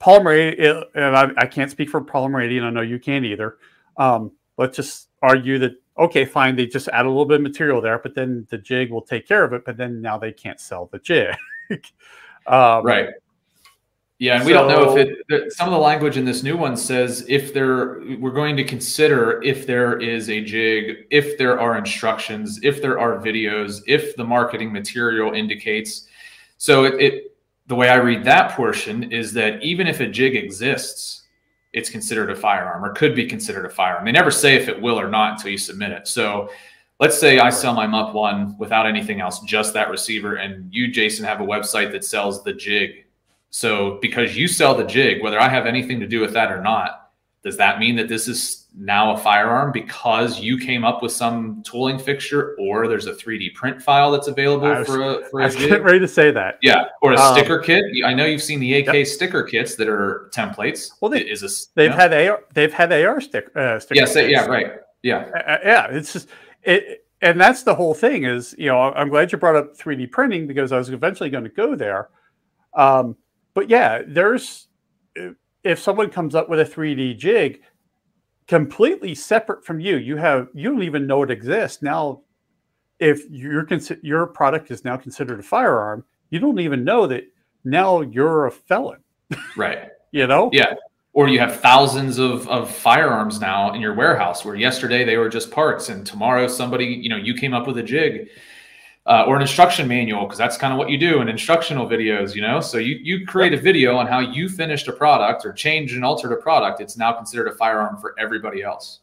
polymer 0.00 0.86
and 0.94 1.14
I, 1.14 1.28
I 1.36 1.46
can't 1.46 1.70
speak 1.70 1.90
for 1.90 2.00
polymer 2.00 2.42
and 2.56 2.64
I 2.64 2.70
know 2.70 2.80
you 2.80 2.98
can't 2.98 3.26
either. 3.26 3.58
Um, 3.98 4.32
let's 4.56 4.76
just 4.76 5.05
argue 5.22 5.58
that 5.58 5.72
okay, 5.98 6.24
fine, 6.24 6.56
they 6.56 6.66
just 6.66 6.88
add 6.88 7.06
a 7.06 7.08
little 7.08 7.24
bit 7.24 7.36
of 7.36 7.42
material 7.42 7.80
there, 7.80 7.98
but 7.98 8.14
then 8.14 8.46
the 8.50 8.58
jig 8.58 8.90
will 8.90 9.02
take 9.02 9.26
care 9.26 9.44
of 9.44 9.52
it. 9.52 9.64
But 9.64 9.76
then 9.76 10.02
now 10.02 10.18
they 10.18 10.32
can't 10.32 10.60
sell 10.60 10.88
the 10.92 10.98
jig. 10.98 11.34
um, 12.46 12.84
right 12.84 13.08
yeah 14.18 14.36
and 14.36 14.46
we 14.46 14.52
don't 14.52 14.68
know 14.68 14.96
if 14.96 15.08
it 15.28 15.52
some 15.52 15.68
of 15.68 15.72
the 15.72 15.78
language 15.78 16.16
in 16.16 16.24
this 16.24 16.42
new 16.42 16.56
one 16.56 16.76
says 16.76 17.24
if 17.28 17.52
there 17.52 18.00
we're 18.18 18.30
going 18.30 18.56
to 18.56 18.64
consider 18.64 19.42
if 19.42 19.66
there 19.66 19.98
is 20.00 20.30
a 20.30 20.42
jig 20.42 21.06
if 21.10 21.36
there 21.36 21.60
are 21.60 21.76
instructions 21.76 22.58
if 22.62 22.80
there 22.80 22.98
are 22.98 23.18
videos 23.18 23.82
if 23.86 24.16
the 24.16 24.24
marketing 24.24 24.72
material 24.72 25.34
indicates 25.34 26.08
so 26.56 26.84
it, 26.84 26.94
it 27.00 27.36
the 27.66 27.74
way 27.74 27.90
i 27.90 27.96
read 27.96 28.24
that 28.24 28.52
portion 28.52 29.12
is 29.12 29.32
that 29.34 29.62
even 29.62 29.86
if 29.86 30.00
a 30.00 30.06
jig 30.06 30.34
exists 30.34 31.24
it's 31.76 31.90
considered 31.90 32.30
a 32.30 32.34
firearm 32.34 32.82
or 32.82 32.92
could 32.94 33.14
be 33.14 33.26
considered 33.26 33.66
a 33.66 33.68
firearm. 33.68 34.06
They 34.06 34.10
never 34.10 34.30
say 34.30 34.56
if 34.56 34.66
it 34.66 34.80
will 34.80 34.98
or 34.98 35.08
not 35.08 35.32
until 35.32 35.50
you 35.50 35.58
submit 35.58 35.92
it. 35.92 36.08
So 36.08 36.50
let's 36.98 37.20
say 37.20 37.38
i 37.38 37.50
sell 37.50 37.74
my 37.74 37.86
mup 37.86 38.14
one 38.14 38.56
without 38.58 38.86
anything 38.86 39.20
else 39.20 39.40
just 39.40 39.74
that 39.74 39.90
receiver 39.90 40.36
and 40.36 40.72
you 40.72 40.90
jason 40.90 41.26
have 41.26 41.42
a 41.42 41.44
website 41.44 41.92
that 41.92 42.02
sells 42.02 42.42
the 42.42 42.54
jig. 42.54 43.04
So 43.50 43.98
because 44.00 44.36
you 44.36 44.48
sell 44.48 44.74
the 44.74 44.84
jig, 44.84 45.22
whether 45.22 45.38
I 45.38 45.48
have 45.48 45.66
anything 45.66 46.00
to 46.00 46.06
do 46.06 46.20
with 46.20 46.32
that 46.32 46.50
or 46.50 46.62
not, 46.62 47.10
does 47.42 47.58
that 47.58 47.78
mean 47.78 47.94
that 47.96 48.08
this 48.08 48.26
is 48.26 48.65
now 48.78 49.12
a 49.14 49.16
firearm 49.16 49.72
because 49.72 50.38
you 50.38 50.58
came 50.58 50.84
up 50.84 51.02
with 51.02 51.10
some 51.12 51.62
tooling 51.62 51.98
fixture 51.98 52.54
or 52.58 52.86
there's 52.88 53.06
a 53.06 53.14
3D 53.14 53.54
print 53.54 53.80
file 53.80 54.10
that's 54.12 54.28
available 54.28 54.68
was- 54.68 54.86
for 54.86 55.02
a 55.02 55.24
for 55.30 55.40
I 55.40 55.44
a 55.44 55.46
was 55.46 55.56
getting 55.56 55.82
ready 55.82 55.98
to 56.00 56.08
say 56.08 56.30
that. 56.30 56.58
Yeah, 56.62 56.84
or 57.00 57.12
a 57.12 57.16
Um, 57.18 57.34
sticker 57.34 57.58
kit. 57.58 57.84
I 58.04 58.12
know 58.12 58.26
you've 58.26 58.42
seen 58.42 58.60
the 58.60 58.74
AK 58.74 59.06
sticker 59.06 59.42
kits 59.44 59.76
that 59.76 59.88
are 59.88 60.28
templates. 60.34 60.90
Well, 61.00 61.10
they- 61.10 61.22
is 61.22 61.40
this 61.40 61.66
They've 61.74 61.90
yeah? 61.90 61.96
had 61.96 62.12
AR. 62.12 62.40
They've 62.52 62.72
had 62.72 62.92
AR 62.92 63.20
stick. 63.22 63.48
Uh, 63.56 63.78
sticker 63.78 64.00
yeah, 64.00 64.04
say, 64.06 64.30
yeah, 64.30 64.44
right, 64.46 64.72
yeah, 65.02 65.30
Uh, 65.34 65.38
uh, 65.38 65.58
yeah, 65.64 65.86
it's 65.90 66.12
just 66.12 66.28
it, 66.62 67.06
and 67.22 67.40
that's 67.40 67.62
the 67.62 67.74
whole 67.74 67.94
thing. 67.94 68.24
Is 68.24 68.54
you 68.58 68.66
know, 68.66 68.78
I'm 68.78 69.08
glad 69.08 69.32
you 69.32 69.38
brought 69.38 69.56
up 69.56 69.74
3D 69.76 70.06
printing 70.06 70.46
because 70.46 70.70
I 70.72 70.76
was 70.76 70.90
eventually 70.90 71.30
going 71.30 71.44
to 71.44 71.50
go 71.50 71.74
there. 71.74 72.10
Um, 72.74 73.16
but 73.54 73.70
yeah, 73.70 74.02
there's 74.06 74.68
if 75.64 75.78
someone 75.78 76.10
comes 76.10 76.34
up 76.34 76.50
with 76.50 76.60
a 76.60 76.64
3D 76.64 77.16
jig 77.16 77.62
completely 78.46 79.14
separate 79.14 79.64
from 79.64 79.80
you, 79.80 79.96
you 79.96 80.16
have 80.16 80.48
you 80.54 80.70
don't 80.70 80.82
even 80.82 81.06
know 81.06 81.22
it 81.22 81.30
exists 81.30 81.82
now. 81.82 82.22
If 82.98 83.28
your 83.28 83.66
your 84.02 84.26
product 84.26 84.70
is 84.70 84.84
now 84.84 84.96
considered 84.96 85.40
a 85.40 85.42
firearm, 85.42 86.04
you 86.30 86.38
don't 86.38 86.60
even 86.60 86.84
know 86.84 87.06
that 87.06 87.24
now 87.64 88.00
you're 88.00 88.46
a 88.46 88.50
felon. 88.50 89.00
right. 89.56 89.88
You 90.12 90.26
know? 90.26 90.48
Yeah. 90.50 90.72
Or 91.12 91.28
you 91.28 91.38
have 91.40 91.60
thousands 91.60 92.18
of, 92.18 92.48
of 92.48 92.74
firearms 92.74 93.38
now 93.38 93.74
in 93.74 93.82
your 93.82 93.92
warehouse 93.92 94.46
where 94.46 94.54
yesterday 94.54 95.04
they 95.04 95.18
were 95.18 95.28
just 95.28 95.50
parts 95.50 95.90
and 95.90 96.06
tomorrow 96.06 96.46
somebody, 96.46 96.86
you 96.86 97.10
know, 97.10 97.16
you 97.16 97.34
came 97.34 97.52
up 97.52 97.66
with 97.66 97.76
a 97.76 97.82
jig 97.82 98.28
uh, 99.06 99.24
or 99.26 99.36
an 99.36 99.42
instruction 99.42 99.86
manual 99.86 100.24
because 100.24 100.38
that's 100.38 100.56
kind 100.56 100.72
of 100.72 100.78
what 100.78 100.90
you 100.90 100.98
do 100.98 101.20
in 101.20 101.28
instructional 101.28 101.88
videos, 101.88 102.34
you 102.34 102.42
know? 102.42 102.60
So 102.60 102.78
you, 102.78 102.98
you 103.02 103.24
create 103.26 103.54
a 103.54 103.56
video 103.56 103.96
on 103.96 104.06
how 104.06 104.18
you 104.18 104.48
finished 104.48 104.88
a 104.88 104.92
product 104.92 105.46
or 105.46 105.52
changed 105.52 105.94
and 105.94 106.04
altered 106.04 106.32
a 106.32 106.36
product. 106.36 106.80
It's 106.80 106.96
now 106.96 107.12
considered 107.12 107.48
a 107.48 107.54
firearm 107.54 107.98
for 107.98 108.14
everybody 108.18 108.62
else. 108.62 109.00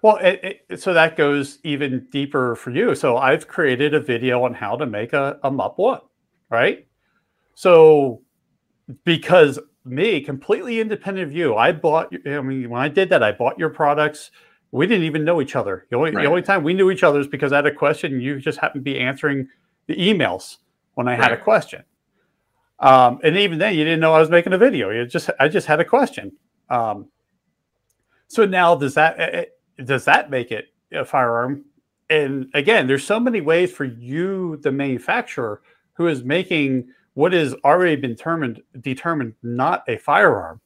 Well, 0.00 0.16
it, 0.16 0.64
it, 0.68 0.80
so 0.80 0.94
that 0.94 1.16
goes 1.16 1.58
even 1.64 2.06
deeper 2.10 2.56
for 2.56 2.70
you. 2.70 2.94
So 2.94 3.18
I've 3.18 3.48
created 3.48 3.94
a 3.94 4.00
video 4.00 4.44
on 4.44 4.54
how 4.54 4.76
to 4.76 4.86
make 4.86 5.12
a, 5.12 5.38
a 5.42 5.50
MUP 5.50 5.76
one, 5.76 6.00
right? 6.50 6.86
So 7.54 8.22
because 9.04 9.58
me, 9.84 10.20
completely 10.20 10.80
independent 10.80 11.26
of 11.26 11.34
you, 11.34 11.56
I 11.56 11.72
bought. 11.72 12.14
I 12.26 12.40
mean, 12.40 12.70
when 12.70 12.80
I 12.80 12.88
did 12.88 13.10
that, 13.10 13.22
I 13.22 13.32
bought 13.32 13.58
your 13.58 13.70
products. 13.70 14.30
We 14.70 14.86
didn't 14.86 15.04
even 15.04 15.24
know 15.24 15.40
each 15.40 15.56
other. 15.56 15.86
The 15.90 15.96
only 15.96 16.10
Right. 16.10 16.22
the 16.22 16.28
only 16.28 16.42
time 16.42 16.62
we 16.62 16.74
knew 16.74 16.90
each 16.90 17.02
other 17.02 17.20
is 17.20 17.26
because 17.26 17.52
I 17.52 17.56
had 17.56 17.66
a 17.66 17.74
question. 17.74 18.14
And 18.14 18.22
you 18.22 18.38
just 18.38 18.58
happened 18.58 18.84
to 18.84 18.90
be 18.90 18.98
answering 18.98 19.48
the 19.86 19.96
emails 19.96 20.58
when 20.94 21.08
I 21.08 21.14
had 21.14 21.32
a 21.32 21.36
question. 21.36 21.84
Um, 22.80 23.18
and 23.24 23.36
even 23.36 23.58
then, 23.58 23.74
you 23.74 23.84
didn't 23.84 24.00
know 24.00 24.12
I 24.12 24.20
was 24.20 24.30
making 24.30 24.52
a 24.52 24.58
video. 24.58 24.90
You 24.90 25.06
just 25.06 25.30
I 25.40 25.48
just 25.48 25.66
had 25.66 25.80
a 25.80 25.84
question. 25.84 26.32
Um, 26.70 27.08
so 28.28 28.44
now 28.44 28.74
does 28.74 28.94
that 28.94 29.18
eh, 29.18 29.44
eh, 29.78 29.82
does 29.84 30.04
that 30.04 30.30
make 30.30 30.52
it 30.52 30.66
a 30.92 31.04
firearm? 31.04 31.64
And 32.10 32.48
again, 32.54 32.86
there's 32.86 33.04
so 33.04 33.18
many 33.20 33.40
ways 33.40 33.72
for 33.72 33.84
you, 33.84 34.58
the 34.58 34.72
manufacturer, 34.72 35.62
who 35.94 36.06
is 36.08 36.24
making 36.24 36.88
what 37.14 37.32
has 37.32 37.54
already 37.64 37.96
been 37.96 38.10
determined 38.10 38.62
determined 38.80 39.34
not 39.42 39.82
a 39.88 39.96
firearm, 39.96 40.60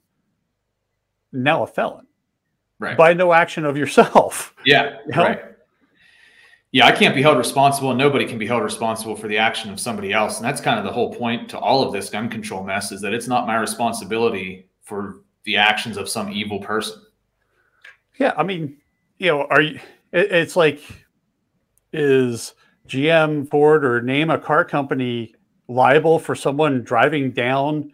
now 1.33 1.63
a 1.63 1.67
felon 1.67 2.07
Right. 2.83 2.97
by 2.97 3.15
no 3.15 3.33
action 3.33 3.65
of 3.65 3.77
yourself. 3.77 4.55
Yeah, 4.67 4.99
You 5.07 5.17
know? 5.17 5.23
right. 5.23 5.43
Yeah, 6.73 6.87
I 6.87 6.93
can't 6.93 7.15
be 7.15 7.21
held 7.21 7.37
responsible, 7.37 7.91
and 7.91 7.99
nobody 7.99 8.25
can 8.25 8.39
be 8.39 8.47
held 8.47 8.63
responsible 8.63 9.15
for 9.15 9.29
the 9.29 9.37
action 9.37 9.71
of 9.71 9.79
somebody 9.79 10.13
else. 10.13 10.39
And 10.39 10.47
that's 10.47 10.61
kind 10.61 10.79
of 10.79 10.85
the 10.87 10.91
whole 10.93 11.13
point 11.15 11.49
to 11.51 11.59
all 11.59 11.83
of 11.83 11.93
this 11.93 12.09
gun 12.09 12.31
control 12.31 12.65
mess 12.65 12.93
is 12.93 13.01
that 13.03 13.13
it's 13.13 13.29
not 13.29 13.47
my 13.47 13.57
responsibility 13.57 14.69
for 14.81 15.21
the 15.45 15.57
actions 15.57 15.97
of 15.99 16.09
some 16.09 16.31
evil 16.33 16.61
person. 16.61 17.03
Yeah, 18.19 18.33
I 18.39 18.43
mean, 18.43 18.79
you 19.19 19.27
know, 19.29 19.45
are 19.51 19.61
you? 19.61 19.81
It, 20.13 20.33
it's 20.33 20.57
like, 20.57 20.81
is 21.93 22.55
GM, 22.89 23.51
Ford, 23.51 23.85
or 23.85 24.01
name 24.01 24.31
a 24.31 24.39
car 24.39 24.65
company 24.65 25.35
liable 25.69 26.19
for 26.19 26.35
someone 26.35 26.83
driving 26.83 27.33
down, 27.33 27.93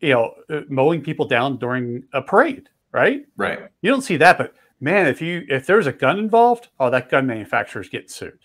you 0.00 0.14
know, 0.14 0.34
mowing 0.68 1.02
people 1.02 1.26
down 1.26 1.58
during 1.58 2.04
a 2.14 2.22
parade? 2.22 2.68
Right? 2.94 3.26
Right. 3.36 3.58
You 3.82 3.90
don't 3.90 4.02
see 4.02 4.16
that, 4.18 4.38
but 4.38 4.54
man, 4.80 5.08
if 5.08 5.20
you 5.20 5.44
if 5.48 5.66
there's 5.66 5.88
a 5.88 5.92
gun 5.92 6.18
involved, 6.18 6.68
oh, 6.78 6.90
that 6.90 7.10
gun 7.10 7.26
manufacturer's 7.26 7.88
getting 7.88 8.08
sued. 8.08 8.38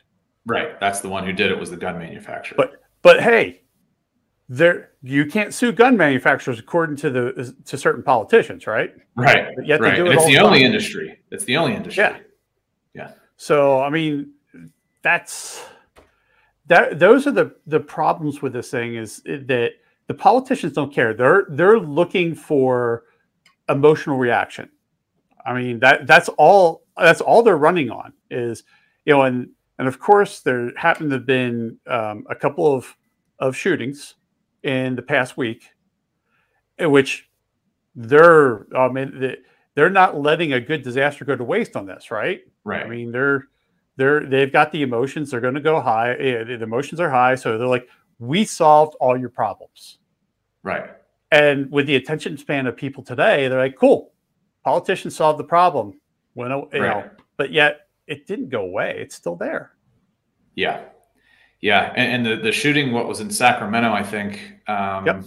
Right. 0.48 0.80
That's 0.80 1.02
the 1.02 1.10
one 1.10 1.24
who 1.24 1.32
did 1.32 1.52
it 1.52 1.60
was 1.60 1.70
the 1.70 1.78
gun 1.78 2.00
manufacturer. 2.00 2.56
But 2.58 2.82
but 3.04 3.22
hey, 3.22 3.62
there 4.50 4.90
you 5.04 5.28
can't 5.28 5.54
sue 5.54 5.72
gun 5.72 5.96
manufacturers 5.96 6.58
according 6.58 6.96
to 6.98 7.12
the 7.12 7.56
to 7.66 7.78
certain 7.78 8.02
politicians, 8.02 8.66
right? 8.66 8.92
right. 9.16 9.50
But 9.56 9.68
yet 9.68 9.82
they 9.82 9.96
do 9.96 10.08
it 10.08 10.10
And 10.10 10.14
it's 10.14 10.24
all 10.24 10.28
the 10.28 10.38
the 10.38 10.44
only 10.44 10.64
industry. 10.64 11.22
It's 11.30 11.44
the 11.44 11.56
only 11.56 11.76
industry. 11.76 12.04
Yeah. 12.04 12.18
Yeah. 12.96 13.12
So 13.38 13.82
I 13.82 13.92
mean, 13.92 14.32
that's 15.04 15.64
that. 16.66 16.98
Those 16.98 17.28
are 17.28 17.32
the 17.32 17.56
the 17.68 17.80
problems 17.80 18.42
with 18.42 18.54
this 18.54 18.72
thing 18.72 18.96
is 18.96 19.22
that 19.26 19.74
the 20.08 20.14
politicians 20.16 20.74
don't 20.74 20.92
care. 20.92 21.14
They're 21.14 21.46
they're 21.50 21.80
looking 21.80 22.34
for 22.34 23.04
emotional 23.70 24.18
reaction. 24.18 24.70
I 25.46 25.54
mean 25.54 25.80
that 25.80 26.08
that's 26.08 26.30
all 26.38 26.84
that's 26.98 27.22
all 27.22 27.44
they're 27.44 27.58
running 27.58 27.90
on 27.92 28.14
is 28.30 28.64
you 29.06 29.14
know 29.14 29.22
and 29.24 29.50
and 29.78 29.88
of 29.88 30.00
course 30.00 30.42
there 30.42 30.72
happened 30.76 31.10
to 31.12 31.18
have 31.18 31.26
been 31.26 31.78
um, 31.88 32.26
a 32.30 32.36
couple 32.36 32.74
of 32.76 32.96
of 33.40 33.56
shootings 33.56 34.16
in 34.64 34.96
the 34.96 35.02
past 35.02 35.38
week 35.38 35.64
in 36.78 36.92
which 36.92 37.30
they're 37.96 38.66
I 38.76 38.90
mean 38.90 39.20
they- 39.20 39.38
they're 39.76 39.90
not 39.90 40.20
letting 40.20 40.52
a 40.52 40.60
good 40.60 40.82
disaster 40.84 41.24
go 41.24 41.38
to 41.38 41.44
waste 41.44 41.78
on 41.78 41.86
this, 41.86 42.12
right? 42.12 42.42
Right. 42.66 42.86
I 42.86 42.90
mean, 42.90 43.12
they're 43.14 43.48
they're 43.96 44.26
they've 44.26 44.52
got 44.52 44.74
the 44.74 44.82
emotions. 44.82 45.32
They're 45.32 45.40
going 45.40 45.54
to 45.54 45.62
go 45.62 45.80
high. 45.80 46.16
eh, 46.16 46.44
The 46.44 46.62
emotions 46.64 47.00
are 47.00 47.10
high, 47.10 47.36
so 47.36 47.58
they're 47.58 47.66
like, 47.68 47.88
"We 48.18 48.44
solved 48.44 48.96
all 49.00 49.16
your 49.18 49.30
problems." 49.30 50.00
right. 50.64 50.90
And 51.32 51.70
with 51.72 51.86
the 51.88 51.96
attention 51.96 52.38
span 52.38 52.66
of 52.68 52.76
people 52.76 53.04
today, 53.04 53.48
they're 53.48 53.60
like, 53.60 53.78
"Cool, 53.78 54.12
politicians 54.64 55.16
solved 55.16 55.40
the 55.40 55.44
problem." 55.44 56.00
When 56.34 56.50
you 56.50 56.80
know, 56.80 57.10
but 57.38 57.52
yet 57.52 57.88
it 58.08 58.26
didn't 58.28 58.50
go 58.50 58.62
away. 58.62 58.98
It's 59.00 59.16
still 59.16 59.36
there. 59.36 59.74
Yeah. 60.56 60.82
Yeah. 61.62 61.94
And, 61.96 62.28
and 62.28 62.40
the, 62.40 62.44
the 62.44 62.52
shooting, 62.52 62.92
what 62.92 63.08
was 63.08 63.20
in 63.20 63.30
Sacramento, 63.30 63.92
I 63.92 64.04
think, 64.04 64.56
um, 64.68 65.06
Yep. 65.06 65.24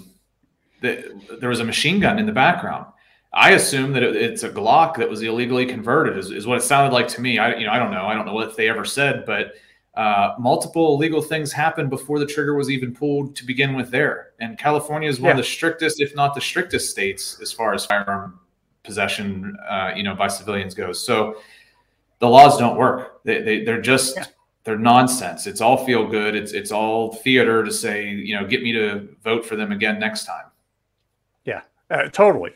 the, 0.81 1.37
there 1.41 1.49
was 1.49 1.61
a 1.61 1.65
machine 1.65 2.01
gun 2.01 2.19
in 2.19 2.27
the 2.27 2.33
background. 2.33 2.87
I 3.33 3.53
assume 3.53 3.93
that 3.93 4.03
it, 4.03 4.17
it's 4.17 4.43
a 4.43 4.51
Glock 4.51 4.97
that 4.97 5.09
was 5.09 5.23
illegally 5.23 5.65
converted, 5.65 6.19
is, 6.19 6.31
is 6.31 6.47
what 6.47 6.59
it 6.59 6.63
sounded 6.63 6.93
like 6.93 7.09
to 7.09 7.21
me. 7.21 7.39
I, 7.39 7.57
you 7.57 7.67
know, 7.67 7.73
I 7.73 7.79
don't 7.79 7.91
know. 7.91 8.05
I 8.05 8.15
don't 8.15 8.27
know 8.27 8.35
what 8.35 8.57
they 8.57 8.69
ever 8.69 8.85
said, 8.85 9.25
but 9.25 9.55
uh, 9.95 10.35
multiple 10.39 10.95
illegal 10.95 11.21
things 11.21 11.53
happened 11.53 11.91
before 11.91 12.19
the 12.19 12.27
trigger 12.27 12.55
was 12.55 12.71
even 12.71 12.95
pulled 12.95 13.37
to 13.37 13.45
begin 13.45 13.75
with 13.75 13.91
there. 13.91 14.31
And 14.41 14.59
California 14.59 15.09
is 15.09 15.21
one 15.21 15.29
yeah. 15.29 15.31
of 15.33 15.37
the 15.37 15.45
strictest, 15.45 16.01
if 16.01 16.17
not 16.17 16.35
the 16.35 16.41
strictest 16.41 16.91
states 16.91 17.39
as 17.43 17.53
far 17.53 17.75
as 17.75 17.85
firearm 17.85 18.41
possession, 18.85 19.57
uh, 19.69 19.93
you 19.95 20.03
know, 20.03 20.15
by 20.15 20.29
civilians 20.29 20.75
goes. 20.75 21.05
So 21.05 21.37
the 22.21 22.29
laws 22.29 22.57
don't 22.57 22.77
work. 22.77 23.23
They, 23.25 23.43
they, 23.43 23.65
they're 23.65 23.83
just, 23.83 24.17
yeah. 24.17 24.25
they're 24.65 24.79
nonsense. 24.79 25.47
It's 25.47 25.61
all 25.61 25.85
feel 25.85 26.07
good. 26.07 26.35
It's, 26.35 26.53
it's 26.53 26.73
all 26.73 27.13
theater 27.13 27.63
to 27.63 27.71
say, 27.71 28.09
you 28.09 28.35
know, 28.35 28.47
get 28.47 28.63
me 28.63 28.73
to 28.73 29.09
vote 29.23 29.45
for 29.45 29.57
them 29.57 29.73
again 29.73 29.99
next 29.99 30.25
time. 30.25 30.47
Yeah, 31.45 31.63
uh, 31.91 32.09
totally. 32.09 32.53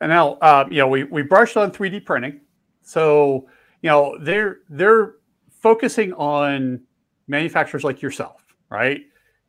And 0.00 0.10
now, 0.10 0.32
uh, 0.34 0.66
you 0.68 0.78
know, 0.78 0.88
we, 0.88 1.04
we 1.04 1.22
brushed 1.22 1.56
on 1.56 1.70
3D 1.70 2.04
printing. 2.04 2.40
So, 2.82 3.48
you 3.82 3.90
know, 3.90 4.16
they're 4.20 4.58
they're 4.68 5.14
focusing 5.60 6.12
on 6.14 6.80
manufacturers 7.28 7.84
like 7.84 8.02
yourself, 8.02 8.44
right? 8.70 9.00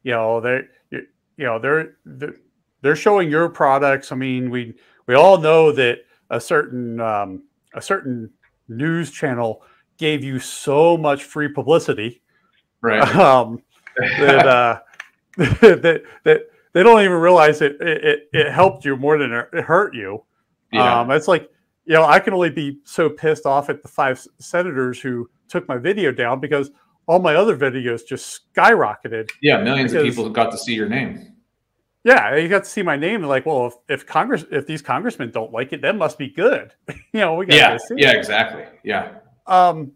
You 0.04 0.12
know, 0.12 0.42
they're 0.42 0.68
you 0.92 1.46
know 1.46 1.60
they're 1.60 1.98
they're, 2.06 2.36
they're 2.82 2.96
showing 2.96 3.30
your 3.30 3.50
products. 3.50 4.12
I 4.12 4.16
mean, 4.16 4.50
we 4.50 4.76
we 5.06 5.16
all 5.16 5.38
know 5.38 5.72
that 5.72 6.00
a 6.30 6.40
certain 6.40 7.00
um, 7.00 7.44
a 7.74 7.82
certain 7.82 8.32
news 8.68 9.12
channel 9.12 9.62
gave 9.98 10.24
you 10.24 10.40
so 10.40 10.98
much 10.98 11.24
free 11.24 11.48
publicity, 11.50 12.22
right? 12.82 13.08
Um, 13.16 13.64
that 14.20 14.48
uh, 14.48 14.80
that 15.38 16.04
that 16.24 16.42
they 16.74 16.84
don't 16.84 17.02
even 17.02 17.18
realize 17.18 17.62
it, 17.62 17.82
it 17.82 18.30
it 18.32 18.52
helped 18.52 18.86
you 18.86 18.96
more 18.96 19.18
than 19.18 19.32
it 19.32 19.64
hurt 19.64 19.96
you. 19.96 20.24
Yeah. 20.72 21.00
Um, 21.00 21.12
it's 21.12 21.28
like, 21.28 21.50
you 21.88 21.94
know, 21.94 22.04
I 22.04 22.20
can 22.20 22.34
only 22.34 22.50
be 22.50 22.80
so 22.84 23.10
pissed 23.10 23.46
off 23.46 23.70
at 23.70 23.82
the 23.82 23.88
five 23.88 24.26
senators 24.40 25.00
who 25.00 25.30
took 25.48 25.68
my 25.70 25.78
video 25.78 26.12
down 26.12 26.42
because 26.42 26.70
all 27.08 27.20
my 27.20 27.36
other 27.36 27.56
videos 27.56 28.06
just 28.06 28.42
skyrocketed. 28.54 29.30
Yeah, 29.42 29.62
millions 29.64 29.94
because, 29.94 30.08
of 30.08 30.14
people 30.14 30.30
got 30.30 30.52
to 30.52 30.58
see 30.58 30.74
your 30.74 30.90
name. 30.90 31.34
Yeah, 32.04 32.36
you 32.36 32.50
got 32.50 32.66
to 32.66 32.70
see 32.70 32.84
my 32.84 32.98
name. 32.98 33.24
like, 33.24 33.46
well, 33.46 33.68
if, 33.68 33.74
if 34.02 34.06
Congress, 34.06 34.44
if 34.52 34.68
these 34.68 34.82
congressmen 34.82 35.32
don't 35.32 35.54
like 35.54 35.72
it, 35.72 35.82
that 35.82 35.96
must 35.96 36.18
be 36.18 36.28
good. 36.28 36.74
you 36.90 36.98
know, 37.14 37.36
we 37.36 37.46
got 37.46 37.56
yeah, 37.56 37.78
yeah, 37.96 38.12
exactly, 38.12 38.66
yeah. 38.84 39.20
Um, 39.46 39.94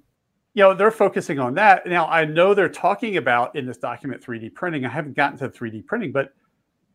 you 0.53 0.63
know, 0.63 0.73
they're 0.73 0.91
focusing 0.91 1.39
on 1.39 1.55
that 1.55 1.85
now. 1.85 2.07
I 2.07 2.23
know 2.23 2.53
they're 2.53 2.69
talking 2.69 3.17
about 3.17 3.55
in 3.57 3.65
this 3.65 3.77
document 3.77 4.23
3D 4.23 4.53
printing. 4.53 4.85
I 4.85 4.89
haven't 4.89 5.15
gotten 5.17 5.37
to 5.39 5.49
3D 5.49 5.85
printing, 5.85 6.13
but 6.13 6.33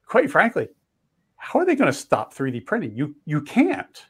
quite 0.06 0.30
frankly, 0.30 0.68
how 1.36 1.58
are 1.58 1.66
they 1.66 1.76
going 1.76 1.90
to 1.90 1.98
stop 1.98 2.34
3D 2.34 2.64
printing? 2.64 2.96
You 2.96 3.14
you 3.26 3.42
can't. 3.42 4.06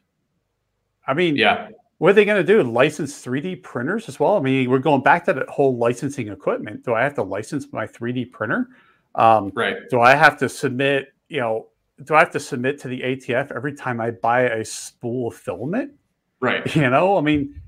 I 1.06 1.14
mean, 1.14 1.36
yeah. 1.36 1.68
What 1.98 2.10
are 2.10 2.12
they 2.12 2.26
going 2.26 2.44
to 2.44 2.52
do? 2.52 2.62
License 2.62 3.24
3D 3.24 3.62
printers 3.62 4.06
as 4.06 4.20
well? 4.20 4.36
I 4.36 4.40
mean, 4.40 4.68
we're 4.68 4.78
going 4.78 5.02
back 5.02 5.24
to 5.26 5.32
that 5.32 5.48
whole 5.48 5.78
licensing 5.78 6.28
equipment. 6.28 6.84
Do 6.84 6.92
I 6.92 7.02
have 7.02 7.14
to 7.14 7.22
license 7.22 7.72
my 7.72 7.86
3D 7.86 8.32
printer? 8.32 8.68
Um, 9.14 9.50
right. 9.54 9.76
Do 9.88 10.02
I 10.02 10.14
have 10.14 10.36
to 10.38 10.48
submit? 10.48 11.14
You 11.30 11.40
know, 11.40 11.68
do 12.04 12.14
I 12.14 12.18
have 12.18 12.30
to 12.32 12.40
submit 12.40 12.78
to 12.80 12.88
the 12.88 13.00
ATF 13.00 13.50
every 13.50 13.72
time 13.72 13.98
I 13.98 14.10
buy 14.10 14.42
a 14.42 14.62
spool 14.62 15.28
of 15.28 15.36
filament? 15.36 15.92
Right. 16.40 16.66
You 16.76 16.90
know, 16.90 17.16
I 17.16 17.22
mean, 17.22 17.62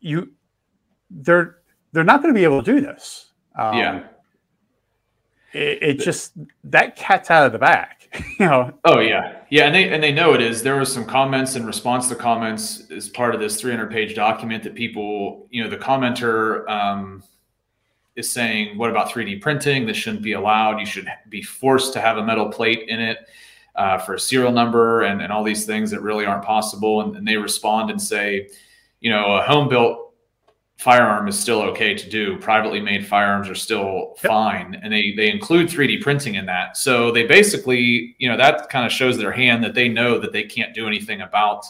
you 0.00 0.32
they're 1.10 1.58
they're 1.92 2.02
not 2.02 2.22
going 2.22 2.32
to 2.32 2.38
be 2.38 2.44
able 2.44 2.62
to 2.62 2.72
do 2.72 2.80
this. 2.80 3.32
Um, 3.58 3.76
yeah 3.76 4.04
it, 5.54 5.78
it 5.82 6.00
just 6.00 6.32
that 6.64 6.96
cat's 6.96 7.30
out 7.30 7.46
of 7.46 7.52
the 7.52 7.58
bag. 7.58 8.03
you 8.38 8.46
know. 8.46 8.72
Oh 8.84 9.00
yeah, 9.00 9.40
yeah, 9.50 9.66
and 9.66 9.74
they 9.74 9.92
and 9.92 10.02
they 10.02 10.12
know 10.12 10.34
it 10.34 10.40
is. 10.40 10.62
There 10.62 10.76
was 10.76 10.92
some 10.92 11.04
comments 11.04 11.56
in 11.56 11.66
response 11.66 12.08
to 12.08 12.14
comments 12.14 12.90
as 12.90 13.08
part 13.08 13.34
of 13.34 13.40
this 13.40 13.60
300 13.60 13.90
page 13.90 14.14
document 14.14 14.62
that 14.64 14.74
people, 14.74 15.46
you 15.50 15.62
know, 15.62 15.70
the 15.70 15.76
commenter 15.76 16.68
um, 16.68 17.22
is 18.16 18.30
saying, 18.30 18.78
"What 18.78 18.90
about 18.90 19.10
3D 19.10 19.40
printing? 19.40 19.86
This 19.86 19.96
shouldn't 19.96 20.22
be 20.22 20.32
allowed. 20.32 20.78
You 20.78 20.86
should 20.86 21.08
be 21.28 21.42
forced 21.42 21.92
to 21.94 22.00
have 22.00 22.18
a 22.18 22.24
metal 22.24 22.48
plate 22.48 22.88
in 22.88 23.00
it." 23.00 23.18
Uh, 23.76 23.98
for 23.98 24.14
a 24.14 24.20
serial 24.20 24.52
number 24.52 25.02
and, 25.02 25.20
and 25.20 25.32
all 25.32 25.42
these 25.42 25.66
things 25.66 25.90
that 25.90 26.00
really 26.00 26.24
aren't 26.24 26.44
possible. 26.44 27.00
And, 27.00 27.16
and 27.16 27.26
they 27.26 27.36
respond 27.36 27.90
and 27.90 28.00
say, 28.00 28.48
you 29.00 29.10
know, 29.10 29.34
a 29.34 29.42
home 29.42 29.68
built 29.68 30.03
firearm 30.76 31.28
is 31.28 31.38
still 31.38 31.62
okay 31.62 31.94
to 31.94 32.10
do. 32.10 32.36
Privately 32.38 32.80
made 32.80 33.06
firearms 33.06 33.48
are 33.48 33.54
still 33.54 34.14
yep. 34.22 34.30
fine, 34.30 34.80
and 34.82 34.92
they 34.92 35.12
they 35.16 35.30
include 35.30 35.68
3D 35.68 36.02
printing 36.02 36.34
in 36.34 36.46
that. 36.46 36.76
So 36.76 37.10
they 37.12 37.26
basically, 37.26 38.16
you 38.18 38.28
know, 38.28 38.36
that 38.36 38.68
kind 38.68 38.84
of 38.84 38.92
shows 38.92 39.16
their 39.16 39.32
hand 39.32 39.62
that 39.64 39.74
they 39.74 39.88
know 39.88 40.18
that 40.18 40.32
they 40.32 40.42
can't 40.42 40.74
do 40.74 40.86
anything 40.86 41.20
about 41.20 41.64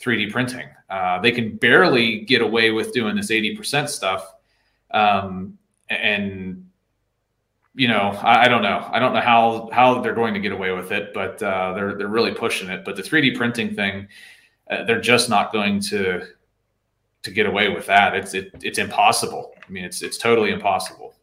3D 0.00 0.30
printing. 0.30 0.68
Uh, 0.90 1.20
they 1.20 1.32
can 1.32 1.56
barely 1.56 2.20
get 2.20 2.42
away 2.42 2.70
with 2.70 2.92
doing 2.92 3.16
this 3.16 3.30
80% 3.30 3.88
stuff, 3.88 4.34
um, 4.92 5.58
and 5.88 6.62
you 7.74 7.88
know, 7.88 8.18
I, 8.22 8.44
I, 8.44 8.48
don't 8.48 8.62
know. 8.62 8.88
I 8.90 8.98
don't 8.98 9.12
know 9.12 9.20
how 9.20 9.68
how 9.70 10.00
they're 10.00 10.14
going 10.14 10.32
to 10.32 10.40
get 10.40 10.52
away 10.52 10.72
with 10.72 10.92
it, 10.92 11.12
but 11.12 11.42
uh, 11.42 11.74
they're 11.74 11.94
they're 11.94 12.08
really 12.08 12.32
pushing 12.32 12.70
it. 12.70 12.84
But 12.84 12.96
the 12.96 13.02
3D 13.02 13.36
printing 13.36 13.74
thing, 13.74 14.08
uh, 14.70 14.84
they're 14.84 15.00
just 15.00 15.28
not 15.28 15.52
going 15.52 15.80
to 15.80 16.26
to 17.26 17.30
get 17.30 17.46
away 17.46 17.68
with 17.68 17.86
that. 17.86 18.14
It's 18.16 18.32
it, 18.34 18.50
it's 18.62 18.78
impossible. 18.78 19.52
I 19.66 19.70
mean, 19.70 19.84
it's 19.84 20.00
it's 20.02 20.16
totally 20.16 20.50
impossible. 20.50 21.14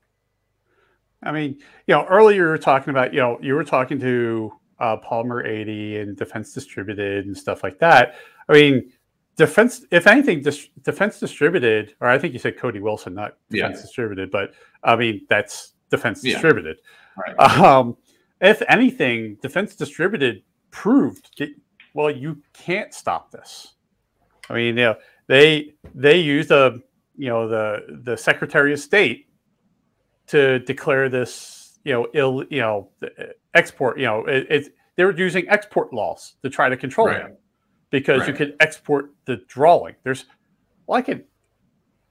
I 1.24 1.32
mean, 1.32 1.58
you 1.88 1.95
know, 1.95 2.06
earlier 2.06 2.43
you 2.43 2.49
were 2.49 2.58
talking 2.58 2.91
about, 2.91 3.14
you 3.14 3.22
know, 3.22 3.39
you 3.41 3.56
were 3.56 3.64
talking 3.64 3.97
to 3.99 4.51
uh, 4.80 4.97
Polymer 4.97 5.47
80 5.47 5.99
and 5.99 6.18
Defense 6.18 6.54
Distributed 6.54 7.26
and 7.26 7.38
stuff 7.38 7.64
like 7.64 7.80
that. 7.80 8.16
I 8.49 8.54
mean, 8.54 8.91
defense, 9.38 9.86
if 9.89 10.06
anything, 10.06 10.41
dis- 10.41 10.68
Defense 10.82 11.20
Distributed, 11.20 11.95
or 12.01 12.10
I 12.10 12.20
think 12.20 12.34
you 12.34 12.39
said 12.39 12.58
Cody 12.58 12.82
Wilson, 12.82 13.14
not 13.14 13.38
Defense 13.49 13.78
yeah. 13.78 13.82
Distributed, 13.84 14.32
but 14.32 14.51
I 14.84 14.97
mean, 14.97 15.26
that's 15.30 15.74
Defense 15.89 16.24
yeah. 16.24 16.34
Distributed. 16.34 16.78
Right. 17.18 17.39
Um, 17.39 17.95
if 18.41 18.62
anything, 18.68 19.38
Defense 19.41 19.76
Distributed 19.76 20.43
proved, 20.72 21.41
well, 21.93 22.12
you 22.12 22.41
can't 22.51 22.93
stop 22.93 23.32
this. 23.32 23.76
I 24.49 24.56
mean, 24.56 24.78
you 24.78 24.84
know, 24.84 24.95
they 25.34 25.73
they 25.95 26.19
used 26.19 26.51
a 26.51 26.79
you 27.17 27.27
know 27.27 27.47
the 27.47 28.01
the 28.03 28.15
Secretary 28.15 28.71
of 28.71 28.79
State 28.79 29.27
to 30.27 30.59
declare 30.59 31.09
this 31.09 31.79
you 31.84 31.91
know 31.91 32.07
ill 32.13 32.45
you 32.51 32.61
know 32.61 32.89
export 33.55 33.97
you 33.97 34.05
know 34.05 34.25
it, 34.25 34.45
it 34.49 34.75
they 34.95 35.03
were 35.03 35.17
using 35.17 35.49
export 35.49 35.91
laws 35.91 36.36
to 36.43 36.49
try 36.51 36.69
to 36.69 36.77
control 36.77 37.07
right. 37.07 37.23
them 37.23 37.38
because 37.89 38.19
right. 38.19 38.29
you 38.29 38.34
could 38.36 38.55
export 38.59 39.09
the 39.25 39.38
drawing. 39.47 39.95
There's 40.03 40.25
well, 40.86 40.99
I 40.99 41.01
could 41.01 41.23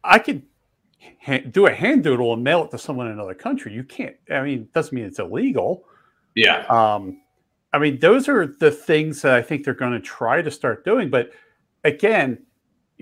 I 0.03 0.19
could 0.19 0.43
do 1.53 1.67
a 1.67 1.73
hand 1.73 2.03
doodle 2.03 2.33
and 2.33 2.43
mail 2.43 2.65
it 2.65 2.73
to 2.73 2.79
someone 2.79 3.07
in 3.07 3.13
another 3.13 3.35
country. 3.35 3.73
You 3.73 3.85
can't. 3.85 4.17
I 4.33 4.43
mean, 4.43 4.63
it 4.63 4.73
doesn't 4.73 4.95
mean 4.95 5.05
it's 5.05 5.21
illegal. 5.21 5.85
Yeah. 6.35 6.67
Um, 6.67 7.21
I 7.73 7.79
mean, 7.79 8.01
those 8.01 8.29
are 8.29 8.47
the 8.47 8.71
things 8.71 9.23
that 9.23 9.35
I 9.35 9.43
think 9.43 9.65
they're 9.65 9.75
going 9.75 9.93
to 9.93 10.01
try 10.01 10.43
to 10.43 10.51
start 10.51 10.85
doing. 10.85 11.09
But 11.09 11.31
again, 11.85 12.39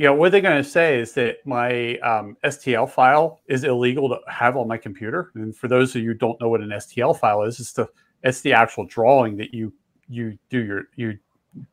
you 0.01 0.07
know 0.07 0.15
what 0.15 0.33
they're 0.33 0.41
going 0.41 0.63
to 0.63 0.69
say 0.69 0.99
is 0.99 1.13
that 1.13 1.45
my 1.45 1.99
um, 1.99 2.35
STL 2.43 2.89
file 2.89 3.39
is 3.49 3.65
illegal 3.65 4.09
to 4.09 4.19
have 4.29 4.57
on 4.57 4.67
my 4.67 4.79
computer. 4.79 5.31
And 5.35 5.55
for 5.55 5.69
those 5.69 5.95
of 5.95 6.01
you 6.01 6.13
who 6.13 6.15
don't 6.15 6.41
know 6.41 6.49
what 6.49 6.63
an 6.63 6.71
STL 6.71 7.15
file 7.21 7.43
is, 7.43 7.61
it's 7.61 7.75
the 7.75 7.87
it's 8.23 8.41
the 8.41 8.55
actual 8.55 8.87
drawing 8.87 9.37
that 9.37 9.53
you 9.53 9.75
you 10.09 10.39
do 10.49 10.65
your 10.65 10.85
you 10.97 11.19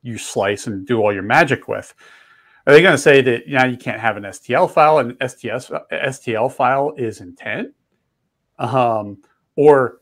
you 0.01 0.17
slice 0.17 0.67
and 0.67 0.85
do 0.85 0.99
all 0.99 1.13
your 1.13 1.23
magic 1.23 1.69
with. 1.69 1.93
Are 2.65 2.73
they 2.73 2.81
going 2.81 2.95
to 2.95 3.01
say 3.01 3.21
that 3.21 3.47
you 3.47 3.57
know 3.57 3.63
you 3.63 3.77
can't 3.77 4.01
have 4.01 4.17
an 4.17 4.23
STL 4.23 4.69
file 4.69 4.99
and 4.99 5.13
STS 5.25 5.71
STL 5.93 6.51
file 6.51 6.95
is 6.97 7.21
intent, 7.21 7.69
um, 8.59 9.19
or 9.55 10.01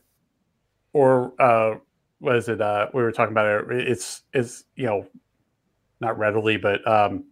or 0.92 1.32
uh, 1.40 1.76
what 2.18 2.34
is 2.34 2.48
it? 2.48 2.60
Uh, 2.60 2.88
we 2.92 3.04
were 3.04 3.12
talking 3.12 3.34
about 3.34 3.70
it. 3.70 3.86
It's 3.86 4.22
it's 4.32 4.64
you 4.74 4.86
know 4.86 5.06
not 6.00 6.18
readily, 6.18 6.56
but 6.56 6.84
um, 6.90 7.26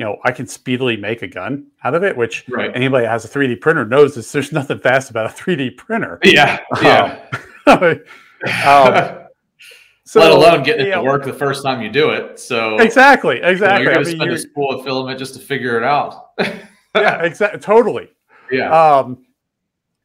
you 0.00 0.06
know, 0.06 0.16
I 0.24 0.32
can 0.32 0.46
speedily 0.46 0.96
make 0.96 1.20
a 1.20 1.28
gun 1.28 1.66
out 1.84 1.94
of 1.94 2.02
it, 2.02 2.16
which 2.16 2.48
right. 2.48 2.74
anybody 2.74 3.04
that 3.04 3.10
has 3.10 3.26
a 3.26 3.28
3D 3.28 3.60
printer 3.60 3.84
knows 3.84 4.14
that 4.14 4.24
there's 4.28 4.50
nothing 4.50 4.78
fast 4.78 5.10
about 5.10 5.26
a 5.26 5.34
3D 5.34 5.76
printer. 5.76 6.18
Yeah. 6.24 6.60
Yeah. 6.80 7.22
Um, 7.66 7.82
um, 8.64 9.18
so, 10.04 10.20
Let 10.20 10.30
alone 10.30 10.62
getting 10.62 10.86
it 10.86 10.92
to 10.92 11.02
work 11.02 11.26
the 11.26 11.34
first 11.34 11.62
time 11.62 11.82
you 11.82 11.90
do 11.90 12.08
it. 12.08 12.40
So 12.40 12.78
exactly, 12.78 13.42
exactly. 13.42 13.82
You 13.84 13.90
are 13.90 13.94
going 13.94 14.06
to 14.06 14.10
spend 14.10 14.30
a 14.30 14.38
spool 14.38 14.70
of 14.70 14.84
filament 14.86 15.18
just 15.18 15.34
to 15.34 15.40
figure 15.40 15.76
it 15.76 15.84
out. 15.84 16.30
yeah, 16.94 17.22
exactly. 17.22 17.60
Totally. 17.60 18.08
Yeah. 18.50 18.70
Um, 18.72 19.26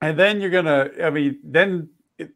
and 0.02 0.20
then 0.20 0.42
you're 0.42 0.50
gonna. 0.50 0.90
I 1.02 1.10
mean, 1.10 1.40
then 1.42 1.88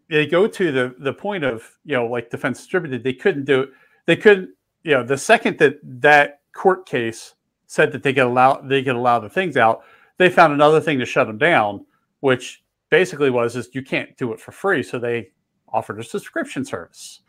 they 0.09 0.25
go 0.25 0.47
to 0.47 0.71
the 0.71 0.95
the 0.99 1.13
point 1.13 1.43
of 1.43 1.69
you 1.83 1.97
know, 1.97 2.05
like 2.05 2.29
defense 2.29 2.59
distributed. 2.59 3.03
They 3.03 3.13
couldn't 3.13 3.43
do. 3.43 3.63
It. 3.63 3.69
They 4.05 4.15
couldn't. 4.15 4.51
You 4.83 4.93
know, 4.93 5.03
the 5.03 5.17
second 5.17 5.57
that 5.57 5.79
that 5.83 6.39
court 6.53 6.85
case 6.85 7.35
said 7.69 7.91
that 7.91 8.01
they 8.01 8.11
could 8.13 8.23
allow 8.23 8.59
they 8.61 8.81
could 8.81 8.95
allow 8.95 9.19
the 9.19 9.29
things 9.29 9.55
out. 9.55 9.83
They 10.17 10.29
found 10.29 10.53
another 10.53 10.81
thing 10.81 10.97
to 10.99 11.05
shut 11.05 11.27
them 11.27 11.37
down, 11.37 11.85
which 12.19 12.63
basically 12.89 13.29
was 13.29 13.55
is 13.55 13.69
you 13.73 13.83
can't 13.83 14.17
do 14.17 14.33
it 14.33 14.39
for 14.41 14.51
free. 14.51 14.81
So 14.81 14.97
they 14.97 15.29
offered 15.71 15.99
a 15.99 16.03
subscription 16.03 16.65
service. 16.65 17.21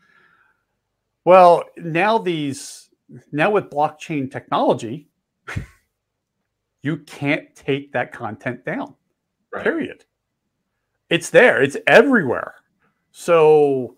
Well, 1.25 1.63
now 1.77 2.17
these 2.17 2.89
now 3.31 3.51
with 3.51 3.69
blockchain 3.69 4.31
technology, 4.31 5.09
you 6.81 6.97
can't 6.97 7.55
take 7.55 7.93
that 7.93 8.11
content 8.11 8.65
down. 8.65 8.95
Right. 9.53 9.63
Period. 9.63 10.05
It's 11.11 11.29
there. 11.29 11.61
It's 11.61 11.77
everywhere. 11.85 12.55
So 13.11 13.95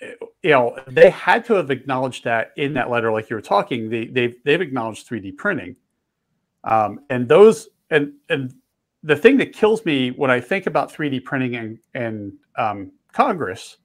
you 0.00 0.50
know 0.50 0.78
they 0.86 1.10
had 1.10 1.44
to 1.44 1.54
have 1.54 1.70
acknowledged 1.70 2.24
that 2.24 2.52
in 2.56 2.74
that 2.74 2.90
letter 2.90 3.10
like 3.12 3.28
you 3.30 3.36
were 3.36 3.42
talking 3.42 3.88
they, 3.88 4.06
they've 4.06 4.36
they've 4.44 4.60
acknowledged 4.60 5.08
3d 5.08 5.36
printing. 5.36 5.76
Um, 6.64 7.00
and 7.10 7.28
those 7.28 7.68
and 7.90 8.12
and 8.28 8.54
the 9.02 9.16
thing 9.16 9.36
that 9.38 9.52
kills 9.52 9.84
me 9.84 10.10
when 10.10 10.30
i 10.30 10.40
think 10.40 10.66
about 10.66 10.92
3d 10.92 11.24
printing 11.24 11.56
and 11.56 11.78
and 11.94 12.32
um, 12.56 12.92
congress 13.12 13.78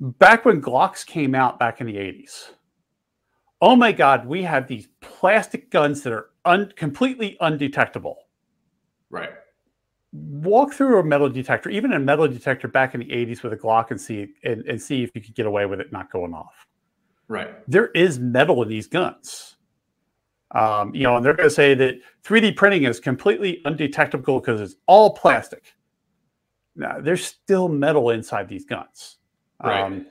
back 0.00 0.44
when 0.44 0.60
glocks 0.60 1.04
came 1.04 1.34
out 1.34 1.58
back 1.58 1.80
in 1.80 1.86
the 1.86 1.96
80s 1.96 2.50
oh 3.60 3.76
my 3.76 3.92
god 3.92 4.26
we 4.26 4.42
have 4.42 4.66
these 4.68 4.88
plastic 5.00 5.70
guns 5.70 6.02
that 6.02 6.12
are 6.12 6.30
un- 6.44 6.72
completely 6.76 7.36
undetectable. 7.40 8.26
Right 9.10 9.30
walk 10.12 10.72
through 10.74 10.98
a 10.98 11.04
metal 11.04 11.28
detector, 11.28 11.70
even 11.70 11.92
a 11.92 11.98
metal 11.98 12.28
detector 12.28 12.68
back 12.68 12.94
in 12.94 13.00
the 13.00 13.06
80s 13.06 13.42
with 13.42 13.52
a 13.52 13.56
Glock 13.56 13.90
and 13.90 14.00
see 14.00 14.28
and, 14.44 14.62
and 14.66 14.80
see 14.80 15.02
if 15.02 15.10
you 15.14 15.20
could 15.20 15.34
get 15.34 15.46
away 15.46 15.66
with 15.66 15.80
it 15.80 15.92
not 15.92 16.12
going 16.12 16.34
off. 16.34 16.66
Right. 17.28 17.50
There 17.68 17.88
is 17.88 18.18
metal 18.18 18.62
in 18.62 18.68
these 18.68 18.86
guns. 18.86 19.56
Um, 20.50 20.94
you 20.94 21.04
know, 21.04 21.16
and 21.16 21.24
they're 21.24 21.32
going 21.32 21.48
to 21.48 21.54
say 21.54 21.72
that 21.74 21.98
3D 22.24 22.56
printing 22.56 22.84
is 22.84 23.00
completely 23.00 23.62
undetectable 23.64 24.38
because 24.38 24.60
it's 24.60 24.76
all 24.86 25.14
plastic. 25.14 25.72
Now, 26.76 27.00
there's 27.00 27.24
still 27.24 27.68
metal 27.68 28.10
inside 28.10 28.48
these 28.48 28.66
guns. 28.66 29.16
Right. 29.62 29.80
Um, 29.80 30.06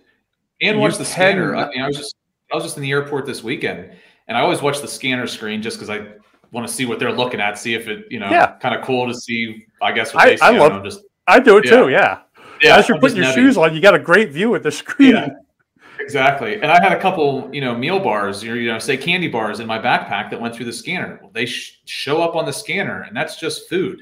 and 0.62 0.80
watch 0.80 0.98
the 0.98 1.06
scanner. 1.06 1.56
I, 1.56 1.72
I 1.80 1.88
was 1.88 1.98
just 1.98 2.16
I 2.52 2.56
was 2.56 2.64
just 2.64 2.78
in 2.78 2.84
the 2.84 2.92
airport 2.92 3.26
this 3.26 3.44
weekend, 3.44 3.92
and 4.28 4.38
I 4.38 4.42
always 4.42 4.62
watch 4.62 4.82
the 4.82 4.88
scanner 4.88 5.26
screen 5.26 5.62
just 5.62 5.78
because 5.78 5.90
I 5.90 6.14
want 6.52 6.68
to 6.68 6.74
see 6.74 6.86
what 6.86 7.00
they're 7.00 7.14
looking 7.14 7.40
at, 7.40 7.58
see 7.58 7.74
if 7.74 7.88
it, 7.88 8.06
you 8.10 8.20
know, 8.20 8.30
yeah. 8.30 8.58
kind 8.60 8.76
of 8.76 8.86
cool 8.86 9.08
to 9.08 9.14
see. 9.14 9.66
I 9.82 9.92
guess 9.92 10.14
what 10.14 10.28
I, 10.28 10.38
I, 10.42 10.58
love. 10.58 10.84
just 10.84 11.02
I 11.28 11.40
do 11.40 11.58
it 11.58 11.66
yeah. 11.66 11.72
too. 11.72 11.90
Yeah. 11.90 12.20
Yeah. 12.62 12.78
As 12.78 12.88
you're 12.88 13.00
putting 13.00 13.18
your 13.18 13.32
shoes 13.34 13.58
on, 13.58 13.74
you 13.74 13.82
got 13.82 13.96
a 13.96 14.00
great 14.00 14.32
view 14.32 14.54
at 14.56 14.64
the 14.64 14.72
screen. 14.72 15.16
Yeah. 15.16 15.30
Exactly. 16.00 16.56
And 16.56 16.66
I 16.66 16.82
had 16.82 16.92
a 16.92 17.00
couple, 17.00 17.50
you 17.54 17.62
know, 17.62 17.76
meal 17.76 18.00
bars, 18.00 18.44
you 18.44 18.66
know, 18.66 18.80
say 18.80 18.98
candy 18.98 19.28
bars 19.28 19.60
in 19.60 19.68
my 19.68 19.80
backpack 19.80 20.30
that 20.32 20.42
went 20.42 20.56
through 20.56 20.66
the 20.66 20.74
scanner. 20.74 21.20
Well, 21.22 21.32
they 21.34 21.46
sh- 21.46 21.80
show 21.86 22.22
up 22.22 22.36
on 22.36 22.46
the 22.46 22.52
scanner, 22.52 23.04
and 23.04 23.16
that's 23.16 23.40
just 23.40 23.70
food. 23.70 24.02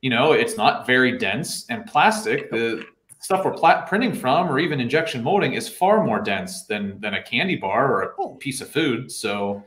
You 0.00 0.10
know, 0.10 0.32
it's 0.32 0.56
not 0.56 0.86
very 0.86 1.18
dense, 1.18 1.66
and 1.68 1.84
plastic, 1.84 2.50
the 2.50 2.84
stuff 3.20 3.44
we're 3.44 3.52
plat- 3.52 3.86
printing 3.86 4.14
from, 4.14 4.48
or 4.48 4.58
even 4.58 4.80
injection 4.80 5.22
molding, 5.22 5.54
is 5.54 5.68
far 5.68 6.04
more 6.04 6.20
dense 6.20 6.64
than 6.64 7.00
than 7.00 7.14
a 7.14 7.22
candy 7.22 7.56
bar 7.56 7.92
or 7.92 8.02
a 8.02 8.36
piece 8.36 8.60
of 8.60 8.68
food. 8.68 9.10
So 9.10 9.64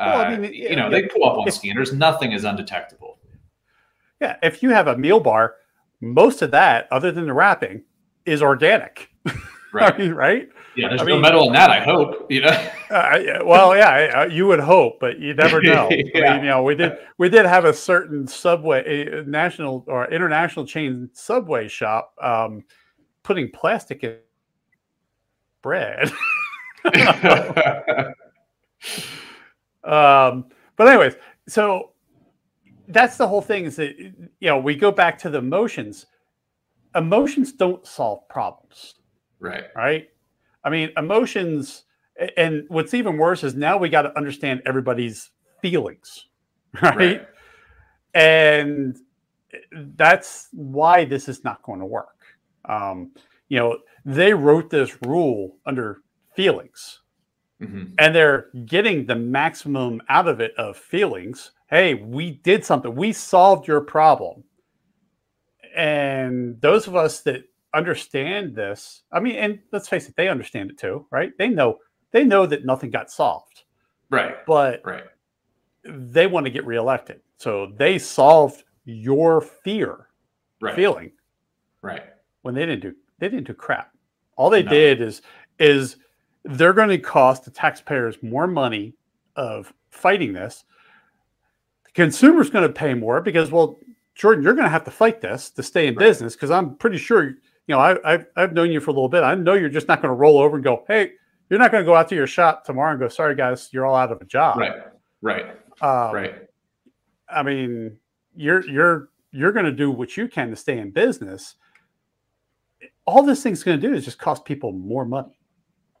well, 0.00 0.20
I 0.20 0.34
uh, 0.34 0.38
mean, 0.38 0.52
you 0.52 0.76
know, 0.76 0.90
they 0.90 1.02
pull 1.02 1.24
up 1.24 1.38
on 1.38 1.48
if, 1.48 1.54
scanners. 1.54 1.92
Nothing 1.92 2.32
is 2.32 2.44
undetectable. 2.44 3.18
Yeah, 4.20 4.36
if 4.42 4.62
you 4.62 4.70
have 4.70 4.86
a 4.86 4.96
meal 4.96 5.20
bar, 5.20 5.56
most 6.00 6.42
of 6.42 6.50
that, 6.50 6.88
other 6.90 7.12
than 7.12 7.26
the 7.26 7.32
wrapping, 7.32 7.82
is 8.24 8.42
organic. 8.42 9.10
Right. 9.72 9.94
I 9.94 9.98
mean, 9.98 10.14
right. 10.14 10.48
Yeah, 10.74 10.88
there's 10.88 11.02
I 11.02 11.04
no 11.04 11.12
mean, 11.12 11.22
metal 11.22 11.46
in 11.46 11.52
that. 11.52 11.70
I 11.70 11.80
hope. 11.80 12.26
You 12.28 12.42
know. 12.42 12.48
uh, 12.90 13.38
well, 13.44 13.76
yeah, 13.76 14.24
you 14.24 14.46
would 14.46 14.60
hope, 14.60 14.98
but 15.00 15.18
you 15.18 15.34
never 15.34 15.60
know. 15.62 15.88
yeah. 15.90 16.30
I 16.30 16.34
mean, 16.34 16.44
you 16.44 16.50
know, 16.50 16.62
we 16.62 16.74
did 16.74 16.98
we 17.18 17.28
did 17.28 17.46
have 17.46 17.64
a 17.64 17.72
certain 17.72 18.26
subway, 18.26 19.06
a 19.06 19.22
national 19.22 19.84
or 19.86 20.10
international 20.10 20.66
chain 20.66 21.08
subway 21.12 21.68
shop, 21.68 22.14
um, 22.20 22.64
putting 23.22 23.50
plastic 23.52 24.02
in 24.02 24.16
bread. 25.62 26.10
Um, 29.84 30.46
but 30.76 30.88
anyways, 30.88 31.14
so 31.48 31.92
that's 32.88 33.16
the 33.16 33.26
whole 33.26 33.40
thing 33.40 33.64
is 33.64 33.76
that 33.76 33.96
you 33.98 34.24
know 34.42 34.58
we 34.58 34.74
go 34.74 34.90
back 34.90 35.18
to 35.20 35.30
the 35.30 35.38
emotions. 35.38 36.06
Emotions 36.94 37.52
don't 37.52 37.86
solve 37.86 38.28
problems. 38.28 38.96
Right. 39.38 39.64
Right. 39.76 40.08
I 40.64 40.70
mean, 40.70 40.90
emotions, 40.96 41.84
and 42.36 42.64
what's 42.68 42.94
even 42.94 43.16
worse 43.16 43.44
is 43.44 43.54
now 43.54 43.78
we 43.78 43.88
got 43.88 44.02
to 44.02 44.16
understand 44.16 44.62
everybody's 44.66 45.30
feelings, 45.62 46.26
right? 46.82 46.96
right? 46.96 47.28
And 48.14 48.98
that's 49.72 50.48
why 50.52 51.04
this 51.04 51.28
is 51.28 51.44
not 51.44 51.62
going 51.62 51.80
to 51.80 51.86
work. 51.86 52.18
Um, 52.66 53.12
you 53.48 53.58
know, 53.58 53.78
they 54.04 54.34
wrote 54.34 54.70
this 54.70 54.96
rule 55.02 55.56
under 55.66 56.02
feelings, 56.34 56.99
Mm-hmm. 57.60 57.94
And 57.98 58.14
they're 58.14 58.48
getting 58.64 59.06
the 59.06 59.16
maximum 59.16 60.00
out 60.08 60.28
of 60.28 60.40
it 60.40 60.54
of 60.56 60.76
feelings. 60.76 61.52
Hey, 61.68 61.94
we 61.94 62.32
did 62.32 62.64
something. 62.64 62.94
We 62.94 63.12
solved 63.12 63.68
your 63.68 63.80
problem. 63.82 64.44
And 65.76 66.60
those 66.60 66.86
of 66.86 66.96
us 66.96 67.20
that 67.20 67.44
understand 67.74 68.54
this, 68.54 69.02
I 69.12 69.20
mean, 69.20 69.36
and 69.36 69.58
let's 69.72 69.88
face 69.88 70.08
it, 70.08 70.16
they 70.16 70.28
understand 70.28 70.70
it 70.70 70.78
too, 70.78 71.06
right? 71.10 71.32
They 71.38 71.48
know 71.48 71.78
they 72.12 72.24
know 72.24 72.46
that 72.46 72.64
nothing 72.64 72.90
got 72.90 73.10
solved. 73.10 73.64
Right. 74.10 74.44
But 74.46 74.80
right. 74.84 75.04
they 75.84 76.26
want 76.26 76.46
to 76.46 76.50
get 76.50 76.66
reelected. 76.66 77.20
So 77.36 77.72
they 77.76 77.98
solved 77.98 78.64
your 78.84 79.40
fear 79.40 80.08
right. 80.60 80.74
feeling. 80.74 81.12
Right. 81.82 82.02
When 82.42 82.54
they 82.54 82.66
didn't 82.66 82.80
do 82.80 82.94
they 83.18 83.28
didn't 83.28 83.46
do 83.46 83.54
crap. 83.54 83.92
All 84.36 84.50
they 84.50 84.62
no. 84.62 84.70
did 84.70 85.00
is 85.00 85.22
is 85.58 85.96
they're 86.44 86.72
going 86.72 86.88
to 86.88 86.98
cost 86.98 87.44
the 87.44 87.50
taxpayers 87.50 88.16
more 88.22 88.46
money 88.46 88.94
of 89.36 89.72
fighting 89.90 90.32
this. 90.32 90.64
The 91.84 91.92
consumer's 91.92 92.50
going 92.50 92.66
to 92.66 92.72
pay 92.72 92.94
more 92.94 93.20
because, 93.20 93.50
well, 93.50 93.78
Jordan, 94.14 94.44
you're 94.44 94.54
going 94.54 94.64
to 94.64 94.70
have 94.70 94.84
to 94.84 94.90
fight 94.90 95.20
this 95.20 95.50
to 95.50 95.62
stay 95.62 95.86
in 95.86 95.94
right. 95.94 96.06
business 96.06 96.34
because 96.34 96.50
I'm 96.50 96.76
pretty 96.76 96.98
sure, 96.98 97.24
you 97.24 97.36
know, 97.68 97.78
I, 97.78 97.96
I've, 98.04 98.26
I've 98.36 98.52
known 98.52 98.70
you 98.70 98.80
for 98.80 98.90
a 98.90 98.94
little 98.94 99.08
bit. 99.08 99.22
I 99.22 99.34
know 99.34 99.54
you're 99.54 99.68
just 99.68 99.88
not 99.88 100.02
going 100.02 100.10
to 100.10 100.16
roll 100.16 100.38
over 100.38 100.56
and 100.56 100.64
go, 100.64 100.84
hey, 100.88 101.12
you're 101.48 101.58
not 101.58 101.72
going 101.72 101.82
to 101.82 101.86
go 101.86 101.94
out 101.96 102.08
to 102.10 102.14
your 102.14 102.26
shop 102.26 102.64
tomorrow 102.64 102.92
and 102.92 103.00
go, 103.00 103.08
sorry, 103.08 103.34
guys, 103.34 103.68
you're 103.72 103.86
all 103.86 103.96
out 103.96 104.12
of 104.12 104.20
a 104.20 104.24
job. 104.24 104.58
Right. 104.58 104.72
Right. 105.22 105.46
Um, 105.80 106.14
right. 106.14 106.48
I 107.28 107.42
mean, 107.42 107.98
you're, 108.36 108.68
you're, 108.68 109.08
you're 109.32 109.52
going 109.52 109.64
to 109.64 109.72
do 109.72 109.90
what 109.90 110.16
you 110.16 110.28
can 110.28 110.50
to 110.50 110.56
stay 110.56 110.78
in 110.78 110.90
business. 110.90 111.56
All 113.04 113.22
this 113.22 113.42
thing's 113.42 113.62
going 113.62 113.80
to 113.80 113.88
do 113.88 113.94
is 113.94 114.04
just 114.04 114.18
cost 114.18 114.44
people 114.44 114.72
more 114.72 115.04
money. 115.04 115.39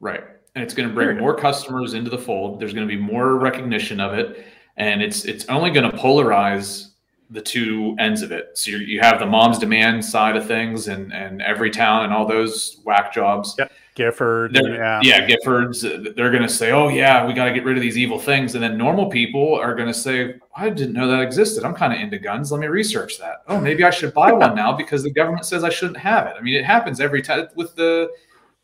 Right. 0.00 0.24
And 0.54 0.64
it's 0.64 0.74
going 0.74 0.88
to 0.88 0.94
bring 0.94 1.18
more 1.18 1.34
customers 1.34 1.94
into 1.94 2.10
the 2.10 2.18
fold. 2.18 2.58
There's 2.58 2.74
going 2.74 2.88
to 2.88 2.92
be 2.92 3.00
more 3.00 3.36
recognition 3.36 4.00
of 4.00 4.14
it. 4.14 4.44
And 4.76 5.02
it's 5.02 5.24
it's 5.24 5.44
only 5.48 5.70
going 5.70 5.88
to 5.90 5.96
polarize 5.96 6.90
the 7.30 7.40
two 7.40 7.94
ends 7.98 8.22
of 8.22 8.32
it. 8.32 8.58
So 8.58 8.72
you 8.72 9.00
have 9.00 9.20
the 9.20 9.26
mom's 9.26 9.58
demand 9.58 10.04
side 10.04 10.36
of 10.36 10.46
things 10.46 10.88
and, 10.88 11.12
and 11.12 11.40
Everytown 11.40 12.04
and 12.04 12.12
all 12.12 12.26
those 12.26 12.80
whack 12.84 13.12
jobs. 13.12 13.54
Yep. 13.56 13.72
Gifford. 13.94 14.56
Yeah. 14.56 15.00
yeah, 15.02 15.28
Giffords. 15.28 15.84
Uh, 15.84 16.12
they're 16.16 16.30
going 16.30 16.42
to 16.42 16.48
say, 16.48 16.72
oh, 16.72 16.88
yeah, 16.88 17.26
we 17.26 17.32
got 17.32 17.44
to 17.44 17.52
get 17.52 17.64
rid 17.64 17.76
of 17.76 17.82
these 17.82 17.98
evil 17.98 18.18
things. 18.18 18.54
And 18.54 18.64
then 18.64 18.76
normal 18.76 19.08
people 19.08 19.54
are 19.54 19.74
going 19.74 19.88
to 19.88 19.94
say, 19.94 20.36
I 20.56 20.70
didn't 20.70 20.94
know 20.94 21.06
that 21.08 21.20
existed. 21.20 21.64
I'm 21.64 21.74
kind 21.74 21.92
of 21.92 22.00
into 22.00 22.18
guns. 22.18 22.50
Let 22.50 22.60
me 22.60 22.66
research 22.66 23.18
that. 23.18 23.42
Oh, 23.46 23.60
maybe 23.60 23.84
I 23.84 23.90
should 23.90 24.14
buy 24.14 24.32
one 24.32 24.54
now 24.54 24.72
because 24.72 25.02
the 25.02 25.10
government 25.10 25.44
says 25.44 25.62
I 25.62 25.70
shouldn't 25.70 25.98
have 25.98 26.26
it. 26.26 26.34
I 26.36 26.40
mean, 26.40 26.54
it 26.54 26.64
happens 26.64 26.98
every 27.00 27.22
time 27.22 27.48
with 27.54 27.76
the 27.76 28.10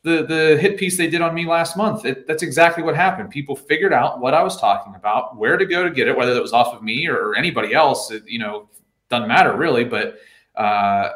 the 0.06 0.22
the 0.22 0.56
hit 0.56 0.78
piece 0.78 0.96
they 0.96 1.08
did 1.08 1.20
on 1.20 1.34
me 1.34 1.44
last 1.46 1.76
month. 1.76 2.04
It, 2.04 2.28
that's 2.28 2.44
exactly 2.44 2.84
what 2.84 2.94
happened. 2.94 3.28
People 3.28 3.56
figured 3.56 3.92
out 3.92 4.20
what 4.20 4.34
I 4.34 4.42
was 4.42 4.56
talking 4.56 4.94
about, 4.94 5.36
where 5.36 5.56
to 5.56 5.66
go 5.66 5.82
to 5.82 5.90
get 5.90 6.06
it, 6.06 6.16
whether 6.16 6.32
that 6.32 6.40
was 6.40 6.52
off 6.52 6.72
of 6.72 6.82
me 6.84 7.08
or, 7.08 7.34
anybody 7.34 7.74
else. 7.74 8.12
It, 8.12 8.22
you 8.24 8.38
know, 8.38 8.68
doesn't 9.10 9.26
matter 9.26 9.56
really. 9.56 9.82
But 9.82 10.18
uh, 10.54 11.08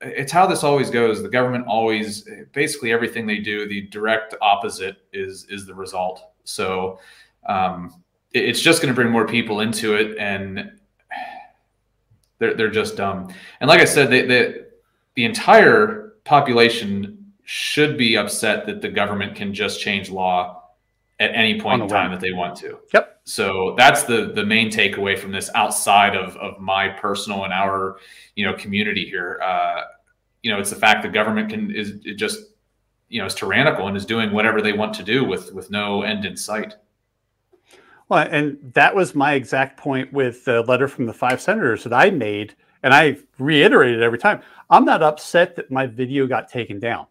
it's 0.00 0.32
how 0.32 0.46
this 0.46 0.64
always 0.64 0.88
goes. 0.88 1.22
The 1.22 1.28
government 1.28 1.66
always, 1.66 2.26
basically, 2.54 2.90
everything 2.90 3.26
they 3.26 3.36
do, 3.36 3.68
the 3.68 3.82
direct 3.82 4.34
opposite 4.40 4.96
is 5.12 5.46
is 5.50 5.66
the 5.66 5.74
result. 5.74 6.22
So 6.44 6.98
um, 7.46 8.02
it, 8.32 8.46
it's 8.46 8.62
just 8.62 8.80
going 8.80 8.92
to 8.92 8.96
bring 8.96 9.12
more 9.12 9.26
people 9.26 9.60
into 9.60 9.94
it, 9.94 10.16
and 10.16 10.72
they're 12.38 12.54
they're 12.54 12.70
just 12.70 12.96
dumb. 12.96 13.28
And 13.60 13.68
like 13.68 13.80
I 13.80 13.84
said, 13.84 14.08
they, 14.08 14.26
they 14.26 14.54
the 15.16 15.26
entire 15.26 16.14
population 16.24 17.17
should 17.50 17.96
be 17.96 18.14
upset 18.14 18.66
that 18.66 18.82
the 18.82 18.88
government 18.90 19.34
can 19.34 19.54
just 19.54 19.80
change 19.80 20.10
law 20.10 20.64
at 21.18 21.30
any 21.34 21.58
point 21.58 21.80
in 21.80 21.88
time 21.88 22.10
that 22.10 22.20
they 22.20 22.30
want 22.30 22.54
to. 22.54 22.78
Yep. 22.92 23.22
So 23.24 23.74
that's 23.78 24.02
the 24.02 24.32
the 24.34 24.44
main 24.44 24.70
takeaway 24.70 25.18
from 25.18 25.32
this 25.32 25.48
outside 25.54 26.14
of 26.14 26.36
of 26.36 26.60
my 26.60 26.90
personal 26.90 27.44
and 27.44 27.52
our 27.54 28.00
you 28.34 28.44
know 28.44 28.52
community 28.52 29.06
here. 29.06 29.40
Uh, 29.42 29.84
you 30.42 30.52
know, 30.52 30.60
it's 30.60 30.68
the 30.68 30.76
fact 30.76 31.02
the 31.02 31.08
government 31.08 31.48
can 31.48 31.70
is 31.74 31.94
just 32.16 32.38
you 33.08 33.18
know 33.18 33.24
is 33.24 33.34
tyrannical 33.34 33.88
and 33.88 33.96
is 33.96 34.04
doing 34.04 34.30
whatever 34.30 34.60
they 34.60 34.74
want 34.74 34.92
to 34.96 35.02
do 35.02 35.24
with 35.24 35.54
with 35.54 35.70
no 35.70 36.02
end 36.02 36.26
in 36.26 36.36
sight. 36.36 36.74
Well, 38.10 38.28
and 38.30 38.58
that 38.74 38.94
was 38.94 39.14
my 39.14 39.32
exact 39.32 39.78
point 39.78 40.12
with 40.12 40.44
the 40.44 40.60
letter 40.64 40.86
from 40.86 41.06
the 41.06 41.14
five 41.14 41.40
senators 41.40 41.82
that 41.84 41.94
I 41.94 42.10
made, 42.10 42.54
and 42.82 42.92
I 42.92 43.16
reiterated 43.38 44.02
every 44.02 44.18
time. 44.18 44.42
I'm 44.68 44.84
not 44.84 45.02
upset 45.02 45.56
that 45.56 45.70
my 45.70 45.86
video 45.86 46.26
got 46.26 46.50
taken 46.50 46.78
down. 46.78 47.06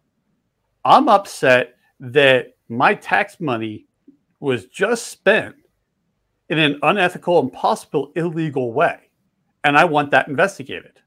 I'm 0.88 1.08
upset 1.08 1.74
that 2.00 2.56
my 2.70 2.94
tax 2.94 3.40
money 3.40 3.86
was 4.40 4.64
just 4.66 5.08
spent 5.08 5.54
in 6.48 6.58
an 6.58 6.78
unethical, 6.82 7.38
impossible, 7.40 8.10
illegal 8.16 8.72
way. 8.72 9.10
And 9.64 9.76
I 9.76 9.84
want 9.84 10.10
that 10.12 10.28
investigated. 10.28 10.98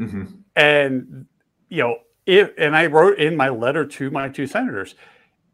Mm-hmm. 0.00 0.24
And, 0.56 1.26
you 1.68 1.82
know, 1.82 1.96
if, 2.24 2.50
and 2.56 2.74
I 2.74 2.86
wrote 2.86 3.18
in 3.18 3.36
my 3.36 3.50
letter 3.50 3.84
to 3.84 4.10
my 4.10 4.30
two 4.30 4.46
senators, 4.46 4.94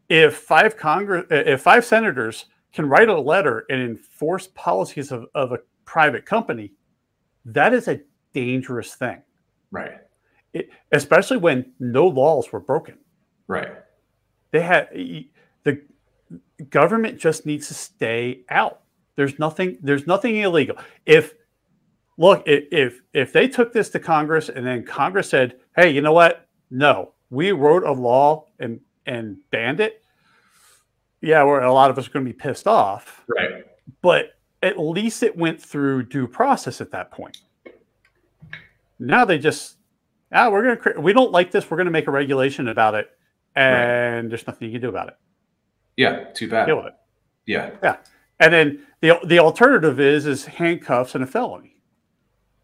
if 0.07 0.37
five 0.37 0.77
Congress, 0.77 1.25
if 1.29 1.61
five 1.61 1.83
senators 1.83 2.45
can 2.71 2.87
write 2.87 3.09
a 3.09 3.19
letter 3.19 3.65
and 3.69 3.81
enforce 3.81 4.47
policies 4.55 5.11
of, 5.11 5.25
of 5.35 5.51
a 5.51 5.59
private 5.83 6.25
company, 6.25 6.71
that 7.43 7.73
is 7.73 7.89
a 7.89 7.99
dangerous 8.33 8.95
thing. 8.95 9.21
Right. 9.71 9.97
It, 10.53 10.69
especially 10.93 11.37
when 11.37 11.73
no 11.79 12.07
laws 12.07 12.49
were 12.53 12.61
broken. 12.61 12.97
Right. 13.47 13.69
They 14.51 14.61
had 14.61 14.89
the 15.63 15.81
government 16.69 17.19
just 17.19 17.45
needs 17.45 17.67
to 17.67 17.73
stay 17.73 18.41
out. 18.49 18.81
There's 19.15 19.37
nothing. 19.39 19.77
There's 19.81 20.07
nothing 20.07 20.37
illegal. 20.37 20.77
If 21.05 21.33
look, 22.17 22.43
if 22.45 23.01
if 23.13 23.33
they 23.33 23.47
took 23.47 23.73
this 23.73 23.89
to 23.89 23.99
Congress 23.99 24.49
and 24.49 24.65
then 24.65 24.85
Congress 24.85 25.29
said, 25.29 25.59
"Hey, 25.75 25.89
you 25.91 26.01
know 26.01 26.13
what? 26.13 26.47
No, 26.71 27.13
we 27.29 27.51
wrote 27.51 27.83
a 27.83 27.91
law 27.91 28.45
and 28.59 28.79
and 29.05 29.37
banned 29.51 29.79
it." 29.79 30.03
Yeah, 31.21 31.43
where 31.43 31.61
a 31.61 31.73
lot 31.73 31.89
of 31.89 31.97
us 31.97 32.07
are 32.07 32.11
going 32.11 32.25
to 32.25 32.31
be 32.31 32.37
pissed 32.37 32.67
off. 32.67 33.23
Right. 33.27 33.65
But 34.01 34.33
at 34.61 34.79
least 34.79 35.23
it 35.23 35.37
went 35.37 35.61
through 35.61 36.03
due 36.03 36.27
process 36.27 36.81
at 36.81 36.91
that 36.91 37.11
point. 37.11 37.37
Now 38.99 39.25
they 39.25 39.37
just, 39.37 39.77
ah, 40.31 40.49
we're 40.49 40.75
going 40.75 40.95
to, 40.95 41.01
we 41.01 41.13
don't 41.13 41.31
like 41.31 41.51
this. 41.51 41.69
We're 41.69 41.77
going 41.77 41.85
to 41.85 41.91
make 41.91 42.07
a 42.07 42.11
regulation 42.11 42.67
about 42.67 42.95
it. 42.95 43.09
And 43.55 44.23
right. 44.25 44.29
there's 44.29 44.47
nothing 44.47 44.67
you 44.67 44.73
can 44.73 44.81
do 44.81 44.89
about 44.89 45.09
it. 45.09 45.17
Yeah, 45.97 46.25
too 46.33 46.49
bad. 46.49 46.65
Deal 46.65 46.77
with 46.77 46.87
it. 46.87 46.95
Yeah. 47.45 47.71
Yeah. 47.83 47.97
And 48.39 48.53
then 48.53 48.85
the 49.01 49.19
the 49.25 49.39
alternative 49.39 49.99
is 49.99 50.25
is 50.25 50.45
handcuffs 50.45 51.15
and 51.15 51.23
a 51.23 51.27
felony. 51.27 51.77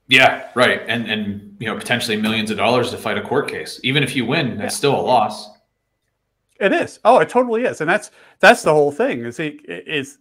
Yeah, 0.07 0.49
right. 0.55 0.81
And 0.87 1.09
and 1.09 1.55
you 1.59 1.67
know, 1.67 1.75
potentially 1.75 2.17
millions 2.17 2.49
of 2.49 2.57
dollars 2.57 2.89
to 2.91 2.97
fight 2.97 3.17
a 3.17 3.21
court 3.21 3.49
case. 3.49 3.79
Even 3.83 4.03
if 4.03 4.15
you 4.15 4.25
win, 4.25 4.57
that's 4.57 4.73
yeah. 4.73 4.77
still 4.77 4.99
a 4.99 5.01
loss. 5.01 5.49
It 6.59 6.73
is. 6.73 6.99
Oh, 7.05 7.19
it 7.19 7.29
totally 7.29 7.63
is. 7.63 7.81
And 7.81 7.89
that's 7.89 8.11
that's 8.39 8.63
the 8.63 8.73
whole 8.73 8.91
thing. 8.91 9.23
Is 9.25 9.39
it 9.39 9.57
is 9.67 10.17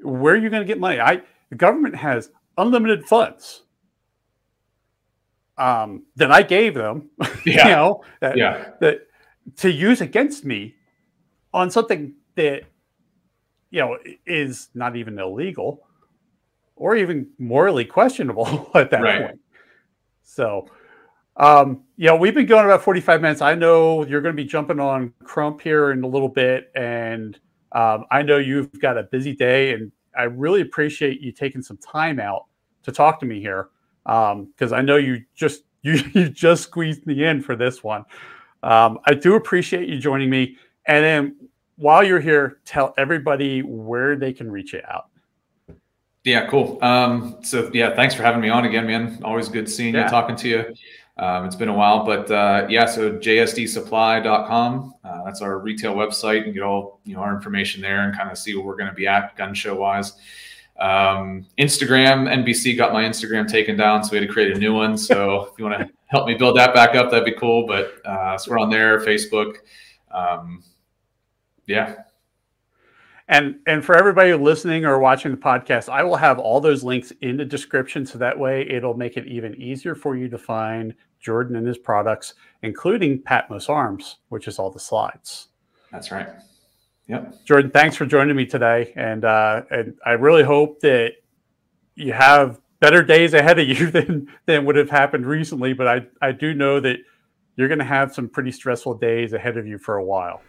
where 0.00 0.34
are 0.34 0.36
you 0.36 0.50
going 0.50 0.62
to 0.62 0.66
get 0.66 0.78
money? 0.78 1.00
I 1.00 1.22
the 1.50 1.56
government 1.56 1.96
has 1.96 2.30
unlimited 2.58 3.04
funds. 3.06 3.62
Um, 5.58 6.06
that 6.16 6.32
I 6.32 6.42
gave 6.42 6.74
them, 6.74 7.10
yeah. 7.44 7.68
you 7.68 7.74
know, 7.74 8.04
that, 8.20 8.38
yeah. 8.38 8.70
that 8.80 9.06
to 9.56 9.70
use 9.70 10.00
against 10.00 10.44
me 10.44 10.74
on 11.52 11.70
something 11.70 12.14
that 12.36 12.62
you 13.70 13.80
know 13.80 13.98
is 14.26 14.68
not 14.74 14.96
even 14.96 15.18
illegal 15.18 15.86
or 16.76 16.96
even 16.96 17.28
morally 17.38 17.84
questionable 17.84 18.70
at 18.74 18.90
that 18.90 19.02
right. 19.02 19.26
point. 19.26 19.40
So, 20.22 20.66
um, 21.36 21.82
you 21.96 22.06
know, 22.06 22.16
we've 22.16 22.34
been 22.34 22.46
going 22.46 22.64
about 22.64 22.82
45 22.82 23.20
minutes. 23.20 23.40
I 23.40 23.54
know 23.54 24.04
you're 24.06 24.20
going 24.20 24.34
to 24.34 24.42
be 24.42 24.48
jumping 24.48 24.80
on 24.80 25.12
Crump 25.24 25.60
here 25.60 25.92
in 25.92 26.02
a 26.02 26.06
little 26.06 26.28
bit, 26.28 26.70
and 26.74 27.38
um, 27.72 28.04
I 28.10 28.22
know 28.22 28.38
you've 28.38 28.72
got 28.80 28.98
a 28.98 29.04
busy 29.04 29.34
day, 29.34 29.74
and 29.74 29.92
I 30.16 30.24
really 30.24 30.60
appreciate 30.60 31.20
you 31.20 31.32
taking 31.32 31.62
some 31.62 31.78
time 31.78 32.18
out 32.18 32.46
to 32.82 32.92
talk 32.92 33.20
to 33.20 33.26
me 33.26 33.40
here 33.40 33.68
because 34.04 34.72
um, 34.72 34.74
I 34.74 34.82
know 34.82 34.96
you 34.96 35.22
just 35.34 35.62
you 35.82 36.00
you 36.12 36.28
just 36.28 36.64
squeezed 36.64 37.06
me 37.06 37.24
in 37.24 37.42
for 37.42 37.56
this 37.56 37.82
one. 37.82 38.04
Um, 38.62 38.98
I 39.04 39.14
do 39.14 39.34
appreciate 39.34 39.88
you 39.88 39.98
joining 39.98 40.30
me. 40.30 40.56
And 40.86 41.04
then 41.04 41.36
while 41.76 42.04
you're 42.04 42.20
here, 42.20 42.58
tell 42.64 42.94
everybody 42.96 43.62
where 43.62 44.16
they 44.16 44.32
can 44.32 44.50
reach 44.50 44.72
you 44.72 44.80
out. 44.88 45.06
Yeah, 46.24 46.46
cool. 46.46 46.78
Um, 46.82 47.38
so 47.42 47.68
yeah, 47.72 47.96
thanks 47.96 48.14
for 48.14 48.22
having 48.22 48.40
me 48.40 48.48
on 48.48 48.64
again, 48.64 48.86
man. 48.86 49.20
Always 49.24 49.48
good 49.48 49.68
seeing 49.68 49.94
yeah. 49.94 50.04
you, 50.04 50.10
talking 50.10 50.36
to 50.36 50.48
you. 50.48 50.74
Um, 51.18 51.44
it's 51.44 51.56
been 51.56 51.68
a 51.68 51.74
while, 51.74 52.04
but 52.06 52.30
uh, 52.30 52.66
yeah, 52.68 52.86
so 52.86 53.12
jsdsupply.com. 53.12 54.94
Uh, 55.04 55.24
that's 55.24 55.42
our 55.42 55.58
retail 55.58 55.94
website 55.94 56.44
and 56.44 56.54
get 56.54 56.62
all 56.62 57.00
you 57.04 57.14
know 57.14 57.20
our 57.20 57.34
information 57.34 57.82
there 57.82 58.04
and 58.04 58.16
kind 58.16 58.30
of 58.30 58.38
see 58.38 58.54
where 58.54 58.64
we're 58.64 58.76
going 58.76 58.88
to 58.88 58.94
be 58.94 59.06
at 59.06 59.36
gun 59.36 59.52
show 59.52 59.74
wise. 59.74 60.14
Um, 60.82 61.46
Instagram, 61.58 62.28
NBC 62.28 62.76
got 62.76 62.92
my 62.92 63.04
Instagram 63.04 63.48
taken 63.48 63.76
down, 63.76 64.02
so 64.02 64.10
we 64.10 64.18
had 64.18 64.26
to 64.26 64.32
create 64.32 64.56
a 64.56 64.58
new 64.58 64.74
one. 64.74 64.98
So 64.98 65.42
if 65.52 65.58
you 65.58 65.64
want 65.64 65.78
to 65.78 65.88
help 66.06 66.26
me 66.26 66.34
build 66.34 66.56
that 66.56 66.74
back 66.74 66.96
up, 66.96 67.10
that'd 67.10 67.24
be 67.24 67.38
cool. 67.38 67.66
But 67.68 68.04
uh, 68.04 68.36
so 68.36 68.50
we're 68.50 68.58
on 68.58 68.68
there, 68.68 68.98
Facebook. 68.98 69.58
Um, 70.10 70.64
yeah. 71.66 71.94
And 73.28 73.60
and 73.68 73.84
for 73.84 73.96
everybody 73.96 74.34
listening 74.34 74.84
or 74.84 74.98
watching 74.98 75.30
the 75.30 75.36
podcast, 75.36 75.88
I 75.88 76.02
will 76.02 76.16
have 76.16 76.40
all 76.40 76.60
those 76.60 76.82
links 76.82 77.12
in 77.20 77.36
the 77.36 77.44
description 77.44 78.04
so 78.04 78.18
that 78.18 78.36
way 78.36 78.68
it'll 78.68 78.94
make 78.94 79.16
it 79.16 79.26
even 79.26 79.54
easier 79.54 79.94
for 79.94 80.16
you 80.16 80.28
to 80.28 80.36
find 80.36 80.92
Jordan 81.20 81.54
and 81.54 81.66
his 81.66 81.78
products, 81.78 82.34
including 82.62 83.22
Patmos 83.22 83.68
Arms, 83.68 84.16
which 84.30 84.48
is 84.48 84.58
all 84.58 84.70
the 84.70 84.80
slides. 84.80 85.48
That's 85.92 86.10
right. 86.10 86.28
Yep. 87.08 87.44
Jordan, 87.44 87.70
thanks 87.70 87.96
for 87.96 88.06
joining 88.06 88.36
me 88.36 88.46
today, 88.46 88.92
and 88.96 89.24
uh, 89.24 89.62
and 89.70 89.94
I 90.04 90.12
really 90.12 90.44
hope 90.44 90.80
that 90.80 91.12
you 91.94 92.12
have 92.12 92.60
better 92.80 93.02
days 93.02 93.34
ahead 93.34 93.58
of 93.58 93.68
you 93.68 93.90
than 93.90 94.28
than 94.46 94.64
would 94.64 94.76
have 94.76 94.90
happened 94.90 95.26
recently. 95.26 95.72
But 95.72 95.88
I 95.88 96.06
I 96.20 96.32
do 96.32 96.54
know 96.54 96.80
that 96.80 96.98
you're 97.56 97.68
going 97.68 97.78
to 97.78 97.84
have 97.84 98.14
some 98.14 98.28
pretty 98.28 98.52
stressful 98.52 98.94
days 98.94 99.32
ahead 99.32 99.56
of 99.56 99.66
you 99.66 99.78
for 99.78 99.96
a 99.96 100.04
while. 100.04 100.42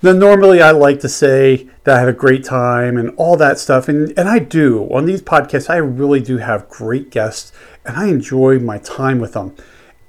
Now, 0.00 0.12
normally 0.12 0.62
I 0.62 0.70
like 0.70 1.00
to 1.00 1.08
say 1.08 1.68
that 1.82 1.96
I 1.96 1.98
have 1.98 2.08
a 2.08 2.12
great 2.12 2.44
time 2.44 2.96
and 2.96 3.10
all 3.16 3.36
that 3.36 3.58
stuff, 3.58 3.88
and, 3.88 4.16
and 4.16 4.28
I 4.28 4.38
do. 4.38 4.84
On 4.92 5.06
these 5.06 5.20
podcasts, 5.20 5.68
I 5.68 5.78
really 5.78 6.20
do 6.20 6.38
have 6.38 6.68
great 6.68 7.10
guests, 7.10 7.52
and 7.84 7.96
I 7.96 8.06
enjoy 8.06 8.60
my 8.60 8.78
time 8.78 9.18
with 9.18 9.32
them. 9.32 9.56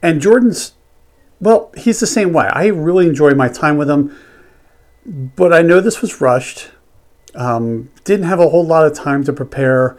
And 0.03 0.21
Jordan's, 0.21 0.73
well, 1.41 1.71
he's 1.75 1.99
the 1.99 2.05
same 2.05 2.33
way. 2.33 2.47
I 2.53 2.67
really 2.67 3.07
enjoy 3.07 3.31
my 3.31 3.47
time 3.47 3.77
with 3.77 3.89
him, 3.89 4.15
but 5.05 5.53
I 5.53 5.61
know 5.61 5.81
this 5.81 6.01
was 6.01 6.21
rushed. 6.21 6.69
Um, 7.35 7.89
didn't 8.03 8.25
have 8.25 8.39
a 8.39 8.49
whole 8.49 8.65
lot 8.65 8.85
of 8.85 8.93
time 8.93 9.23
to 9.25 9.33
prepare, 9.33 9.97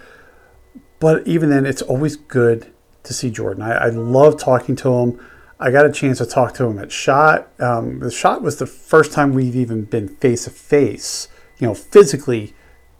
but 0.99 1.27
even 1.27 1.51
then, 1.51 1.65
it's 1.67 1.83
always 1.83 2.17
good 2.17 2.73
to 3.05 3.15
see 3.15 3.31
Jordan. 3.31 3.63
I, 3.63 3.73
I 3.73 3.89
love 3.89 4.39
talking 4.39 4.77
to 4.77 4.93
him. 4.93 5.21
I 5.59 5.71
got 5.71 5.87
a 5.87 5.93
chance 5.93 6.19
to 6.19 6.27
talk 6.27 6.55
to 6.55 6.65
him 6.65 6.79
at 6.79 6.91
Shot. 6.91 7.49
Um, 7.61 8.01
the 8.01 8.11
Shot 8.11 8.43
was 8.43 8.57
the 8.57 8.67
first 8.67 9.13
time 9.13 9.35
we've 9.35 9.57
even 9.57 9.85
been 9.85 10.09
face 10.09 10.45
to 10.45 10.51
face, 10.51 11.29
you 11.59 11.67
know, 11.67 11.75
physically 11.75 12.55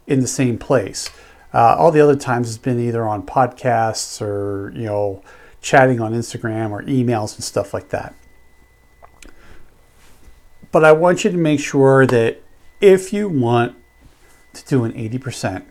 in 0.07 0.21
the 0.21 0.27
same 0.27 0.57
place. 0.57 1.09
Uh, 1.53 1.75
all 1.77 1.91
the 1.91 1.99
other 1.99 2.15
times 2.15 2.47
has 2.47 2.57
been 2.57 2.79
either 2.79 3.07
on 3.07 3.25
podcasts 3.25 4.21
or 4.21 4.71
you 4.75 4.85
know, 4.85 5.23
chatting 5.61 5.99
on 5.99 6.13
Instagram 6.13 6.71
or 6.71 6.83
emails 6.83 7.35
and 7.35 7.43
stuff 7.43 7.73
like 7.73 7.89
that. 7.89 8.15
But 10.71 10.85
I 10.85 10.91
want 10.91 11.23
you 11.23 11.31
to 11.31 11.37
make 11.37 11.59
sure 11.59 12.05
that 12.07 12.41
if 12.79 13.11
you 13.11 13.27
want 13.27 13.75
to 14.53 14.65
do 14.65 14.83
an 14.83 14.93
80%, 14.93 15.65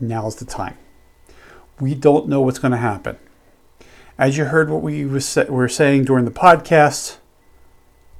now's 0.00 0.36
the 0.36 0.44
time. 0.44 0.76
We 1.80 1.94
don't 1.94 2.28
know 2.28 2.40
what's 2.40 2.58
going 2.58 2.72
to 2.72 2.78
happen. 2.78 3.18
As 4.18 4.36
you 4.36 4.46
heard 4.46 4.68
what 4.68 4.82
we 4.82 5.04
were 5.04 5.68
saying 5.68 6.04
during 6.04 6.24
the 6.24 6.30
podcast, 6.30 7.18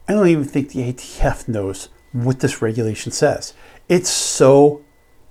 I 0.06 0.12
don't 0.12 0.28
even 0.28 0.44
think 0.44 0.70
the 0.70 0.92
ATF 0.92 1.48
knows 1.48 1.88
what 2.12 2.40
this 2.40 2.62
regulation 2.62 3.12
says. 3.12 3.52
It's 3.88 4.08
so 4.08 4.82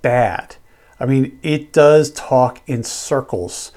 bad. 0.02 0.56
I 1.00 1.06
mean, 1.06 1.38
it 1.42 1.72
does 1.72 2.10
talk 2.10 2.60
in 2.66 2.82
circles 2.82 3.72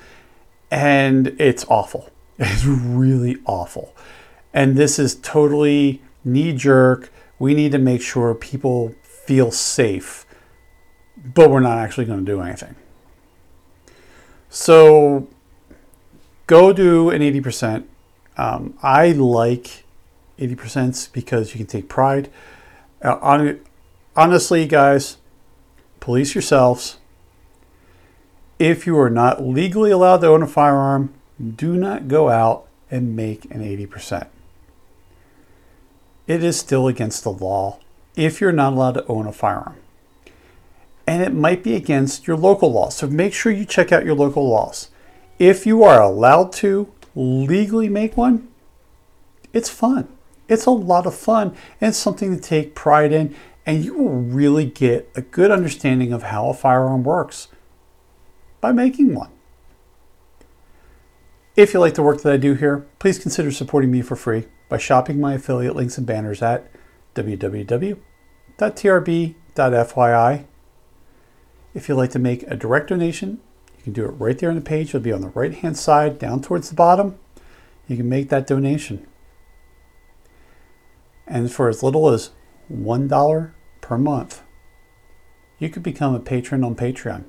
and 0.69 1.27
it's 1.39 1.65
awful. 1.69 2.09
It's 2.43 2.65
really 2.65 3.37
awful. 3.45 3.95
And 4.51 4.75
this 4.75 4.97
is 4.97 5.13
totally 5.13 6.01
knee 6.24 6.53
jerk. 6.53 7.11
We 7.39 7.53
need 7.53 7.72
to 7.72 7.78
make 7.78 8.01
sure 8.01 8.34
people 8.36 8.95
feel 9.03 9.51
safe, 9.51 10.26
but 11.17 11.49
we're 11.49 11.59
not 11.59 11.78
actually 11.78 12.05
going 12.05 12.19
to 12.19 12.26
do 12.26 12.41
anything. 12.41 12.76
So 14.49 15.28
go 16.47 16.74
do 16.74 17.09
an 17.09 17.22
80%. 17.22 17.86
Um, 18.38 18.78
I 18.84 19.11
like 19.11 19.86
80% 20.38 21.11
because 21.13 21.53
you 21.53 21.57
can 21.57 21.67
take 21.67 21.88
pride. 21.88 22.30
Uh, 23.03 23.17
on, 23.22 23.61
honestly, 24.15 24.67
guys, 24.67 25.17
police 25.99 26.36
yourselves. 26.36 26.97
If 28.59 28.86
you 28.86 28.99
are 28.99 29.09
not 29.09 29.41
legally 29.43 29.91
allowed 29.91 30.22
to 30.22 30.28
own 30.28 30.43
a 30.43 30.47
firearm, 30.47 31.13
do 31.55 31.76
not 31.76 32.07
go 32.07 32.30
out 32.30 32.67
and 32.91 33.15
make 33.15 33.45
an 33.45 33.61
80%. 33.63 34.28
It 36.32 36.45
is 36.45 36.57
still 36.57 36.88
against 36.88 37.25
the 37.25 37.32
law 37.34 37.77
if 38.15 38.39
you're 38.39 38.53
not 38.53 38.71
allowed 38.71 38.93
to 38.93 39.05
own 39.07 39.27
a 39.27 39.34
firearm. 39.34 39.75
And 41.05 41.21
it 41.21 41.34
might 41.34 41.61
be 41.61 41.75
against 41.75 42.25
your 42.25 42.38
local 42.38 42.71
laws. 42.71 42.95
So 42.95 43.07
make 43.07 43.34
sure 43.34 43.51
you 43.51 43.65
check 43.65 43.91
out 43.91 44.05
your 44.05 44.15
local 44.15 44.47
laws. 44.47 44.91
If 45.39 45.65
you 45.65 45.84
are 45.84 46.01
allowed 46.01 46.53
to 46.53 46.89
legally 47.15 47.89
make 47.89 48.15
one, 48.15 48.47
it's 49.51 49.69
fun. 49.69 50.07
It's 50.47 50.65
a 50.65 50.71
lot 50.71 51.05
of 51.05 51.15
fun 51.15 51.53
and 51.82 51.93
something 51.93 52.34
to 52.34 52.41
take 52.41 52.75
pride 52.75 53.11
in, 53.11 53.36
and 53.65 53.84
you 53.84 53.95
will 53.95 54.21
really 54.21 54.67
get 54.67 55.11
a 55.13 55.21
good 55.21 55.51
understanding 55.51 56.13
of 56.13 56.23
how 56.23 56.47
a 56.47 56.53
firearm 56.53 57.03
works 57.03 57.49
by 58.61 58.71
making 58.71 59.15
one. 59.15 59.32
If 61.57 61.73
you 61.73 61.82
like 61.82 61.95
the 61.95 62.03
work 62.03 62.21
that 62.21 62.32
I 62.32 62.38
do 62.38 62.53
here, 62.53 62.88
please 62.99 63.19
consider 63.19 63.51
supporting 63.51 63.91
me 63.91 64.01
for 64.01 64.15
free 64.15 64.45
by 64.72 64.78
shopping 64.78 65.19
my 65.19 65.34
affiliate 65.34 65.76
links 65.76 65.97
and 65.97 66.07
banners 66.07 66.41
at 66.41 66.72
www.trb.fyi. 67.13 67.99
If 71.74 71.89
you'd 71.89 71.95
like 71.95 72.11
to 72.11 72.19
make 72.19 72.43
a 72.43 72.55
direct 72.55 72.88
donation, 72.88 73.41
you 73.78 73.84
can 73.84 73.91
do 73.91 74.05
it 74.05 74.11
right 74.11 74.39
there 74.39 74.47
on 74.47 74.55
the 74.55 74.61
page. 74.61 74.88
It'll 74.88 75.01
be 75.01 75.11
on 75.11 75.19
the 75.19 75.28
right 75.32 75.53
hand 75.53 75.76
side 75.76 76.17
down 76.17 76.41
towards 76.41 76.69
the 76.69 76.76
bottom. 76.76 77.19
You 77.89 77.97
can 77.97 78.07
make 78.07 78.30
that 78.30 78.47
donation. 78.47 79.05
And 81.28 81.51
for 81.51 81.67
as 81.67 81.84
little 81.84 82.07
as 82.07 82.30
$1 82.72 83.51
per 83.82 83.97
month, 83.97 84.41
you 85.59 85.67
could 85.67 85.84
become 85.84 86.15
a 86.15 86.22
patron 86.22 86.63
on 86.63 86.76
Patreon. 86.76 87.26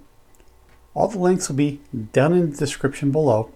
All 0.94 1.08
the 1.08 1.18
links 1.18 1.48
will 1.48 1.56
be 1.56 1.80
down 2.12 2.34
in 2.34 2.52
the 2.52 2.56
description 2.56 3.10
below. 3.10 3.50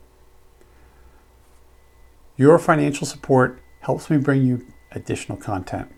Your 2.36 2.58
financial 2.58 3.06
support 3.06 3.60
helps 3.86 4.10
me 4.10 4.18
bring 4.18 4.44
you 4.44 4.66
additional 4.90 5.38
content. 5.38 5.88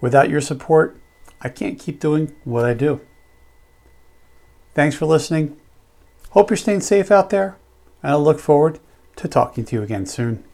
Without 0.00 0.30
your 0.30 0.40
support, 0.40 0.98
I 1.38 1.50
can't 1.50 1.78
keep 1.78 2.00
doing 2.00 2.34
what 2.44 2.64
I 2.64 2.72
do. 2.72 3.02
Thanks 4.74 4.96
for 4.96 5.04
listening. 5.04 5.58
Hope 6.30 6.48
you're 6.48 6.56
staying 6.56 6.80
safe 6.80 7.10
out 7.10 7.28
there, 7.28 7.58
and 8.02 8.12
I 8.12 8.16
look 8.16 8.40
forward 8.40 8.80
to 9.16 9.28
talking 9.28 9.66
to 9.66 9.76
you 9.76 9.82
again 9.82 10.06
soon. 10.06 10.44